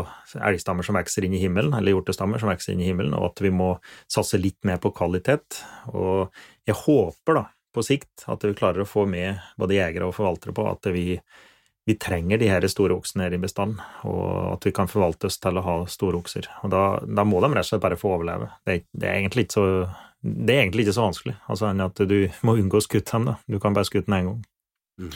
elgstammer 0.50 0.86
som 0.86 0.98
vokser 1.00 1.26
inn 1.26 1.36
i 1.38 1.42
himmelen, 1.42 1.74
eller 1.78 1.96
hjortestammer 1.96 2.42
som 2.42 2.52
vokser 2.52 2.74
inn 2.74 2.84
i 2.84 2.90
himmelen, 2.90 3.16
og 3.16 3.32
at 3.32 3.44
vi 3.44 3.54
må 3.56 3.72
satse 4.12 4.40
litt 4.42 4.60
mer 4.68 4.82
på 4.84 4.92
kvalitet. 4.96 5.62
Og 5.96 6.32
jeg 6.68 6.78
håper 6.84 7.40
da, 7.40 7.46
på 7.72 7.86
sikt, 7.88 8.26
at 8.28 8.44
vi 8.44 8.56
klarer 8.58 8.84
å 8.84 8.90
få 8.90 9.06
med 9.08 9.40
både 9.60 9.80
jegere 9.80 10.10
og 10.10 10.18
forvaltere 10.18 10.56
på 10.56 10.68
at 10.68 10.92
vi, 10.92 11.06
vi 11.88 11.96
trenger 11.96 12.42
de 12.42 12.52
her 12.52 12.68
store 12.72 13.00
oksene 13.00 13.28
her 13.28 13.38
i 13.38 13.42
bestanden, 13.42 13.80
og 14.08 14.58
at 14.58 14.68
vi 14.68 14.76
kan 14.76 14.92
forvalte 14.92 15.32
oss 15.32 15.40
til 15.40 15.60
å 15.60 15.66
ha 15.66 15.80
store 15.92 16.20
okser. 16.20 16.52
Og 16.66 16.76
da, 16.76 16.86
da 17.08 17.28
må 17.28 17.40
de 17.40 17.54
rett 17.54 17.64
og 17.64 17.72
slett 17.72 17.86
bare 17.88 18.00
få 18.00 18.16
overleve. 18.18 18.52
Det, 18.68 18.82
det, 18.92 19.08
er 19.08 19.22
egentlig 19.22 19.48
ikke 19.48 19.62
så, 19.62 19.68
det 20.20 20.58
er 20.58 20.66
egentlig 20.66 20.90
ikke 20.90 21.00
så 21.00 21.08
vanskelig, 21.08 21.40
altså 21.48 21.72
enn 21.72 21.88
at 21.88 22.08
du 22.12 22.18
må 22.44 22.60
unngå 22.60 22.82
å 22.82 22.90
skutte 22.90 23.16
dem, 23.16 23.32
da. 23.32 23.40
Du 23.48 23.62
kan 23.64 23.78
bare 23.78 23.88
skutte 23.88 24.12
dem 24.12 24.20
én 24.20 24.34
gang. 24.34 24.42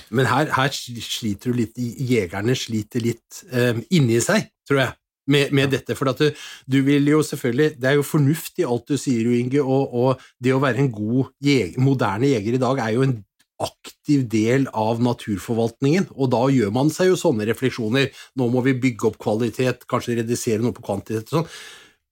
Men 0.09 0.29
her, 0.29 0.51
her 0.55 0.71
sliter 0.73 1.51
du 1.51 1.61
litt, 1.61 1.77
jegerne 1.77 2.55
sliter 2.57 3.03
litt 3.03 3.41
um, 3.51 3.83
inni 3.93 4.21
seg, 4.23 4.49
tror 4.67 4.81
jeg. 4.83 4.95
med, 5.27 5.53
med 5.57 5.71
dette. 5.73 5.95
For 5.97 6.09
at 6.11 6.21
du, 6.21 6.41
du, 6.69 6.81
vil 6.85 7.07
jo 7.09 7.23
selvfølgelig 7.25 7.79
Det 7.81 7.89
er 7.89 7.95
jo 7.97 8.03
fornuft 8.05 8.59
i 8.61 8.67
alt 8.67 8.91
du 8.91 8.97
sier, 8.97 9.25
Jo 9.25 9.37
Inge, 9.37 9.61
og, 9.61 9.93
og, 9.93 10.27
det 10.39 10.53
å 10.53 10.61
være 10.61 10.83
en 10.83 10.91
god 10.93 11.31
jeg, 11.43 11.73
moderne 11.81 12.29
jeger 12.29 12.57
i 12.57 12.61
dag 12.61 12.81
er 12.83 12.93
jo 12.97 13.07
en 13.07 13.17
aktiv 13.63 14.25
del 14.27 14.65
av 14.75 14.99
naturforvaltningen, 14.99 16.09
og 16.19 16.27
da 16.33 16.41
gjør 16.51 16.73
man 16.75 16.89
seg 16.91 17.13
jo 17.13 17.19
sånne 17.19 17.47
refleksjoner. 17.47 18.09
Nå 18.35 18.49
må 18.51 18.63
vi 18.65 18.75
bygge 18.83 19.09
opp 19.09 19.17
kvalitet, 19.21 19.85
kanskje 19.87 20.19
redusere 20.19 20.59
noe 20.63 20.75
på 20.75 20.83
kvantitet 20.83 21.31
og 21.31 21.39
sånn. 21.39 21.51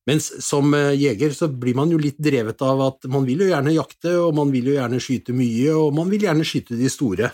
Mens 0.08 0.30
som 0.44 0.74
eh, 0.76 0.94
jeger 1.00 1.36
så 1.36 1.48
blir 1.48 1.78
man 1.80 1.92
jo 1.92 2.00
litt 2.02 2.20
drevet 2.20 2.60
av 2.66 2.82
at 2.90 3.08
man 3.12 3.28
vil 3.28 3.46
jo 3.46 3.52
gjerne 3.52 3.76
jakte, 3.76 4.16
og 4.20 4.36
man 4.36 4.52
vil 4.52 4.72
jo 4.72 4.76
gjerne 4.76 5.00
skyte 5.04 5.36
mye, 5.36 5.70
og 5.80 5.96
man 5.96 6.12
vil 6.12 6.28
gjerne 6.28 6.48
skyte 6.48 6.80
de 6.80 6.92
store. 6.92 7.32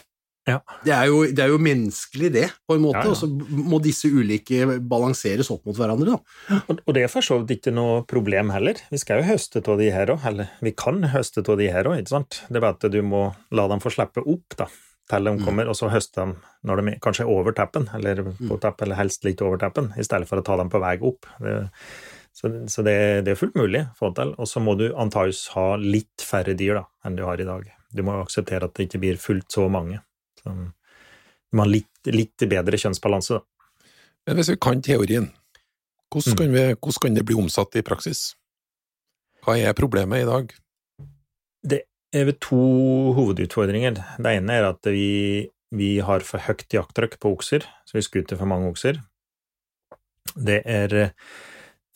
Ja. 0.49 0.57
Det, 0.83 0.93
er 0.95 1.09
jo, 1.12 1.21
det, 1.27 1.43
er 1.43 1.53
jo, 1.53 1.62
menneskelig, 1.62 2.31
det, 2.33 2.45
på 2.67 2.77
en 2.77 2.83
måte, 2.83 3.03
ja, 3.03 3.12
ja. 3.12 3.13
og 3.13 3.19
så 3.19 3.29
må 3.69 3.79
disse 3.83 4.09
ulike 4.09 4.79
balanseres 4.89 5.51
opp 5.53 5.69
mot 5.69 5.77
hverandre. 5.77 6.17
Og, 6.59 6.83
og 6.83 6.97
det 6.97 7.05
er 7.05 7.13
for 7.13 7.25
så 7.25 7.39
vidt 7.41 7.59
ikke 7.59 7.75
noe 7.75 8.03
problem 8.09 8.53
heller. 8.55 8.81
Vi 8.91 9.01
skal 9.01 9.21
jo 9.21 9.29
høste 9.29 9.63
av 9.63 9.81
de 9.81 9.89
her 9.93 10.13
òg, 10.15 10.27
eller 10.31 10.51
vi 10.65 10.75
kan 10.77 11.01
høste 11.13 11.45
av 11.45 11.59
de 11.62 11.71
her 11.71 11.89
òg, 11.89 12.01
ikke 12.01 12.15
sant. 12.17 12.43
Det 12.49 12.59
er 12.59 12.67
bare 12.67 12.79
at 12.79 12.91
du 12.93 13.01
må 13.05 13.29
la 13.55 13.67
dem 13.71 13.83
få 13.83 13.93
slippe 13.93 14.25
opp, 14.25 14.59
da, 14.59 14.69
til 15.09 15.25
de 15.29 15.35
kommer, 15.41 15.69
og 15.69 15.77
så 15.77 15.89
høste 15.93 16.21
dem 16.21 16.38
når 16.67 16.81
de 16.83 16.95
kanskje 17.03 17.25
er 17.25 17.33
over 17.33 17.55
teppen, 17.55 17.88
eller 17.95 18.23
på 18.35 18.59
tepp, 18.62 18.81
eller 18.85 18.99
helst 18.99 19.25
litt 19.27 19.41
over 19.45 19.62
teppen, 19.62 19.93
i 19.97 20.05
stedet 20.05 20.27
for 20.29 20.41
å 20.41 20.45
ta 20.45 20.57
dem 20.59 20.71
på 20.71 20.81
vei 20.83 20.97
opp. 21.05 21.29
Det, 21.43 21.57
så, 22.39 22.51
så 22.67 22.83
det, 22.85 22.95
det, 23.25 23.33
er 23.33 23.39
fullt 23.39 23.57
mulig 23.59 23.83
å 23.83 23.95
få 23.99 24.12
til. 24.15 24.35
Og 24.39 24.47
så 24.47 24.62
må 24.63 24.75
du 24.79 24.89
antakeligvis 24.93 25.49
ha 25.55 25.73
litt 25.81 26.23
færre 26.23 26.55
dyr 26.57 26.81
da, 26.81 26.85
enn 27.05 27.17
du 27.17 27.25
har 27.27 27.41
i 27.41 27.47
dag. 27.47 27.65
Du 27.91 28.03
må 28.05 28.19
akseptere 28.21 28.69
at 28.69 28.77
det 28.77 28.88
ikke 28.88 29.01
blir 29.01 29.19
fullt 29.19 29.49
så 29.51 29.65
mange. 29.71 29.99
Så 30.39 30.56
du 30.56 31.58
må 31.58 31.65
ha 31.65 31.69
litt, 31.69 32.10
litt 32.10 32.47
bedre 32.49 32.80
kjønnsbalanse, 32.80 33.39
da. 33.39 33.45
Men 34.28 34.38
hvis 34.38 34.52
vi 34.52 34.58
kan 34.62 34.82
teorien, 34.86 35.30
hvordan 36.13 36.38
kan, 36.38 36.52
vi, 36.54 36.65
hvordan 36.73 37.04
kan 37.06 37.15
det 37.17 37.25
bli 37.25 37.38
omsatt 37.39 37.78
i 37.80 37.86
praksis? 37.86 38.34
Hva 39.45 39.56
er 39.58 39.78
problemet 39.78 40.23
i 40.23 40.28
dag? 40.28 40.52
Det 41.65 41.80
er 42.15 42.28
vel 42.30 42.38
to 42.41 42.60
hovedutfordringer. 43.17 43.97
Det 44.17 44.34
ene 44.39 44.58
er 44.60 44.67
at 44.71 44.89
vi, 44.89 45.47
vi 45.73 45.91
har 46.06 46.25
for 46.25 46.43
høyt 46.45 46.67
jakttrykk 46.73 47.17
på 47.21 47.34
okser, 47.38 47.65
så 47.86 47.97
vi 47.97 48.06
skuter 48.06 48.39
for 48.39 48.49
mange 48.49 48.69
okser. 48.69 49.02
Det 50.36 50.60
er 50.69 50.95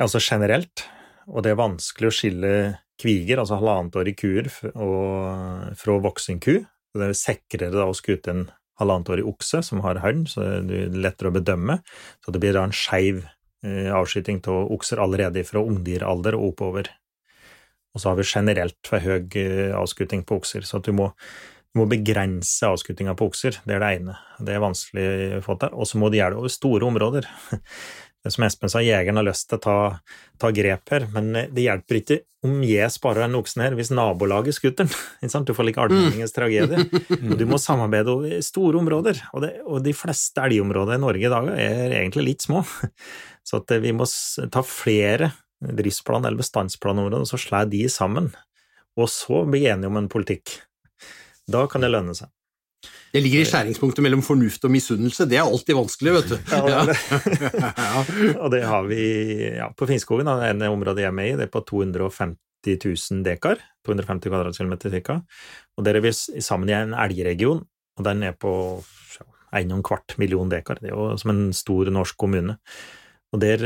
altså 0.02 0.22
generelt, 0.24 0.86
og 1.30 1.46
det 1.46 1.54
er 1.54 1.62
vanskelig 1.62 2.10
å 2.10 2.16
skille 2.16 2.54
kviger, 3.02 3.42
altså 3.42 3.58
halvannetårige 3.60 4.20
kuer, 4.22 4.50
fra 4.50 5.98
voksenku. 6.06 6.64
Det 6.94 7.10
er 7.10 7.16
sikrere 7.18 7.88
å 7.88 7.96
skute 7.98 8.34
en 8.34 8.44
halvannet 8.82 9.12
år 9.14 9.22
i 9.22 9.28
okse 9.30 9.62
som 9.66 9.82
har 9.86 10.02
hørn, 10.04 10.26
så 10.30 10.44
det 10.66 10.82
er 10.88 11.00
lettere 11.06 11.32
å 11.32 11.36
bedømme. 11.36 11.80
Så 12.26 12.34
det 12.34 12.42
blir 12.44 12.56
da 12.58 12.66
en 12.68 12.76
skeiv 12.76 13.24
eh, 13.66 13.90
avskyting 13.94 14.42
av 14.50 14.74
okser 14.74 15.02
allerede 15.02 15.46
fra 15.48 15.64
ungdyralder 15.64 16.38
og 16.38 16.54
oppover. 16.54 16.92
Og 17.94 18.02
så 18.02 18.10
har 18.10 18.18
vi 18.18 18.26
generelt 18.26 18.80
for 18.90 19.04
høy 19.04 19.74
avskuting 19.78 20.24
på 20.26 20.40
okser, 20.42 20.66
så 20.66 20.80
du 20.82 20.90
må, 20.98 21.12
du 21.74 21.84
må 21.84 21.86
begrense 21.90 22.70
avskutinga 22.70 23.14
på 23.18 23.30
okser. 23.30 23.60
Det 23.66 23.76
er 23.76 23.84
det 23.84 23.92
ene. 24.00 24.18
Det 24.42 24.56
er 24.56 24.64
vanskelig 24.64 25.06
å 25.38 25.44
få 25.46 25.60
til. 25.62 25.76
Og 25.78 25.90
så 25.90 26.02
må 26.02 26.10
du 26.10 26.18
gjøre 26.18 26.34
det 26.34 26.42
over 26.42 26.54
store 26.54 26.90
områder. 26.90 27.30
Det 28.24 28.32
som 28.32 28.46
Espen 28.48 28.72
sa, 28.72 28.80
jegeren 28.80 29.20
har 29.20 29.26
lyst 29.28 29.50
til 29.50 29.60
å 29.60 29.64
ta, 29.64 29.78
ta, 30.40 30.52
grep 30.56 30.92
her, 30.94 31.10
men 31.12 31.34
det 31.52 31.66
hjelper 31.66 32.00
ikke 32.00 32.20
om 32.44 32.62
jeg 32.64 32.88
sparer 32.92 33.26
den 33.26 33.36
oksen 33.40 33.64
her 33.66 33.76
hvis 33.76 33.92
nabolaget 33.96 34.56
skuter 34.56 34.88
den. 34.88 35.44
Du 35.48 35.52
får 35.56 35.68
like 35.68 35.84
allmenningens 35.84 36.36
tragedie. 36.36 36.86
Og 37.32 37.36
du 37.40 37.46
må 37.50 37.60
samarbeide 37.60 38.16
over 38.16 38.44
store 38.44 38.80
områder, 38.80 39.20
og, 39.34 39.44
det, 39.44 39.52
og 39.68 39.84
de 39.84 39.96
fleste 39.96 40.44
elgområder 40.44 40.96
i 40.96 41.04
Norge 41.04 41.28
i 41.28 41.32
dag 41.32 41.52
er 41.56 41.98
egentlig 42.00 42.28
litt 42.30 42.48
små. 42.48 42.64
Så 43.48 43.60
at 43.60 43.76
vi 43.84 43.92
må 43.96 44.08
ta 44.52 44.64
flere 44.64 45.34
driftsplan- 45.64 46.24
eller 46.24 46.40
bestandsplanområder, 46.40 47.24
og 47.24 47.28
så 47.28 47.40
slår 47.40 47.68
de 47.72 47.84
sammen. 47.92 48.30
Og 49.00 49.10
så 49.12 49.44
bli 49.50 49.66
enige 49.68 49.92
om 49.92 50.00
en 50.00 50.12
politikk. 50.12 50.62
Da 51.50 51.66
kan 51.68 51.84
det 51.84 51.92
lønne 51.92 52.16
seg. 52.16 52.32
Det 53.14 53.22
ligger 53.22 53.44
i 53.44 53.46
skjæringspunktet 53.46 54.02
mellom 54.02 54.24
fornuft 54.26 54.64
og 54.66 54.72
misunnelse. 54.74 55.28
Det 55.30 55.38
er 55.38 55.46
alltid 55.46 55.78
vanskelig, 55.78 56.14
vet 56.16 56.32
du. 56.32 56.38
Ja, 56.50 56.86
det 56.88 56.96
ja. 56.98 58.00
og 58.44 58.50
det 58.54 58.64
har 58.66 58.88
vi 58.90 59.04
ja, 59.60 59.68
på 59.78 59.88
Finnskogen, 59.90 60.30
det 60.30 60.50
ene 60.50 60.72
området 60.74 61.06
jeg 61.06 61.12
er 61.12 61.16
med 61.16 61.30
i, 61.30 61.36
det 61.38 61.46
er 61.46 61.54
på 61.54 61.62
250 61.70 62.34
000 62.66 63.22
dekar, 63.28 63.62
250 63.86 64.34
kvadratkilometer 64.34 64.98
ca. 64.98 65.20
Og 65.78 65.86
der 65.86 66.00
er 66.00 66.06
vi 66.06 66.14
sammen 66.16 66.72
i 66.72 66.78
en 66.80 66.98
elgregion, 66.98 67.62
og 68.00 68.10
den 68.10 68.26
er 68.26 68.34
på 68.34 68.54
en 69.54 69.72
og 69.72 69.78
en 69.78 69.86
kvart 69.86 70.18
million 70.18 70.50
dekar. 70.50 70.82
Det 70.82 70.90
er 70.90 70.98
jo 70.98 71.14
som 71.22 71.34
en 71.34 71.46
stor 71.54 71.92
norsk 71.94 72.18
kommune. 72.18 72.58
Og 73.34 73.42
der, 73.42 73.62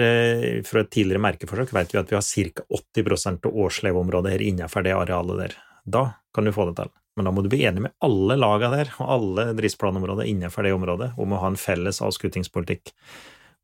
Fra 0.67 0.83
et 0.83 0.91
tidligere 0.91 1.23
merkeforsøk 1.23 1.73
vet 1.75 1.91
vi 1.93 1.99
at 1.99 2.11
vi 2.11 2.19
har 2.19 2.23
ca. 2.23 2.67
80 2.71 3.27
av 3.47 3.51
årsleveområdet 3.51 4.35
her 4.35 4.43
innenfor 4.43 4.83
det 4.83 4.95
arealet 4.95 5.43
der. 5.43 5.57
Da 5.87 6.03
kan 6.33 6.47
du 6.47 6.55
få 6.55 6.69
det 6.69 6.79
til. 6.79 6.91
Men 7.17 7.27
da 7.27 7.33
må 7.33 7.41
du 7.41 7.49
bli 7.49 7.63
enig 7.65 7.81
med 7.87 7.95
alle 8.05 8.37
laga 8.37 8.69
der, 8.73 8.91
og 9.01 9.13
alle 9.15 9.47
driftsplanområder 9.57 10.29
innenfor 10.29 10.67
det 10.67 10.75
området, 10.75 11.11
om 11.17 11.33
å 11.33 11.41
ha 11.41 11.49
en 11.49 11.59
felles 11.59 11.99
avskuttingspolitikk. 12.05 12.93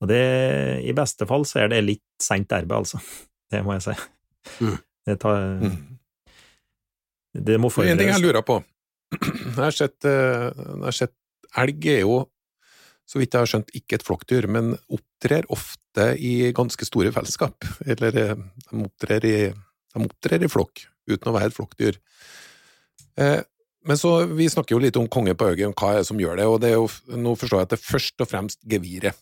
Og 0.01 0.09
det, 0.09 0.23
i 0.83 0.95
beste 0.97 1.27
fall, 1.29 1.45
så 1.47 1.63
er 1.63 1.71
det 1.71 1.83
litt 1.85 2.05
seint 2.21 2.51
arbeid, 2.55 2.81
altså. 2.81 3.01
Det 3.53 3.61
må 3.61 3.75
jeg 3.77 3.83
si. 3.85 3.97
Mm. 4.65 4.77
Det 5.05 5.19
tar 5.21 5.43
Mm. 5.63 5.81
Det 7.33 7.57
må 7.57 7.69
Det 7.73 7.87
er 7.87 7.91
en 7.95 7.97
ting 7.97 8.11
jeg 8.11 8.21
lurer 8.21 8.43
på. 8.45 8.59
Jeg 9.13 9.57
har 9.57 9.73
sett, 9.73 10.05
eh, 10.05 10.49
jeg 10.53 10.83
har 10.83 10.95
sett 10.97 11.13
Elg 11.61 11.85
er 11.85 11.99
jo, 12.01 12.15
så 13.05 13.19
vidt 13.21 13.35
jeg 13.35 13.43
har 13.43 13.49
skjønt, 13.49 13.69
ikke 13.77 13.97
et 13.99 14.05
flokkdyr, 14.05 14.47
men 14.49 14.71
opptrer 14.89 15.45
ofte 15.53 16.07
i 16.17 16.49
ganske 16.55 16.85
store 16.87 17.11
fellesskap. 17.13 17.67
Eller 17.85 18.17
eh, 18.17 18.41
de 18.69 18.85
opptrer 18.87 19.27
i, 19.29 19.35
de 19.53 20.05
opptrer 20.07 20.45
i 20.45 20.49
flokk, 20.49 20.85
uten 21.09 21.29
å 21.29 21.35
være 21.35 21.51
et 21.51 21.57
flokkdyr. 21.57 21.99
Eh, 23.19 23.41
Men 23.83 23.97
så, 23.99 24.25
vi 24.31 24.45
snakker 24.47 24.77
jo 24.77 24.79
litt 24.79 24.95
om 24.95 25.09
konge 25.11 25.33
på 25.35 25.49
Haugen, 25.49 25.73
hva 25.75 25.89
er 25.91 25.97
det 25.99 26.07
som 26.07 26.19
gjør 26.21 26.37
det, 26.39 26.45
og 26.47 26.61
det 26.63 26.69
jo, 26.71 26.85
nå 27.19 27.33
forstår 27.35 27.59
jeg 27.59 27.67
at 27.67 27.71
det 27.73 27.77
er 27.81 27.83
først 27.83 28.23
og 28.23 28.29
fremst 28.31 28.61
geviret. 28.63 29.17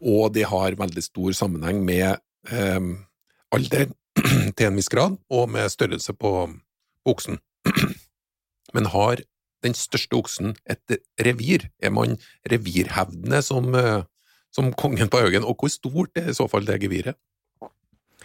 Og 0.00 0.32
det 0.32 0.46
har 0.48 0.78
veldig 0.80 1.02
stor 1.04 1.34
sammenheng 1.36 1.82
med 1.84 2.16
eh, 2.48 2.86
alder 3.52 3.92
til 4.56 4.64
en 4.64 4.80
viss 4.80 4.88
grad, 4.88 5.18
og 5.28 5.52
med 5.52 5.68
størrelse 5.68 6.16
på, 6.16 6.32
på 7.04 7.12
oksen. 7.12 7.36
Men 8.74 8.88
har 8.94 9.20
den 9.62 9.76
største 9.76 10.16
oksen 10.16 10.56
et 10.64 10.96
revir? 11.20 11.68
Er 11.76 11.92
man 11.92 12.16
revirhevdende 12.48 13.42
som, 13.44 13.74
eh, 13.76 14.08
som 14.56 14.72
kongen 14.72 15.12
på 15.12 15.20
Haugen, 15.20 15.44
og 15.44 15.60
hvor 15.60 15.68
stort 15.68 16.16
er 16.16 16.32
i 16.32 16.38
så 16.40 16.48
fall 16.48 16.64
det 16.64 16.80
geviret? 16.80 17.20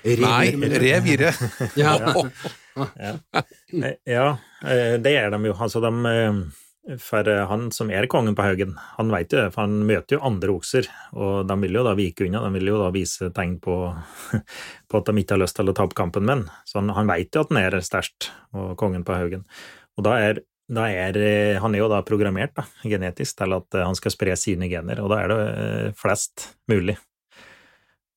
Nei, 0.03 0.51
revire. 0.81 1.33
Ja. 1.81 2.13
Eh, 3.01 3.93
Ja, 4.05 4.37
eh, 4.65 4.95
det 5.01 5.13
er 5.17 5.31
de 5.33 5.39
jo. 5.49 5.53
Altså, 5.57 5.81
de 5.81 5.91
eh, 6.11 6.97
For 7.01 7.27
eh, 7.27 7.41
han 7.49 7.65
som 7.75 7.89
er 7.91 8.05
kongen 8.07 8.35
på 8.37 8.45
Haugen, 8.45 8.75
han 8.99 9.09
vet 9.11 9.33
jo 9.33 9.41
det, 9.41 9.47
for 9.55 9.65
han 9.65 9.79
møter 9.89 10.15
jo 10.17 10.21
andre 10.29 10.53
okser, 10.53 10.85
og 11.17 11.47
de 11.49 11.57
vil 11.65 11.75
jo 11.75 11.83
da 11.83 11.95
vike 11.97 12.27
unna. 12.27 12.43
De 12.45 12.51
vil 12.59 12.69
jo 12.71 12.77
da 12.79 12.91
vise 12.95 13.31
tegn 13.35 13.57
på, 13.63 13.79
på 14.89 15.01
at 15.01 15.09
de 15.09 15.23
ikke 15.23 15.35
har 15.35 15.41
lyst 15.43 15.57
til 15.59 15.67
å 15.67 15.75
ta 15.75 15.87
opp 15.87 15.97
kampen 15.97 16.23
med 16.29 16.35
han. 16.35 16.45
Så 16.69 16.79
han, 16.79 16.93
han 16.95 17.09
vet 17.09 17.33
jo 17.35 17.43
at 17.43 17.51
han 17.51 17.59
er 17.65 17.79
sterkt, 17.83 18.29
og 18.55 18.77
kongen 18.79 19.03
på 19.07 19.17
Haugen. 19.17 19.43
Og 19.97 20.05
da 20.07 20.15
er, 20.21 20.43
da 20.69 20.85
er 20.91 21.17
eh, 21.17 21.57
Han 21.63 21.73
er 21.75 21.81
jo 21.81 21.89
da 21.91 22.03
programmert 22.05 22.53
da, 22.55 22.67
genetisk 22.85 23.39
til 23.41 23.57
at 23.57 23.75
eh, 23.75 23.83
han 23.87 23.97
skal 23.97 24.13
spre 24.13 24.37
sine 24.39 24.69
gener, 24.71 25.01
og 25.03 25.11
da 25.11 25.19
er 25.25 25.33
det 25.33 25.39
eh, 25.49 25.91
flest 25.97 26.51
mulig. 26.71 26.95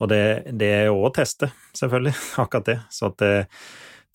Og 0.01 0.11
det, 0.11 0.25
det 0.57 0.73
er 0.79 0.85
jo 0.89 1.03
å 1.05 1.13
teste, 1.15 1.51
selvfølgelig, 1.77 2.17
akkurat 2.43 2.69
det. 2.71 2.79
Så 2.93 3.11
at 3.11 3.21
det 3.21 3.35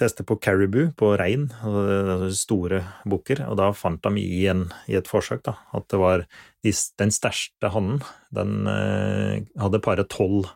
teste 0.02 0.26
på 0.28 0.38
caribou, 0.44 0.90
på 0.98 1.14
rein, 1.20 1.48
altså 1.64 2.30
store 2.36 2.82
bukker, 3.08 3.46
og 3.48 3.56
da 3.62 3.70
fant 3.76 4.04
de 4.04 4.20
i, 4.20 4.44
en, 4.52 4.66
i 4.92 4.98
et 5.00 5.08
forsøk 5.08 5.46
da, 5.46 5.56
at 5.78 5.88
det 5.92 6.00
var 6.02 6.26
de, 6.66 6.74
den 7.00 7.14
største 7.16 7.72
hannen, 7.72 8.02
den 8.36 8.68
eh, 8.68 9.46
hadde 9.62 9.84
paret 9.86 10.12
tolv 10.12 10.52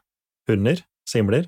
hunder, 0.50 0.84
simler, 1.08 1.48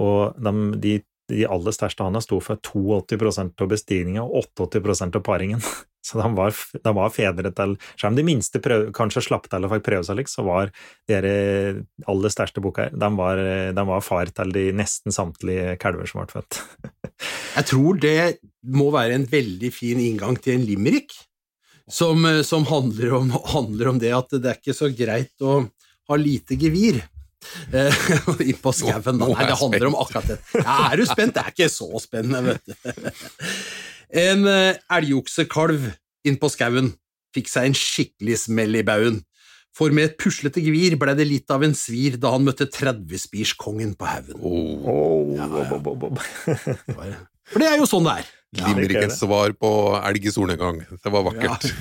og 0.00 0.38
de, 0.38 0.52
de, 0.80 0.94
de 1.30 1.44
aller 1.46 1.74
største 1.74 2.04
hannene 2.04 2.22
sto 2.24 2.40
for 2.44 2.60
82% 2.60 3.62
av 3.62 3.70
bestigninga 3.70 4.24
og 4.24 4.50
88% 4.58 5.18
av 5.18 5.24
paringen. 5.26 5.62
Så 6.06 6.16
de 6.16 6.26
var, 6.32 6.54
de 6.56 6.92
var 6.96 7.10
fedre 7.12 7.50
til 7.52 7.74
Selv 7.92 8.06
om 8.08 8.14
de 8.16 8.22
minste 8.24 8.56
prøv, 8.64 8.86
kanskje 8.96 9.20
slapp 9.26 9.50
til 9.52 9.66
og 9.66 9.74
fikk 9.74 9.82
prøve 9.84 10.06
seg 10.08 10.22
så 10.32 10.44
var 10.46 10.70
de 11.10 11.32
aller 12.08 12.32
største 12.32 12.62
bukka 12.64 12.86
de 12.88 13.10
var, 13.18 13.42
de 13.76 13.84
var 13.90 14.00
far 14.00 14.32
til 14.32 14.54
de 14.54 14.62
nesten 14.72 15.12
samtlige 15.12 15.76
kalver 15.82 16.08
som 16.08 16.22
ble 16.22 16.40
født. 16.40 16.62
Jeg 17.58 17.68
tror 17.68 18.00
det 18.00 18.16
må 18.72 18.88
være 18.94 19.18
en 19.18 19.28
veldig 19.28 19.70
fin 19.76 20.00
inngang 20.00 20.40
til 20.40 20.56
en 20.56 20.64
limerick, 20.64 21.12
som, 21.90 22.24
som 22.46 22.64
handler, 22.70 23.12
om, 23.18 23.30
handler 23.52 23.92
om 23.92 24.00
det 24.00 24.14
at 24.16 24.32
det 24.38 24.54
er 24.54 24.60
ikke 24.60 24.76
så 24.76 24.88
greit 24.94 25.44
å 25.44 25.60
ha 26.08 26.18
lite 26.18 26.56
gevir. 26.58 27.02
Eh, 27.72 27.94
Inn 28.50 28.58
på 28.62 28.72
skauen, 28.74 29.18
Nei, 29.20 29.46
det 29.46 29.58
handler 29.60 29.86
om 29.90 29.96
akkurat 30.02 30.26
det. 30.32 30.38
Ja, 30.58 30.76
er 30.90 30.96
du 31.00 31.04
spent? 31.08 31.34
Det 31.36 31.42
er 31.44 31.50
ikke 31.54 31.70
så 31.72 31.88
spennende, 32.02 32.40
vet 32.54 32.64
du. 32.66 32.72
En 34.20 34.40
eh, 34.50 34.74
elgoksekalv 34.90 35.80
inn 36.26 36.36
på 36.42 36.48
skauen 36.50 36.88
fikk 37.30 37.46
seg 37.46 37.68
en 37.68 37.76
skikkelig 37.78 38.40
smell 38.42 38.74
i 38.80 38.82
baugen. 38.82 39.20
For 39.76 39.90
med 39.94 40.04
et 40.08 40.16
puslete 40.18 40.58
gevir 40.64 40.96
ble 40.98 41.14
det 41.14 41.26
litt 41.28 41.50
av 41.54 41.62
en 41.62 41.76
svir 41.78 42.16
da 42.18 42.32
han 42.34 42.42
møtte 42.42 42.66
30-spirskongen 42.66 43.94
på 43.94 44.04
haugen. 44.10 44.34
Oh. 44.42 44.82
Oh, 44.82 45.30
Ja, 45.36 45.46
ja. 45.46 45.62
For 47.50 47.58
det 47.62 47.68
er 47.70 47.78
jo 47.78 47.86
sånn 47.86 48.02
det 48.06 48.14
er. 48.18 48.24
Ja, 48.58 48.66
Limerickens 48.66 49.20
svar 49.22 49.54
på 49.54 49.70
elg 50.02 50.26
i 50.26 50.32
solnedgang. 50.34 50.82
Det 50.90 51.10
var 51.14 51.22
vakkert. 51.28 51.70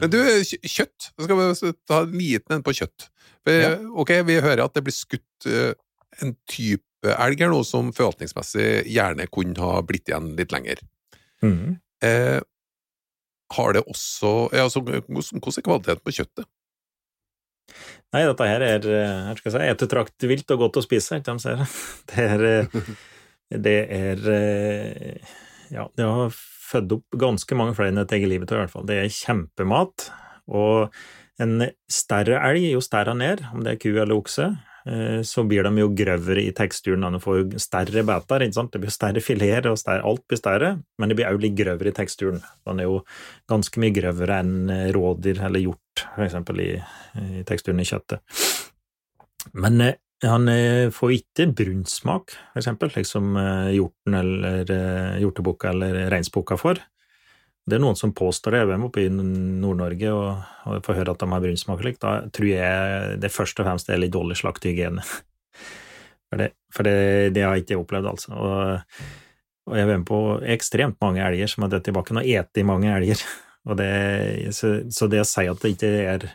Men 0.00 0.08
du, 0.12 0.16
kjøtt. 0.64 1.10
Skal 1.12 1.36
vi 1.40 1.72
ta 1.88 1.96
en 2.06 2.16
liten 2.16 2.56
en 2.56 2.64
på 2.64 2.72
kjøtt. 2.80 3.00
For, 3.44 3.60
Ja. 3.60 3.74
Ok, 3.92 4.10
Vi 4.26 4.40
hører 4.40 4.64
at 4.64 4.74
det 4.74 4.84
blir 4.86 4.96
skutt 4.96 5.46
eh, 5.46 5.74
en 6.22 6.34
type 6.48 6.84
elg 7.04 7.42
her 7.44 7.52
nå 7.52 7.60
som 7.68 7.92
forvaltningsmessig 7.92 8.86
gjerne 8.88 9.26
kunne 9.28 9.60
ha 9.60 9.82
blitt 9.84 10.08
igjen 10.08 10.32
litt 10.38 10.54
lenger. 10.54 10.80
Mm. 11.44 11.76
Eh, 12.04 12.40
har 13.54 13.72
det 13.76 13.84
også 13.84 14.30
ja, 14.54 14.64
altså, 14.64 14.80
Hvordan 14.80 15.42
er 15.44 15.66
kvaliteten 15.66 16.04
på 16.04 16.14
kjøttet? 16.16 16.48
Nei, 18.14 18.22
dette 18.28 18.46
her 18.46 18.62
er 18.62 18.86
eh, 18.86 19.20
her 19.28 19.40
skal 19.40 19.50
jeg 19.50 19.56
si, 19.56 19.72
ettertraktet 19.74 20.28
vilt 20.30 20.52
og 20.54 20.64
godt 20.66 20.78
å 20.80 20.84
spise, 20.84 21.18
ikke 21.18 21.34
de 21.34 21.44
sier. 21.44 21.64
Det 22.12 22.26
er 22.28 22.46
eh, 22.50 22.80
Det 23.66 23.78
er 23.92 24.28
eh, 24.32 25.32
Ja, 25.74 25.88
det 25.96 26.06
har 26.06 26.32
født 26.34 26.94
opp 26.96 27.18
ganske 27.20 27.56
mange 27.58 27.74
flere 27.76 27.92
enn 27.92 28.00
jeg 28.00 28.20
eget 28.20 28.30
livet 28.30 28.48
til, 28.48 28.58
i 28.58 28.64
hvert 28.64 28.72
fall. 28.72 28.86
Det 28.88 28.96
er 29.00 29.12
kjempemat. 29.12 30.08
Og 30.48 30.94
en 31.42 31.66
større 31.90 32.38
elg, 32.46 32.68
jo 32.74 32.82
større 32.84 33.14
han 33.14 33.24
er, 33.24 33.42
om 33.54 33.64
det 33.64 33.74
er 33.74 33.80
ku 33.82 33.90
eller 33.90 34.14
okse, 34.14 34.46
eh, 34.86 35.20
så 35.26 35.44
blir 35.48 35.66
de 35.66 35.82
jo 35.82 35.90
grøvere 35.96 36.44
i 36.44 36.52
teksturen 36.54 37.06
de 37.08 37.20
får 37.22 37.56
større 37.62 38.04
beter. 38.06 38.46
Det 38.46 38.82
blir 38.82 38.94
større 38.94 39.22
fileter, 39.24 39.70
og 39.72 39.80
større, 39.80 40.04
alt 40.06 40.24
blir 40.28 40.40
større, 40.40 40.70
men 40.98 41.10
det 41.10 41.18
blir 41.18 41.30
også 41.30 41.46
litt 41.46 41.58
grøvere 41.58 41.90
i 41.90 41.96
teksturen. 41.96 42.40
Den 42.68 42.80
er 42.80 42.90
jo 42.90 43.02
ganske 43.50 43.82
mye 43.82 43.96
grøvere 43.96 44.38
enn 44.44 44.70
eh, 44.70 44.86
rådyr 44.94 45.42
eller 45.48 45.66
hjort, 45.66 46.06
eksempel, 46.28 46.62
i, 46.62 46.70
i 47.18 47.44
teksturen 47.48 47.82
i 47.82 47.88
kjøttet. 47.88 48.22
Men 49.58 49.80
eh, 49.82 50.00
han 50.24 50.48
får 50.94 51.10
ikke 51.18 51.50
brunsmak, 51.52 52.32
eksempel, 52.56 52.88
slik 52.88 53.04
som 53.04 53.34
hjorten 53.74 54.14
eller 54.16 54.70
hjortebukka 55.20 55.74
eller 55.74 55.98
reinsbukka 56.14 56.56
får. 56.56 56.80
Det 57.64 57.78
er 57.78 57.80
noen 57.80 57.96
som 57.96 58.12
påstår 58.12 58.52
det, 58.52 58.58
jeg 58.60 58.68
var 58.68 58.82
oppe 58.84 59.04
i 59.06 59.10
Nord-Norge 59.12 60.10
og, 60.12 60.48
og 60.68 60.82
får 60.84 60.98
høre 60.98 61.14
at 61.14 61.22
de 61.22 61.28
har 61.32 61.44
brunsmak 61.44 61.78
og 61.78 61.86
slikt. 61.86 62.02
Da 62.02 62.16
tror 62.28 62.48
jeg 62.50 63.20
det 63.22 63.32
først 63.32 63.60
og 63.60 63.68
fremst 63.68 63.88
er 63.88 64.02
litt 64.02 64.12
dårlig 64.12 64.36
slaktehygiene. 64.40 65.04
For, 66.34 66.40
det, 66.40 66.48
for 66.74 66.82
det, 66.82 66.94
det 67.36 67.42
har 67.46 67.60
ikke 67.60 67.76
opplevd, 67.78 68.08
altså. 68.10 68.32
Og, 68.34 68.96
og 69.70 69.76
jeg 69.78 69.86
var 69.86 70.00
med 70.00 70.06
på 70.08 70.16
ekstremt 70.50 70.96
mange 71.04 71.22
elger 71.22 71.52
som 71.52 71.62
har 71.62 71.70
dødd 71.76 71.92
i 71.92 71.94
bakken, 71.94 72.18
og 72.18 72.26
spist 72.26 72.66
mange 72.66 72.90
elger. 72.90 73.22
Det, 73.78 73.86
så, 74.52 74.72
så 74.92 75.06
det 75.08 75.22
å 75.22 75.24
si 75.24 75.46
at 75.48 75.62
det 75.62 75.70
ikke 75.72 75.92
er 76.02 76.26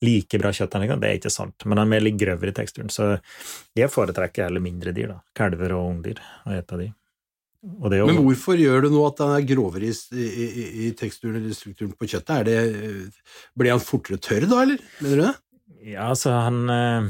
like 0.00 0.38
bra 0.40 0.54
kjøtt, 0.54 0.70
denne 0.72 0.86
gangen, 0.88 1.02
det 1.02 1.10
er 1.10 1.18
ikke 1.18 1.32
sant, 1.34 1.66
men 1.68 1.76
de 1.82 1.98
er 1.98 2.06
litt 2.06 2.16
grøvere 2.22 2.54
i 2.54 2.56
teksturen. 2.56 2.88
Så 2.88 3.10
jeg 3.76 3.90
foretrekker 3.92 4.46
heller 4.46 4.62
mindre 4.64 4.94
dyr, 4.96 5.10
da. 5.12 5.18
Kalver 5.36 5.74
og 5.76 5.90
ungdyr, 5.90 6.22
og 6.46 6.54
ete 6.56 6.78
de. 6.80 6.88
Jo, 7.62 8.06
Men 8.08 8.18
hvorfor 8.26 8.58
gjør 8.58 8.82
det 8.82 8.90
nå 8.90 9.02
at 9.06 9.20
den 9.20 9.32
er 9.36 9.44
grovere 9.46 9.86
i, 9.86 9.92
i, 10.18 10.64
i, 10.86 10.88
teksturen 10.98 11.38
eller 11.38 11.54
strukturen 11.54 11.92
på 11.94 12.08
kjøttet? 12.10 12.32
Er 12.40 12.48
det, 12.48 13.12
blir 13.54 13.70
han 13.70 13.82
fortere 13.82 14.18
tørr 14.18 14.48
da, 14.50 14.64
eller? 14.64 14.82
Mener 14.98 15.20
du 15.20 15.22
det? 15.28 15.34
Ja, 15.92 16.08
altså, 16.10 16.34
han 16.42 16.58
eh, 16.70 17.06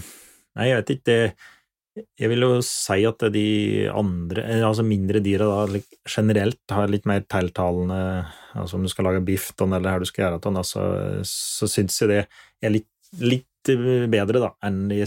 Nei, 0.59 0.69
jeg 0.69 0.83
vet 0.83 0.93
ikke. 0.95 1.05
det- 1.09 2.05
Jeg 2.21 2.29
vil 2.29 2.41
jo 2.45 2.61
si 2.65 3.05
at 3.09 3.25
de 3.33 3.89
andre, 3.89 4.45
eh, 4.45 4.65
altså 4.65 4.85
mindre 4.85 5.21
dyra 5.25 5.49
da, 5.49 5.81
generelt 6.09 6.61
har 6.77 6.89
litt 6.89 7.09
mer 7.09 7.25
tiltalende 7.25 8.27
Altså 8.57 8.77
om 8.77 8.83
du 8.85 8.89
skal 8.93 9.09
lage 9.09 9.25
biff 9.25 9.55
ton, 9.57 9.73
eller 9.73 9.89
hva 9.89 10.01
du 10.01 10.05
skal 10.09 10.27
gjøre 10.27 10.43
ton, 10.45 10.57
altså, 10.61 10.85
så 11.25 11.69
syns 11.69 11.97
jeg 12.03 12.09
det 12.13 12.21
er 12.61 12.75
litt, 12.77 12.89
litt 13.17 13.73
bedre 14.13 14.41
da, 14.43 14.53
enn 14.69 14.89
de, 14.91 15.01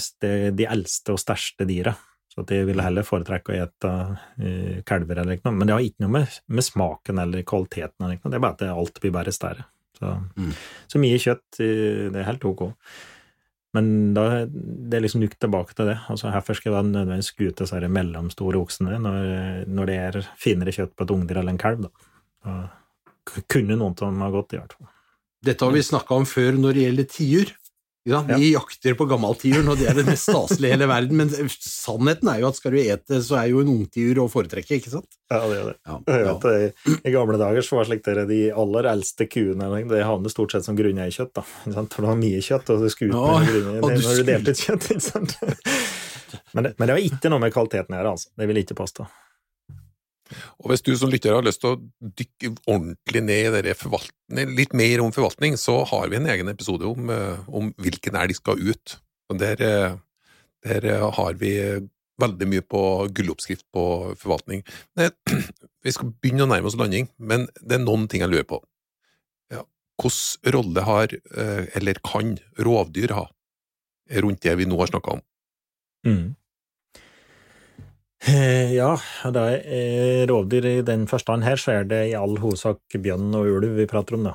de 0.58 0.66
eldste 0.66 1.14
og 1.14 1.22
største 1.22 1.68
dyra. 1.70 1.93
Så 2.36 2.44
at 2.44 2.52
jeg 2.52 2.68
ville 2.68 2.84
heller 2.84 3.06
foretrekke 3.08 3.54
å 3.54 3.58
ete 3.64 3.90
uh, 4.44 4.82
kalver 4.88 5.22
eller 5.22 5.40
noe. 5.40 5.56
Men 5.56 5.70
det 5.70 5.76
har 5.78 5.86
ikke 5.88 6.04
noe 6.04 6.14
med, 6.18 6.40
med 6.52 6.66
smaken 6.68 7.22
eller 7.24 7.46
kvaliteten 7.48 8.04
eller 8.04 8.20
noe. 8.20 8.32
Det 8.34 8.36
er 8.40 8.44
bare 8.44 8.58
at 8.58 8.64
alt 8.76 9.00
blir 9.04 9.16
bare 9.16 9.32
større. 9.36 9.64
Så, 9.96 10.12
Mm. 10.36 10.50
så 10.92 11.00
mye 11.00 11.20
kjøtt, 11.24 11.60
eh, 11.64 12.10
det 12.12 12.20
er 12.20 12.28
helt 12.28 12.44
ok. 12.44 12.66
Men 13.76 14.14
da, 14.16 14.46
det 14.48 14.98
er 14.98 15.04
liksom 15.04 15.22
nytt 15.24 15.38
tilbake 15.40 15.76
til 15.76 15.88
det. 15.88 15.96
Altså, 16.12 16.28
Hvorfor 16.32 16.56
skal 16.56 16.74
jeg 16.74 16.90
nødvendigvis 16.90 17.32
skute 17.32 17.64
disse 17.64 17.90
mellomstore 17.92 18.60
oksene 18.60 19.00
når, 19.04 19.66
når 19.68 19.90
det 19.90 19.96
er 20.00 20.18
finere 20.40 20.76
kjøtt 20.76 20.94
på 20.96 21.08
et 21.08 21.14
ungdyr 21.16 21.40
eller 21.42 21.56
en 21.56 21.62
kalv? 21.62 21.88
da? 21.88 22.10
Så, 22.44 23.42
kunne 23.52 23.76
noen 23.80 23.96
av 23.96 24.12
dem 24.12 24.22
ha 24.24 24.30
gått, 24.36 24.54
i 24.54 24.60
hvert 24.60 24.76
fall. 24.78 24.92
Dette 25.46 25.66
har 25.66 25.74
vi 25.76 25.84
snakka 25.84 26.16
om 26.20 26.28
før 26.30 26.60
når 26.60 26.78
det 26.78 26.86
gjelder 26.86 27.10
tiur. 27.16 27.52
Ja, 28.06 28.20
vi 28.22 28.51
jakter 28.51 28.93
på 28.93 29.08
gammaltiuren, 29.10 29.66
og 29.72 29.80
det 29.80 29.88
er 29.89 29.97
det 29.97 30.03
mest 30.06 30.28
staselige 30.28 30.70
i 30.70 30.74
hele 30.76 30.86
verden, 30.91 31.18
men 31.18 31.32
sannheten 31.49 32.30
er 32.30 32.43
jo 32.43 32.51
at 32.51 32.60
skal 32.60 32.76
du 32.76 32.78
ete, 32.84 33.18
så 33.26 33.39
er 33.39 33.47
jo 33.49 33.64
en 33.64 33.72
ungtiur 33.72 34.20
å 34.22 34.28
foretrekke, 34.30 34.78
ikke 34.78 34.91
sant? 34.93 35.18
Ja, 35.34 35.39
det 35.49 35.58
er 35.58 35.72
det. 35.72 35.74
Ja, 35.89 35.97
Jeg 36.14 36.28
ja. 36.28 36.36
vet. 36.38 36.86
I 37.01 37.16
gamle 37.16 37.39
dager 37.41 37.66
så 37.66 37.80
var 37.80 37.88
det 37.88 37.89
slik 37.95 38.06
dere, 38.06 38.28
de 38.30 38.39
aller 38.53 38.91
eldste 38.93 39.26
kuene 39.26 39.72
det 39.89 40.03
havnet 40.06 40.36
stort 40.36 40.53
sett 40.53 40.68
som 40.70 40.78
grunneierkjøtt. 40.78 41.34
da. 41.34 41.45
For 41.66 42.06
det 42.06 42.12
var 42.12 42.22
mye 42.22 42.45
kjøtt, 42.45 42.70
og 42.76 42.86
du 42.86 42.93
skulle 42.93 43.18
ut 43.18 43.26
med 43.26 43.49
ja, 43.49 43.51
grunneier 43.56 43.82
når 43.82 44.06
når 44.06 44.22
du 44.22 44.30
delte 44.30 44.53
ut 44.53 44.66
kjøtt. 44.68 44.89
ikke 44.93 45.08
sant? 45.10 45.38
Men 46.56 46.66
det, 46.68 46.72
men 46.78 46.89
det 46.89 46.95
var 46.97 47.03
ikke 47.06 47.30
noe 47.32 47.39
med 47.39 47.53
kvaliteten 47.53 47.95
her, 47.95 48.08
altså. 48.10 48.30
Det 48.36 48.47
ville 48.49 48.62
ikke 48.66 48.76
påstå. 48.76 49.06
Og 50.62 50.72
hvis 50.72 50.84
du 50.86 50.94
som 50.98 51.12
lytter 51.12 51.36
har 51.36 51.46
lyst 51.46 51.62
til 51.64 51.76
å 51.76 52.12
dykke 52.20 52.52
ordentlig 52.64 53.24
ned 53.26 53.48
i 53.48 53.54
litt 54.58 54.76
mer 54.78 55.04
om 55.04 55.14
forvaltning, 55.16 55.58
så 55.60 55.82
har 55.90 56.10
vi 56.12 56.20
en 56.20 56.30
egen 56.32 56.52
episode 56.52 56.88
om, 56.88 57.10
eh, 57.14 57.42
om 57.48 57.72
hvilken 57.82 58.18
elg 58.20 58.38
skal 58.38 58.62
ut. 58.62 58.98
Og 59.32 59.40
der, 59.42 59.62
eh, 59.62 59.98
der 60.66 60.88
eh, 60.92 61.10
har 61.18 61.34
vi 61.42 61.54
veldig 62.22 62.48
mye 62.48 62.64
på 62.64 62.82
gulloppskrift 63.12 63.66
på 63.76 64.16
forvaltning. 64.18 64.64
Vi 65.86 65.92
skal 65.92 66.14
begynne 66.24 66.46
å 66.46 66.50
nærme 66.50 66.70
oss 66.70 66.78
landing, 66.80 67.10
men 67.20 67.44
det 67.60 67.76
er 67.76 67.84
noen 67.84 68.08
ting 68.10 68.24
jeg 68.24 68.32
lurer 68.32 68.48
på. 68.48 68.62
Ja, 69.52 69.66
Hvilken 70.00 70.54
rolle 70.56 70.86
har, 70.88 71.12
eller 71.76 72.00
kan, 72.08 72.38
rovdyr 72.58 73.12
ha 73.14 73.26
rundt 74.24 74.42
det 74.42 74.56
vi 74.58 74.66
nå 74.66 74.80
har 74.80 74.90
snakka 74.90 75.18
om? 75.18 75.22
Mm. 76.08 76.24
Eh, 78.26 78.74
Ja, 78.74 78.96
det 79.30 79.42
er 79.42 79.60
eh, 79.70 80.24
rovdyr 80.30 80.66
i 80.66 80.82
den 80.86 81.06
forstand 81.08 81.46
her, 81.46 81.60
så 81.62 81.76
er 81.80 81.88
det 81.90 82.02
i 82.10 82.16
all 82.18 82.38
hovedsak 82.42 82.98
bjørn 83.02 83.34
og 83.38 83.52
ulv 83.60 83.76
vi 83.78 83.86
prater 83.90 84.18
om, 84.18 84.26
da. 84.26 84.34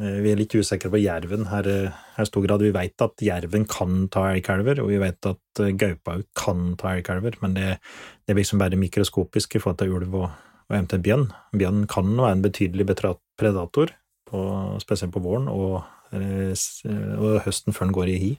Eh, 0.00 0.20
Vi 0.24 0.32
er 0.32 0.40
litt 0.40 0.54
usikre 0.56 0.90
på 0.92 1.02
jerven 1.02 1.46
her, 1.50 1.68
er 1.68 1.90
her 2.16 2.24
i 2.24 2.30
stor 2.30 2.46
grad. 2.46 2.64
Vi 2.64 2.72
vet 2.72 3.04
at 3.04 3.20
jerven 3.20 3.66
kan 3.68 4.08
ta 4.08 4.30
elgkalver, 4.32 4.80
og 4.80 4.88
vi 4.88 5.02
vet 5.02 5.28
at 5.28 5.60
eh, 5.60 5.74
gaupa 5.76 6.16
kan 6.34 6.76
ta 6.80 6.94
elgkalver, 6.96 7.36
men 7.42 7.54
det, 7.58 7.76
det 8.24 8.32
er 8.32 8.40
liksom 8.40 8.62
bare 8.62 8.80
mikroskopisk 8.80 9.56
i 9.56 9.60
forhold 9.60 9.78
til 9.82 9.92
ulv 9.98 10.16
og, 10.22 10.28
og 10.70 10.78
eventuelt 10.78 11.04
bjørn. 11.04 11.28
Bjørn 11.52 11.86
kan 11.92 12.16
være 12.16 12.38
en 12.38 12.44
betydelig 12.48 12.88
predator, 12.88 13.92
på, 14.26 14.40
spesielt 14.82 15.12
på 15.14 15.22
våren 15.22 15.46
og, 15.52 15.84
eh, 16.16 16.50
og 17.20 17.42
høsten 17.44 17.76
før 17.76 17.86
den 17.86 17.94
går 17.94 18.10
i 18.10 18.18
hi. 18.18 18.34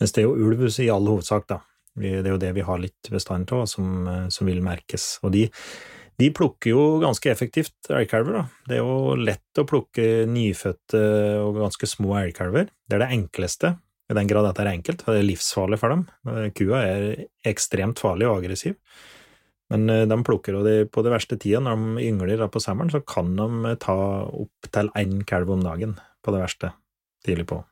Mens 0.00 0.12
det 0.12 0.24
er 0.24 0.26
jo 0.26 0.48
ulv 0.48 0.66
i 0.66 0.88
all 0.90 1.06
hovedsak, 1.06 1.46
da. 1.52 1.60
Det 1.96 2.22
er 2.22 2.32
jo 2.34 2.40
det 2.40 2.52
vi 2.56 2.64
har 2.66 2.80
litt 2.82 3.10
bestand 3.12 3.52
av, 3.56 3.64
som, 3.70 4.06
eh, 4.10 4.26
som 4.32 4.48
vil 4.48 4.62
merkes. 4.64 5.16
Og 5.24 5.32
de, 5.34 5.46
de 6.20 6.30
plukker 6.34 6.72
jo 6.72 6.84
ganske 7.02 7.30
effektivt 7.32 7.90
elgkalver. 7.90 8.46
Det 8.68 8.78
er 8.78 8.84
jo 8.84 9.16
lett 9.18 9.60
å 9.60 9.66
plukke 9.68 10.26
nyfødte 10.30 11.02
og 11.42 11.60
ganske 11.62 11.88
små 11.90 12.16
elgkalver. 12.22 12.70
Det 12.86 12.98
er 12.98 13.06
det 13.06 13.12
enkleste, 13.16 13.76
i 14.06 14.14
den 14.14 14.30
grad 14.30 14.46
dette 14.46 14.62
er 14.62 14.70
enkelt. 14.70 15.02
Det 15.02 15.18
er 15.18 15.26
livsfarlig 15.26 15.80
for 15.82 15.94
dem. 15.94 16.06
Eh, 16.30 16.48
Kua 16.56 16.82
er 16.84 17.06
ekstremt 17.48 18.02
farlig 18.02 18.28
og 18.28 18.40
aggressiv. 18.40 18.76
Men 19.72 19.88
eh, 19.90 20.04
de 20.06 20.18
plukker, 20.26 20.58
og 20.58 20.68
de, 20.68 20.76
på 20.90 21.02
det 21.02 21.14
verste 21.14 21.38
tida, 21.42 21.62
når 21.64 21.80
de 21.80 22.10
yngler 22.10 22.44
på 22.52 22.62
sommeren, 22.62 22.92
så 22.92 23.02
kan 23.02 23.34
de 23.38 23.74
ta 23.82 23.96
opp 24.28 24.70
til 24.72 24.92
én 24.98 25.24
kalv 25.26 25.56
om 25.56 25.64
dagen, 25.64 25.96
på 26.22 26.34
det 26.34 26.44
verste, 26.44 26.72
tidlig 27.26 27.48
på. 27.50 27.62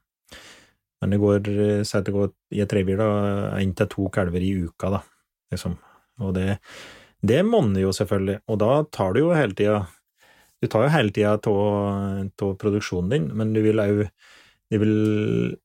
Men 1.02 1.14
det 1.14 1.20
går, 1.22 1.48
eh, 1.48 1.82
si 1.86 1.96
at 1.98 2.06
det 2.06 2.14
går 2.14 2.30
i 2.54 2.62
et 2.64 2.76
revir 2.76 3.00
da, 3.00 3.08
én 3.60 3.74
til 3.76 3.90
to 3.92 4.08
kalver 4.14 4.44
i 4.44 4.52
uka, 4.64 4.92
da, 4.96 5.02
liksom. 5.52 5.76
Og 6.22 6.34
det, 6.36 6.58
det 7.26 7.42
monner 7.46 7.82
jo 7.82 7.92
selvfølgelig, 7.96 8.40
og 8.48 8.60
da 8.62 8.70
tar 8.94 9.14
du 9.14 9.24
jo 9.24 9.34
hele 9.34 9.56
tida 9.58 9.84
Du 10.62 10.68
tar 10.70 10.86
jo 10.86 10.92
hele 10.94 11.12
tida 11.12 11.34
av 11.34 12.52
produksjonen 12.56 13.10
din, 13.10 13.26
men 13.36 13.52
du 13.52 13.60
vil 13.60 13.82
òg 13.82 14.06
Det 14.70 14.78
vil 14.80 15.56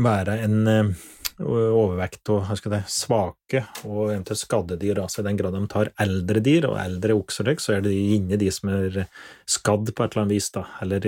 være 0.00 0.38
en 0.46 0.68
eh, 0.70 1.08
overvekt 1.42 2.30
av 2.32 2.48
svake 2.88 3.64
og 3.84 4.12
eventuelt 4.12 4.40
skadde 4.40 4.78
dyr. 4.80 5.02
Altså 5.02 5.20
I 5.20 5.26
den 5.26 5.36
grad 5.36 5.54
de 5.56 5.62
tar 5.70 5.92
eldre 6.00 6.40
dyr 6.40 6.68
og 6.70 6.78
eldre 6.80 7.16
okser, 7.18 7.50
så 7.58 7.76
er 7.76 7.84
det 7.84 7.92
inne 7.92 8.38
de 8.40 8.50
som 8.50 8.70
er 8.72 9.04
skadd 9.44 9.92
på 9.92 10.04
et 10.04 10.12
eller 10.12 10.24
annet 10.24 10.36
vis, 10.36 10.50
da, 10.54 10.64
eller, 10.82 11.06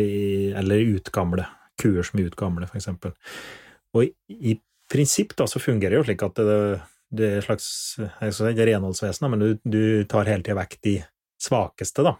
eller 0.61 0.95
utgamle. 0.97 1.47
Kuer 1.81 2.07
som 2.07 2.21
er 2.21 2.31
utgamle, 2.31 2.69
eksempel. 2.75 3.15
Og 3.95 4.07
i, 4.07 4.11
i 4.53 4.57
prinsipp 4.91 5.35
da, 5.39 5.47
så 5.51 5.63
fungerer 5.63 5.97
det 5.97 6.01
jo 6.03 6.07
slik 6.09 6.25
at 6.27 6.41
det, 6.41 6.59
det 7.15 7.31
er 7.31 7.41
et 7.41 7.47
slags 7.47 7.69
jeg 7.99 8.37
skal 8.37 8.53
si, 8.53 8.67
renholdsvesen, 8.69 9.31
men 9.33 9.43
du, 9.43 9.49
du 9.65 9.83
tar 10.11 10.31
hele 10.31 10.45
tida 10.45 10.59
vekk 10.61 10.79
de 10.87 10.99
svakeste, 11.43 12.07
da. 12.07 12.17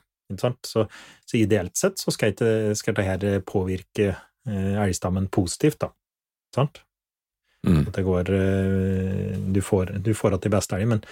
Så, 0.65 0.87
så 1.29 1.37
ideelt 1.37 1.77
sett 1.77 2.01
så 2.01 2.13
skal 2.15 2.33
ikke 2.33 2.73
skal 2.79 2.97
det 2.97 3.05
her 3.07 3.27
påvirke 3.47 4.09
eh, 4.15 4.75
elgstammen 4.81 5.29
positivt, 5.33 5.83
da. 5.85 5.93
Sant? 6.55 6.81
Mm. 7.65 7.87
At 7.89 7.97
det 7.97 8.05
går 8.05 8.31
eh, 8.37 9.37
Du 9.55 9.61
får, 9.65 9.95
du 10.05 10.13
får 10.15 10.37
at 10.37 10.45
de 10.45 10.53
beste 10.53 10.77
elg, 10.77 10.89
men, 10.91 11.05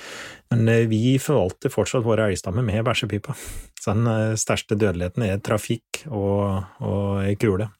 men 0.52 0.68
eh, 0.68 0.84
vi 0.90 1.16
forvalter 1.22 1.72
fortsatt 1.72 2.04
våre 2.04 2.28
elgstammer 2.28 2.64
med 2.66 2.84
bæsjepipa. 2.84 3.36
Så 3.80 3.94
den 3.94 4.08
eh, 4.10 4.34
største 4.40 4.76
dødeligheten 4.76 5.24
er 5.28 5.40
trafikk 5.44 6.04
og, 6.10 6.66
og 6.84 7.30
kule. 7.40 7.70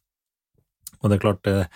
Og 1.03 1.11
det 1.11 1.19
er 1.19 1.25
klart, 1.27 1.51
eh, 1.51 1.67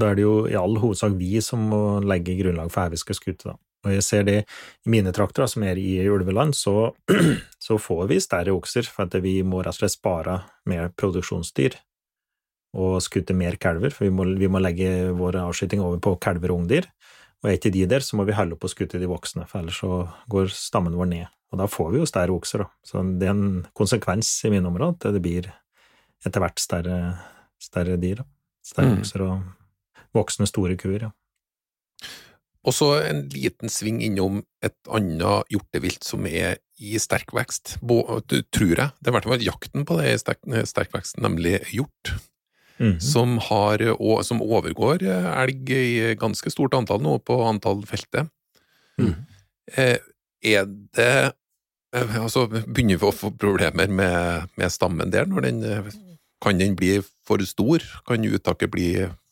da 0.00 0.10
er 0.10 0.16
det 0.16 0.24
jo 0.24 0.46
i 0.48 0.56
all 0.58 0.78
hovedsak 0.80 1.18
vi 1.18 1.40
som 1.44 1.66
må 1.72 1.82
legge 2.04 2.38
grunnlag 2.38 2.70
for 2.72 2.86
her 2.86 2.94
vi 2.94 3.02
skal 3.02 3.18
skute, 3.18 3.52
da. 3.52 3.58
Og 3.80 3.94
jeg 3.94 4.04
ser 4.04 4.24
det 4.28 4.38
i 4.84 4.92
mine 4.92 5.12
trakter, 5.16 5.46
som 5.48 5.64
er 5.64 5.78
i 5.80 5.94
ulveland, 6.12 6.52
så, 6.56 6.92
så 7.66 7.78
får 7.80 8.10
vi 8.10 8.20
større 8.20 8.52
okser, 8.52 8.88
for 8.88 9.08
at 9.08 9.16
vi 9.24 9.40
må 9.42 9.62
rett 9.62 9.72
og 9.72 9.80
slett 9.80 9.96
spare 9.96 10.42
mer 10.68 10.90
produksjonsdyr 11.00 11.78
og 12.78 13.00
skute 13.02 13.34
mer 13.34 13.56
kalver, 13.58 13.90
for 13.90 14.06
vi 14.06 14.12
må, 14.14 14.28
vi 14.38 14.50
må 14.52 14.60
legge 14.62 15.10
vår 15.16 15.40
avskyting 15.40 15.80
over 15.82 15.98
på 16.02 16.14
kalver 16.22 16.52
og 16.52 16.62
ungdyr. 16.62 16.86
Og 17.40 17.48
er 17.48 17.56
ikke 17.56 17.72
de 17.72 17.86
der, 17.88 18.04
så 18.04 18.18
må 18.18 18.26
vi 18.28 18.36
holde 18.36 18.58
på 18.60 18.68
å 18.68 18.70
skute 18.70 19.00
de 19.00 19.08
voksne, 19.10 19.46
for 19.48 19.62
ellers 19.62 19.80
så 19.80 20.04
går 20.30 20.52
stammen 20.54 20.94
vår 20.98 21.08
ned. 21.10 21.32
Og 21.50 21.58
da 21.58 21.66
får 21.66 21.88
vi 21.90 22.02
jo 22.02 22.06
større 22.06 22.36
okser, 22.36 22.62
da. 22.62 22.68
Så 22.86 23.02
det 23.18 23.26
er 23.26 23.32
en 23.32 23.64
konsekvens 23.74 24.28
i 24.46 24.52
mine 24.52 24.68
områder 24.70 25.08
at 25.08 25.16
det 25.16 25.24
blir 25.24 25.48
etter 26.20 26.44
hvert 26.44 26.60
større, 26.62 26.98
større 27.58 27.96
dyr. 27.98 28.20
Da. 28.20 28.28
Mm. 28.78 29.00
og 29.24 29.42
voksne, 30.14 30.46
store 30.46 30.76
kuer, 30.76 31.08
ja. 31.08 31.10
Og 32.60 32.74
så 32.76 32.90
en 33.08 33.22
liten 33.32 33.70
sving 33.72 34.02
innom 34.04 34.42
et 34.62 34.76
annet 34.92 35.48
hjortevilt 35.48 36.04
som 36.04 36.26
er 36.28 36.58
i 36.80 36.98
sterk 37.00 37.32
vekst, 37.32 37.78
tror 37.80 38.74
jeg. 38.76 38.90
Det 39.00 39.08
er 39.08 39.12
i 39.12 39.14
hvert 39.16 39.28
fall 39.30 39.44
jakten 39.46 39.86
på 39.88 39.96
det 39.96 40.10
i 40.12 40.18
sterk, 40.20 40.42
sterk 40.68 40.92
vekst, 40.92 41.16
nemlig 41.22 41.60
hjort, 41.72 42.14
Mhm. 42.80 42.96
som, 43.00 43.34
har, 43.38 43.82
og, 44.00 44.22
som 44.24 44.40
overgår 44.40 45.02
elg 45.04 45.68
i 45.70 46.14
ganske 46.16 46.48
stort 46.48 46.72
antall 46.72 47.02
nå 47.04 47.18
på 47.20 47.36
antall 47.44 47.82
felter. 47.84 48.30
Mm. 48.98 49.26
Eh, 49.76 49.98
Er 50.42 50.64
det 50.64 51.34
eh, 51.92 52.16
Altså, 52.16 52.46
begynner 52.48 52.96
vi 52.96 53.04
å 53.04 53.12
få 53.12 53.28
problemer 53.36 53.86
med, 53.92 54.48
med 54.56 54.72
stammen 54.72 55.10
der? 55.12 55.26
Når 55.28 55.42
den, 55.42 55.62
eh, 55.62 55.90
kan 56.42 56.60
den 56.60 56.76
bli 56.78 56.98
for 57.26 57.42
stor? 57.46 57.84
Kan 58.08 58.26
uttaket 58.26 58.72
bli 58.72 58.90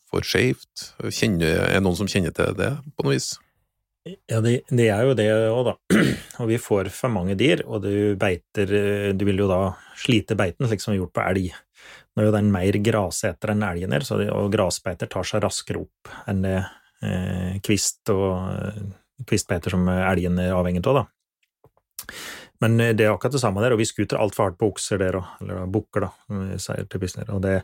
for 0.09 0.25
skjevt? 0.25 0.93
Er 1.03 1.11
det 1.11 1.83
noen 1.83 1.97
som 1.97 2.09
kjenner 2.09 2.33
til 2.35 2.57
det 2.57 2.73
på 2.95 3.05
noe 3.05 3.17
vis? 3.17 3.35
Ja, 4.07 4.39
det, 4.41 4.61
det 4.71 4.87
er 4.89 5.05
jo 5.05 5.15
det 5.17 5.27
òg, 5.51 5.67
da. 5.67 5.73
Og 6.41 6.49
vi 6.49 6.59
får 6.61 6.89
for 6.95 7.11
mange 7.13 7.35
dyr, 7.39 7.65
og 7.67 7.83
du 7.83 8.15
beiter 8.19 8.71
eh, 8.73 9.09
Du 9.17 9.25
vil 9.27 9.41
jo 9.41 9.49
da 9.49 9.73
slite 9.99 10.37
beiten, 10.39 10.67
slik 10.69 10.81
som 10.81 10.93
vi 10.93 10.97
har 10.97 11.03
gjort 11.03 11.17
på 11.17 11.25
elg. 11.25 11.49
Når 12.17 12.29
det 12.29 12.39
er 12.39 12.53
mer 12.55 12.77
graseter 12.83 13.53
enn 13.53 13.65
elgen 13.67 13.93
her, 13.95 14.05
og 14.33 14.49
grasbeiter 14.53 15.09
tar 15.11 15.27
seg 15.27 15.43
raskere 15.43 15.83
opp 15.83 16.13
enn 16.31 16.41
det 16.45 16.57
eh, 17.05 17.59
kvist 17.65 18.11
og 18.13 18.31
eh, 18.55 18.81
kvistbeiter 19.27 19.75
som 19.75 19.87
elgen 19.91 20.39
er 20.41 20.55
avhengig 20.55 20.85
av, 20.87 21.01
da. 21.03 22.15
Men 22.63 22.79
eh, 22.83 22.93
det 22.97 23.07
er 23.07 23.13
akkurat 23.13 23.37
det 23.37 23.43
samme 23.43 23.63
der, 23.63 23.75
og 23.75 23.81
vi 23.81 23.87
skuter 23.89 24.19
altfor 24.19 24.49
hardt 24.49 24.59
på 24.59 24.71
okser 24.73 25.01
der 25.01 25.19
òg, 25.21 25.33
eller 25.41 25.69
bukker, 25.71 26.07
da, 26.07 26.57
sier 26.59 26.87
til 26.89 27.03
Bisner. 27.03 27.31
Og 27.35 27.41
det, 27.45 27.61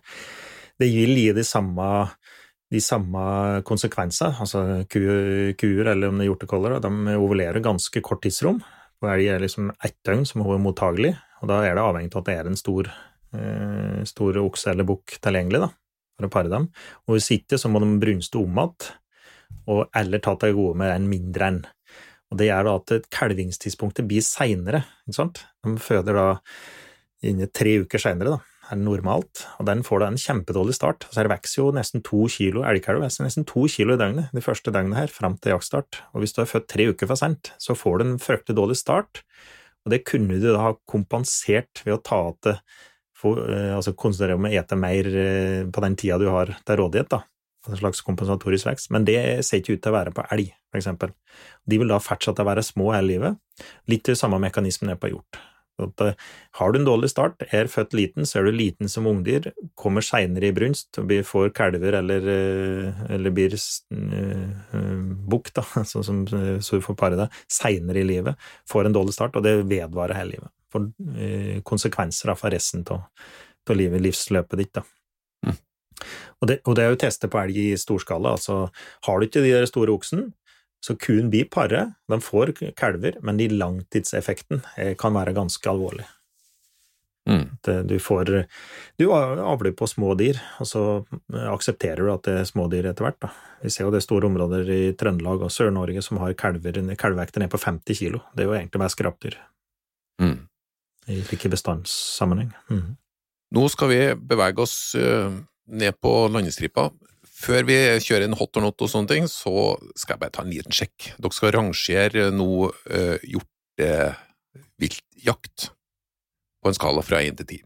det 0.81 0.91
vil 0.93 1.15
gi 1.17 1.29
de 1.35 1.45
samme 1.47 1.89
de 2.73 2.81
samme 2.81 3.21
konsekvenser. 3.67 4.35
Altså 4.41 4.63
ku, 4.89 4.99
kuer, 5.59 5.91
eller 5.91 6.09
om 6.09 6.19
det 6.19 6.25
er 6.25 6.31
hjortekoller, 6.31 6.79
de 6.83 7.15
ovulerer 7.15 7.63
ganske 7.63 8.01
kort 8.05 8.23
tidsrom. 8.25 8.61
Og 9.03 9.09
elg 9.11 9.29
er 9.29 9.43
liksom 9.43 9.71
ett 9.85 9.97
døgn 10.07 10.25
som 10.27 10.43
er 10.43 10.61
mottagelig, 10.63 11.13
og 11.41 11.49
da 11.51 11.61
er 11.65 11.75
det 11.77 11.83
avhengig 11.83 12.13
av 12.15 12.23
at 12.23 12.29
det 12.29 12.37
er 12.39 12.49
en 12.49 12.59
stor, 12.59 12.89
eh, 13.35 14.01
stor 14.07 14.39
okse 14.41 14.71
eller 14.71 14.87
bukk 14.87 15.17
tilgjengelig 15.21 15.65
da, 15.65 15.69
for 16.15 16.27
å 16.27 16.33
pare 16.33 16.51
dem. 16.51 16.69
Og 17.05 17.17
hvis 17.17 17.31
ikke, 17.37 17.59
så 17.61 17.69
må 17.69 17.83
de 17.83 17.91
brunste 18.01 18.41
om 18.41 18.61
igjen, 18.63 18.93
eller 19.95 20.21
ta 20.23 20.35
til 20.39 20.55
gode 20.57 20.79
med 20.81 20.93
en 20.95 21.09
mindre 21.09 21.51
en. 21.51 21.61
Og 22.33 22.39
det 22.39 22.49
gjør 22.49 22.67
da 22.67 22.73
at 22.79 23.11
kalvingstidspunktet 23.13 24.07
blir 24.09 24.23
seinere, 24.25 24.83
ikke 25.05 25.19
sant. 25.19 25.45
De 25.65 25.75
føder 25.81 26.17
da 26.17 26.27
inne 27.25 27.47
tre 27.53 27.79
uker 27.85 28.01
seinere, 28.01 28.37
da 28.37 28.55
er 28.73 28.79
normalt, 28.81 29.43
og 29.59 29.67
den 29.69 29.83
får 29.85 30.01
da 30.01 30.07
en 30.09 30.19
kjempedårlig 30.19 30.75
start. 30.77 31.05
Så 31.11 31.21
her 31.21 31.29
vokser 31.29 31.59
jo 31.61 31.67
nesten 31.75 32.03
to 32.05 32.23
kilo 32.31 32.63
elgkalv, 32.65 33.03
vokser 33.03 33.27
nesten 33.27 33.45
to 33.47 33.67
kilo 33.71 33.95
i 33.95 34.01
døgnet, 34.01 34.31
de 34.33 34.43
første 34.43 34.73
døgnene 34.73 34.97
her, 34.97 35.13
fram 35.13 35.37
til 35.37 35.53
jaktstart. 35.53 36.01
Og 36.13 36.23
hvis 36.23 36.33
du 36.35 36.41
er 36.41 36.49
født 36.49 36.67
tre 36.71 36.89
uker 36.89 37.11
for 37.11 37.19
sent, 37.19 37.53
så 37.61 37.77
får 37.77 38.01
du 38.01 38.07
en 38.07 38.17
fryktelig 38.21 38.57
dårlig 38.57 38.79
start, 38.81 39.21
og 39.85 39.93
det 39.93 40.01
kunne 40.07 40.39
du 40.41 40.49
da 40.49 40.63
ha 40.63 40.73
kompensert 40.89 41.85
ved 41.85 41.97
å 41.99 42.03
ta 42.03 42.25
til 42.45 42.59
Altså 43.25 43.95
konsentrere 43.97 44.35
om 44.37 44.45
å 44.45 44.49
ete 44.53 44.75
mer 44.77 45.07
eh, 45.17 45.61
på 45.73 45.81
den 45.81 45.95
tida 45.97 46.19
du 46.21 46.27
har 46.29 46.51
til 46.67 46.77
rådighet, 46.77 47.07
da. 47.09 47.23
En 47.69 47.79
slags 47.79 48.03
kompensatorisk 48.05 48.69
vekst. 48.69 48.91
Men 48.93 49.07
det 49.07 49.17
ser 49.45 49.61
ikke 49.61 49.77
ut 49.77 49.83
til 49.85 49.93
å 49.93 49.97
være 49.97 50.13
på 50.15 50.27
elg, 50.35 50.53
eksempel. 50.75 51.15
De 51.65 51.81
vil 51.81 51.91
da 51.91 52.01
fortsette 52.03 52.43
å 52.43 52.47
være 52.47 52.65
små 52.65 52.91
hele 52.93 53.15
livet. 53.15 53.41
Litt 53.91 54.05
til 54.05 54.17
samme 54.19 54.39
mekanismen 54.43 54.93
er 54.93 54.99
på 55.01 55.13
hjort. 55.13 55.39
At, 55.81 56.01
eh, 56.01 56.13
har 56.51 56.71
du 56.71 56.79
en 56.79 56.87
dårlig 56.87 57.09
start, 57.11 57.43
er 57.51 57.67
født 57.67 57.93
liten, 57.93 58.23
så 58.23 58.39
er 58.39 58.47
du 58.47 58.55
liten 58.55 58.89
som 58.91 59.07
ungdyr, 59.09 59.51
kommer 59.75 60.01
seinere 60.05 60.47
i 60.47 60.55
brunst 60.55 60.95
får 60.95 61.51
kalver 61.53 61.97
eller, 61.99 62.27
eh, 62.31 63.01
eller 63.11 63.31
blir 63.35 63.51
uh, 63.51 64.75
bukk, 65.27 65.51
da, 65.53 65.65
så, 65.83 66.03
som, 66.03 66.25
så 66.27 66.79
du 66.79 66.85
får 66.85 66.95
pare 66.95 67.19
deg, 67.19 67.41
seinere 67.51 67.99
i 67.99 68.07
livet, 68.07 68.39
får 68.69 68.85
en 68.87 68.95
dårlig 68.95 69.17
start, 69.17 69.35
og 69.35 69.43
det 69.43 69.57
vedvarer 69.67 70.15
hele 70.15 70.37
livet. 70.37 70.53
Får 70.71 70.87
uh, 70.87 71.61
konsekvenser 71.67 72.31
da, 72.31 72.39
for 72.39 72.55
resten 72.55 72.87
av 72.95 73.75
livet, 73.75 73.99
livsløpet 73.99 74.61
ditt. 74.61 74.73
da. 74.79 74.85
Og, 76.41 76.49
det, 76.49 76.59
og 76.65 76.75
det 76.77 76.83
er 76.85 76.93
jo 76.93 77.01
testet 77.05 77.31
på 77.33 77.39
elg 77.41 77.57
i 77.57 77.69
storskala, 77.79 78.35
altså 78.35 78.65
har 79.07 79.19
du 79.19 79.27
ikke 79.27 79.43
de 79.45 79.53
der 79.53 79.69
store 79.69 79.93
oksen, 79.95 80.27
så 80.85 80.93
kuen 81.01 81.31
blir 81.33 81.47
pare, 81.49 81.95
de 82.11 82.19
får 82.21 82.51
kalver, 82.77 83.17
men 83.25 83.39
de 83.39 83.47
langtidseffekten 83.49 84.61
eh, 84.77 84.93
kan 84.99 85.15
være 85.15 85.33
ganske 85.33 85.71
alvorlig. 85.71 86.05
Mm. 87.25 87.57
Eh, 87.67 87.79
du 87.89 87.95
får 87.99 88.45
Du 88.99 89.07
avler 89.11 89.71
på 89.73 89.87
små 89.89 90.13
dyr, 90.13 90.37
og 90.61 90.67
så 90.69 90.83
aksepterer 91.49 92.03
du 92.05 92.11
at 92.13 92.27
det 92.27 92.35
er 92.41 92.45
små 92.49 92.67
dyr 92.69 92.91
etter 92.91 93.07
hvert. 93.07 93.17
Da. 93.25 93.31
Vi 93.63 93.71
ser 93.73 93.87
jo 93.87 93.93
det 93.95 94.03
er 94.03 94.05
store 94.05 94.29
områder 94.29 94.69
i 94.69 94.81
Trøndelag 94.93 95.41
og 95.47 95.53
Sør-Norge 95.53 96.03
som 96.05 96.21
har 96.21 96.35
kalver, 96.37 96.77
kalvevekter 96.95 97.41
ned 97.41 97.49
på 97.49 97.61
50 97.63 97.97
kilo. 97.97 98.21
Det 98.35 98.45
er 98.45 98.51
jo 98.51 98.57
egentlig 98.59 98.83
bare 98.83 98.93
skrapdyr 98.93 99.41
Mm. 100.21 100.47
i 101.11 101.17
ikke 101.35 101.49
bestandssammenheng. 101.51 102.53
Mm. 102.71 102.93
Nå 103.51 103.63
skal 103.67 103.89
vi 103.91 103.97
bevege 104.15 104.61
oss 104.63 104.95
eh, 104.95 105.33
ned 105.67 105.93
på 106.01 106.27
landestripa. 106.31 106.89
Før 107.35 107.63
vi 107.67 107.99
kjører 108.01 108.23
en 108.29 108.37
hot 108.39 108.57
or 108.57 108.61
not 108.63 108.81
og 108.81 108.89
sånne 108.91 109.09
ting, 109.11 109.23
så 109.29 109.77
skal 109.97 110.13
jeg 110.15 110.21
bare 110.23 110.35
ta 110.37 110.41
en 110.45 110.53
liten 110.53 110.73
sjekk. 110.75 110.97
Dere 111.19 111.33
skal 111.35 111.55
rangere 111.55 112.23
nå 112.33 112.51
uh, 112.71 113.17
hjorteviltjakt 113.27 115.57
på 116.61 116.67
en 116.71 116.77
skala 116.77 117.01
fra 117.05 117.17
én 117.25 117.37
til 117.37 117.47
ti. 117.49 117.59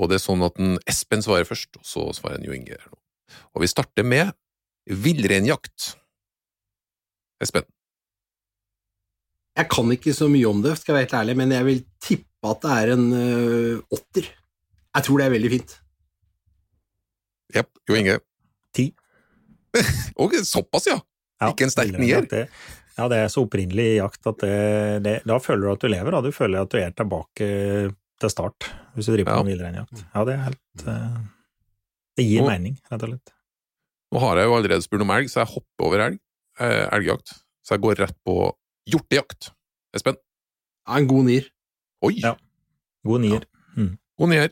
Og 0.00 0.04
det 0.10 0.16
er 0.16 0.24
sånn 0.24 0.46
at 0.46 0.54
en 0.62 0.78
Espen 0.88 1.22
svarer 1.24 1.48
først, 1.48 1.70
og 1.76 1.84
så 1.86 2.02
svarer 2.16 2.36
en 2.38 2.48
Jo 2.48 2.56
Inge. 2.56 2.78
Og 3.54 3.62
vi 3.62 3.68
starter 3.70 4.06
med 4.06 4.32
villreinjakt. 4.88 5.94
Espen. 7.40 7.66
Jeg 9.58 9.68
kan 9.72 9.92
ikke 9.92 10.14
så 10.16 10.28
mye 10.30 10.48
om 10.48 10.62
det, 10.64 10.76
skal 10.78 10.94
jeg 10.94 10.96
være 10.96 11.06
helt 11.06 11.20
ærlig, 11.20 11.36
men 11.40 11.52
jeg 11.52 11.66
vil 11.66 11.80
tippe 12.00 12.50
at 12.50 12.62
det 12.64 12.72
er 12.72 12.92
en 12.94 13.06
øh, 13.12 13.80
åtter. 13.92 14.28
Jeg 14.96 15.06
tror 15.06 15.20
det 15.20 15.26
er 15.26 15.34
veldig 15.34 15.50
fint. 15.52 15.74
Japp, 17.54 17.70
Jo 17.88 17.96
Inge. 17.98 18.18
Ti. 18.76 18.90
Og 20.20 20.34
såpass, 20.46 20.86
ja! 20.90 20.98
Ja, 21.40 21.48
Ikke 21.54 21.64
en 21.66 21.72
sterk 21.72 21.96
nier? 21.96 22.26
Ja, 22.98 23.06
det 23.08 23.16
er 23.22 23.30
så 23.32 23.46
opprinnelig 23.46 23.84
i 23.94 23.96
jakt 23.96 24.26
at 24.28 24.42
det, 24.42 24.56
det, 25.06 25.12
da 25.24 25.38
føler 25.40 25.62
du 25.64 25.72
at 25.72 25.84
du 25.84 25.88
lever, 25.88 26.12
da. 26.12 26.20
Du 26.26 26.34
føler 26.36 26.60
at 26.66 26.72
du 26.74 26.76
er 26.82 26.90
tilbake 26.92 27.46
til 28.20 28.32
start, 28.32 28.66
hvis 28.92 29.08
du 29.08 29.14
driver 29.14 29.38
Ja. 29.38 29.42
med 29.42 29.54
villreinjakt. 29.54 30.02
Ja, 30.12 30.24
det 30.28 30.34
er 30.34 30.42
helt 30.50 30.84
eh, 30.92 31.20
Det 32.20 32.26
gir 32.26 32.42
nå, 32.44 32.50
mening, 32.50 32.74
rett 32.90 33.06
og 33.06 33.14
slett. 33.14 33.32
Nå 34.12 34.20
har 34.20 34.40
jeg 34.42 34.50
jo 34.50 34.56
allerede 34.58 34.84
spurt 34.84 35.04
om 35.06 35.14
elg, 35.14 35.30
så 35.32 35.40
jeg 35.44 35.52
hopper 35.54 35.86
over 35.88 36.04
elg. 36.10 36.18
Eh, 36.60 36.84
elgjakt. 36.98 37.32
Så 37.64 37.76
jeg 37.78 37.84
går 37.86 38.02
rett 38.04 38.18
på 38.26 38.36
hjortejakt. 38.90 39.52
Espen? 39.96 40.18
Ja, 40.84 40.98
en 41.00 41.08
god 41.08 41.28
nier. 41.30 41.48
Oi! 42.04 42.16
Ja. 42.20 42.34
God 43.06 43.22
nier. 43.24 43.46
God 44.20 44.28
nier. 44.34 44.50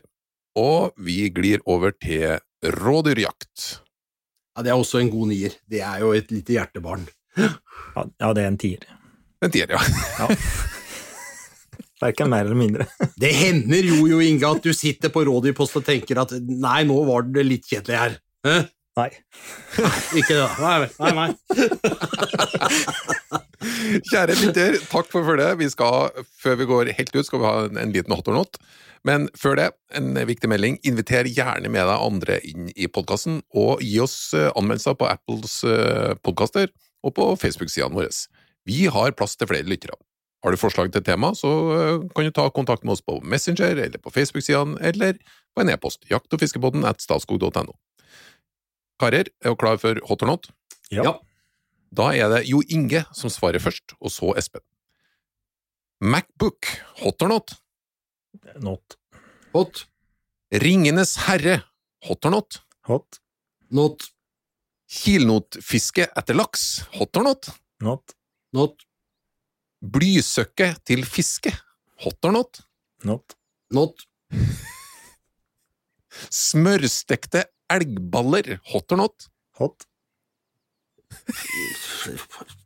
Og 0.57 0.95
vi 0.97 1.27
glir 1.29 1.61
over 1.69 1.93
til 2.01 2.39
rådyrjakt. 2.63 3.67
Ja, 4.55 4.63
det 4.65 4.73
er 4.73 4.79
også 4.79 4.99
en 4.99 5.11
god 5.13 5.29
nier. 5.31 5.55
Det 5.69 5.81
er 5.85 6.01
jo 6.03 6.11
et 6.17 6.31
lite 6.33 6.57
hjertebarn. 6.57 7.05
Ja, 7.37 7.53
ja, 7.95 8.33
det 8.35 8.43
er 8.43 8.49
en 8.49 8.59
tier. 8.59 8.83
En 9.43 9.53
tier, 9.53 9.71
ja. 9.71 9.79
Ja. 10.19 10.27
Verken 11.99 12.31
mer 12.31 12.47
eller 12.47 12.59
mindre. 12.59 12.87
Det 13.19 13.31
hender 13.35 13.83
jo, 13.83 14.07
jo, 14.07 14.19
Inge, 14.23 14.47
at 14.47 14.63
du 14.63 14.71
sitter 14.75 15.11
på 15.11 15.23
rådyrpost 15.27 15.79
og 15.79 15.85
tenker 15.87 16.19
at 16.21 16.31
nei, 16.39 16.83
nå 16.87 16.95
var 17.07 17.27
det 17.27 17.43
litt 17.47 17.67
kjedelig 17.67 17.97
her. 17.99 18.19
Hæ? 18.47 18.57
Nei. 18.99 19.09
Ikke 20.19 20.35
det, 20.35 20.43
da. 20.43 20.49
Nei, 20.59 20.87
nei, 20.99 21.11
nei. 21.15 21.29
Kjære 24.09 24.35
lytter, 24.39 24.77
takk 24.91 25.07
for 25.11 25.27
følget. 25.27 25.59
Vi 25.59 25.67
skal, 25.71 26.25
før 26.39 26.55
vi 26.59 26.67
går 26.69 26.91
helt 26.97 27.15
ut, 27.15 27.27
skal 27.27 27.39
vi 27.41 27.47
ha 27.47 27.55
en, 27.67 27.79
en 27.79 27.93
liten 27.95 28.15
hot 28.15 28.27
or 28.31 28.35
not. 28.39 28.59
Men 29.07 29.29
før 29.37 29.55
det, 29.59 29.69
en 29.95 30.11
viktig 30.27 30.49
melding. 30.51 30.77
Inviter 30.87 31.27
gjerne 31.29 31.71
med 31.71 31.87
deg 31.87 32.03
andre 32.03 32.39
inn 32.47 32.67
i 32.75 32.89
podkasten, 32.91 33.41
og 33.55 33.83
gi 33.85 33.95
oss 34.03 34.33
eh, 34.37 34.51
anmeldelser 34.59 34.97
på 34.99 35.07
Apples 35.07 35.61
eh, 35.63 36.13
podkaster 36.25 36.71
og 37.05 37.15
på 37.15 37.31
Facebook-sidene 37.39 37.95
våre. 37.95 38.11
Vi 38.67 38.85
har 38.91 39.15
plass 39.17 39.37
til 39.39 39.49
flere 39.49 39.67
lyttere. 39.69 39.95
Har 40.43 40.55
du 40.55 40.59
forslag 40.59 40.91
til 40.91 41.03
tema, 41.03 41.31
så 41.35 41.51
eh, 41.75 42.07
kan 42.15 42.27
du 42.27 42.33
ta 42.35 42.47
kontakt 42.55 42.83
med 42.83 42.97
oss 42.97 43.03
på 43.05 43.19
Messenger 43.23 43.79
eller 43.87 44.03
på 44.03 44.11
Facebook-sidene, 44.15 44.79
eller 44.91 45.19
på 45.55 45.63
en 45.63 45.71
e-post 45.71 46.07
jakt- 46.11 46.35
og 46.35 46.43
fiskebåten 46.43 46.85
at 46.87 47.03
statskog.no. 47.03 47.75
Karer, 48.99 49.31
er 49.31 49.55
du 49.55 49.59
klar 49.59 49.79
for 49.79 49.99
hot 50.09 50.23
or 50.23 50.33
not? 50.33 50.51
Ja. 50.91 51.05
Ja. 51.07 51.15
Da 51.95 52.11
er 52.13 52.29
det 52.31 52.43
Jo 52.49 52.59
Inge 52.69 53.05
som 53.15 53.31
svarer 53.33 53.63
først, 53.63 53.95
og 53.99 54.11
så 54.13 54.35
Espen. 54.37 54.63
Macbook, 55.99 56.67
hot 57.01 57.23
or 57.23 57.31
not? 57.31 57.55
Not. 58.61 58.97
Hot. 59.53 59.85
Ringenes 60.51 61.15
herre, 61.27 61.63
hot 62.05 62.25
or 62.25 62.31
not? 62.31 62.61
Hot. 62.89 63.19
Not. 63.69 64.05
Kilnotfiske 64.89 66.07
etter 66.17 66.37
laks, 66.37 66.81
hot 66.97 67.17
or 67.17 67.27
not? 67.29 67.49
Not. 67.85 68.15
Not. 68.53 68.85
Blysøkke 69.79 70.73
til 70.85 71.05
fiske, 71.05 71.53
hot 72.03 72.25
or 72.25 72.33
not? 72.35 72.61
Not. 73.05 73.37
Not. 73.71 74.05
Smørstekte 76.33 77.45
elgballer, 77.71 78.57
hot 78.73 78.91
or 78.91 79.03
not? 79.05 79.29
Hot. 79.61 79.85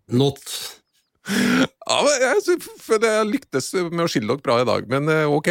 Not. 0.07 0.43
Ja, 1.93 2.33
jeg 2.41 2.57
føler 2.81 3.19
jeg 3.19 3.29
lyktes 3.29 3.67
med 3.91 4.05
å 4.05 4.09
skille 4.09 4.31
dere 4.31 4.41
bra 4.41 4.55
i 4.63 4.65
dag, 4.67 4.87
men 4.89 5.09
eh, 5.13 5.29
ok. 5.29 5.49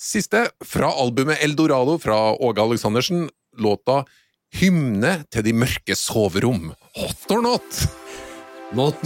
Siste, 0.00 0.48
fra 0.66 0.90
albumet 0.90 1.42
Eldorado 1.44 1.98
fra 2.02 2.16
Åge 2.34 2.64
Aleksandersen, 2.64 3.28
låta 3.62 4.02
Hymne 4.58 5.20
til 5.30 5.44
de 5.44 5.52
mørke 5.54 5.94
soverom, 5.98 6.72
hot 6.98 7.34
or 7.34 7.44
not? 7.44 7.82
Not. 8.76 9.00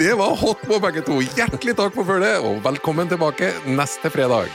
Det 0.00 0.14
var 0.16 0.38
hot 0.40 0.62
på 0.64 0.78
begge 0.80 1.02
to. 1.04 1.18
Hjertelig 1.36 1.74
takk 1.76 1.92
for 1.98 2.08
følget, 2.08 2.40
og 2.40 2.62
velkommen 2.64 3.10
tilbake 3.12 3.50
neste 3.68 4.08
fredag. 4.08 4.48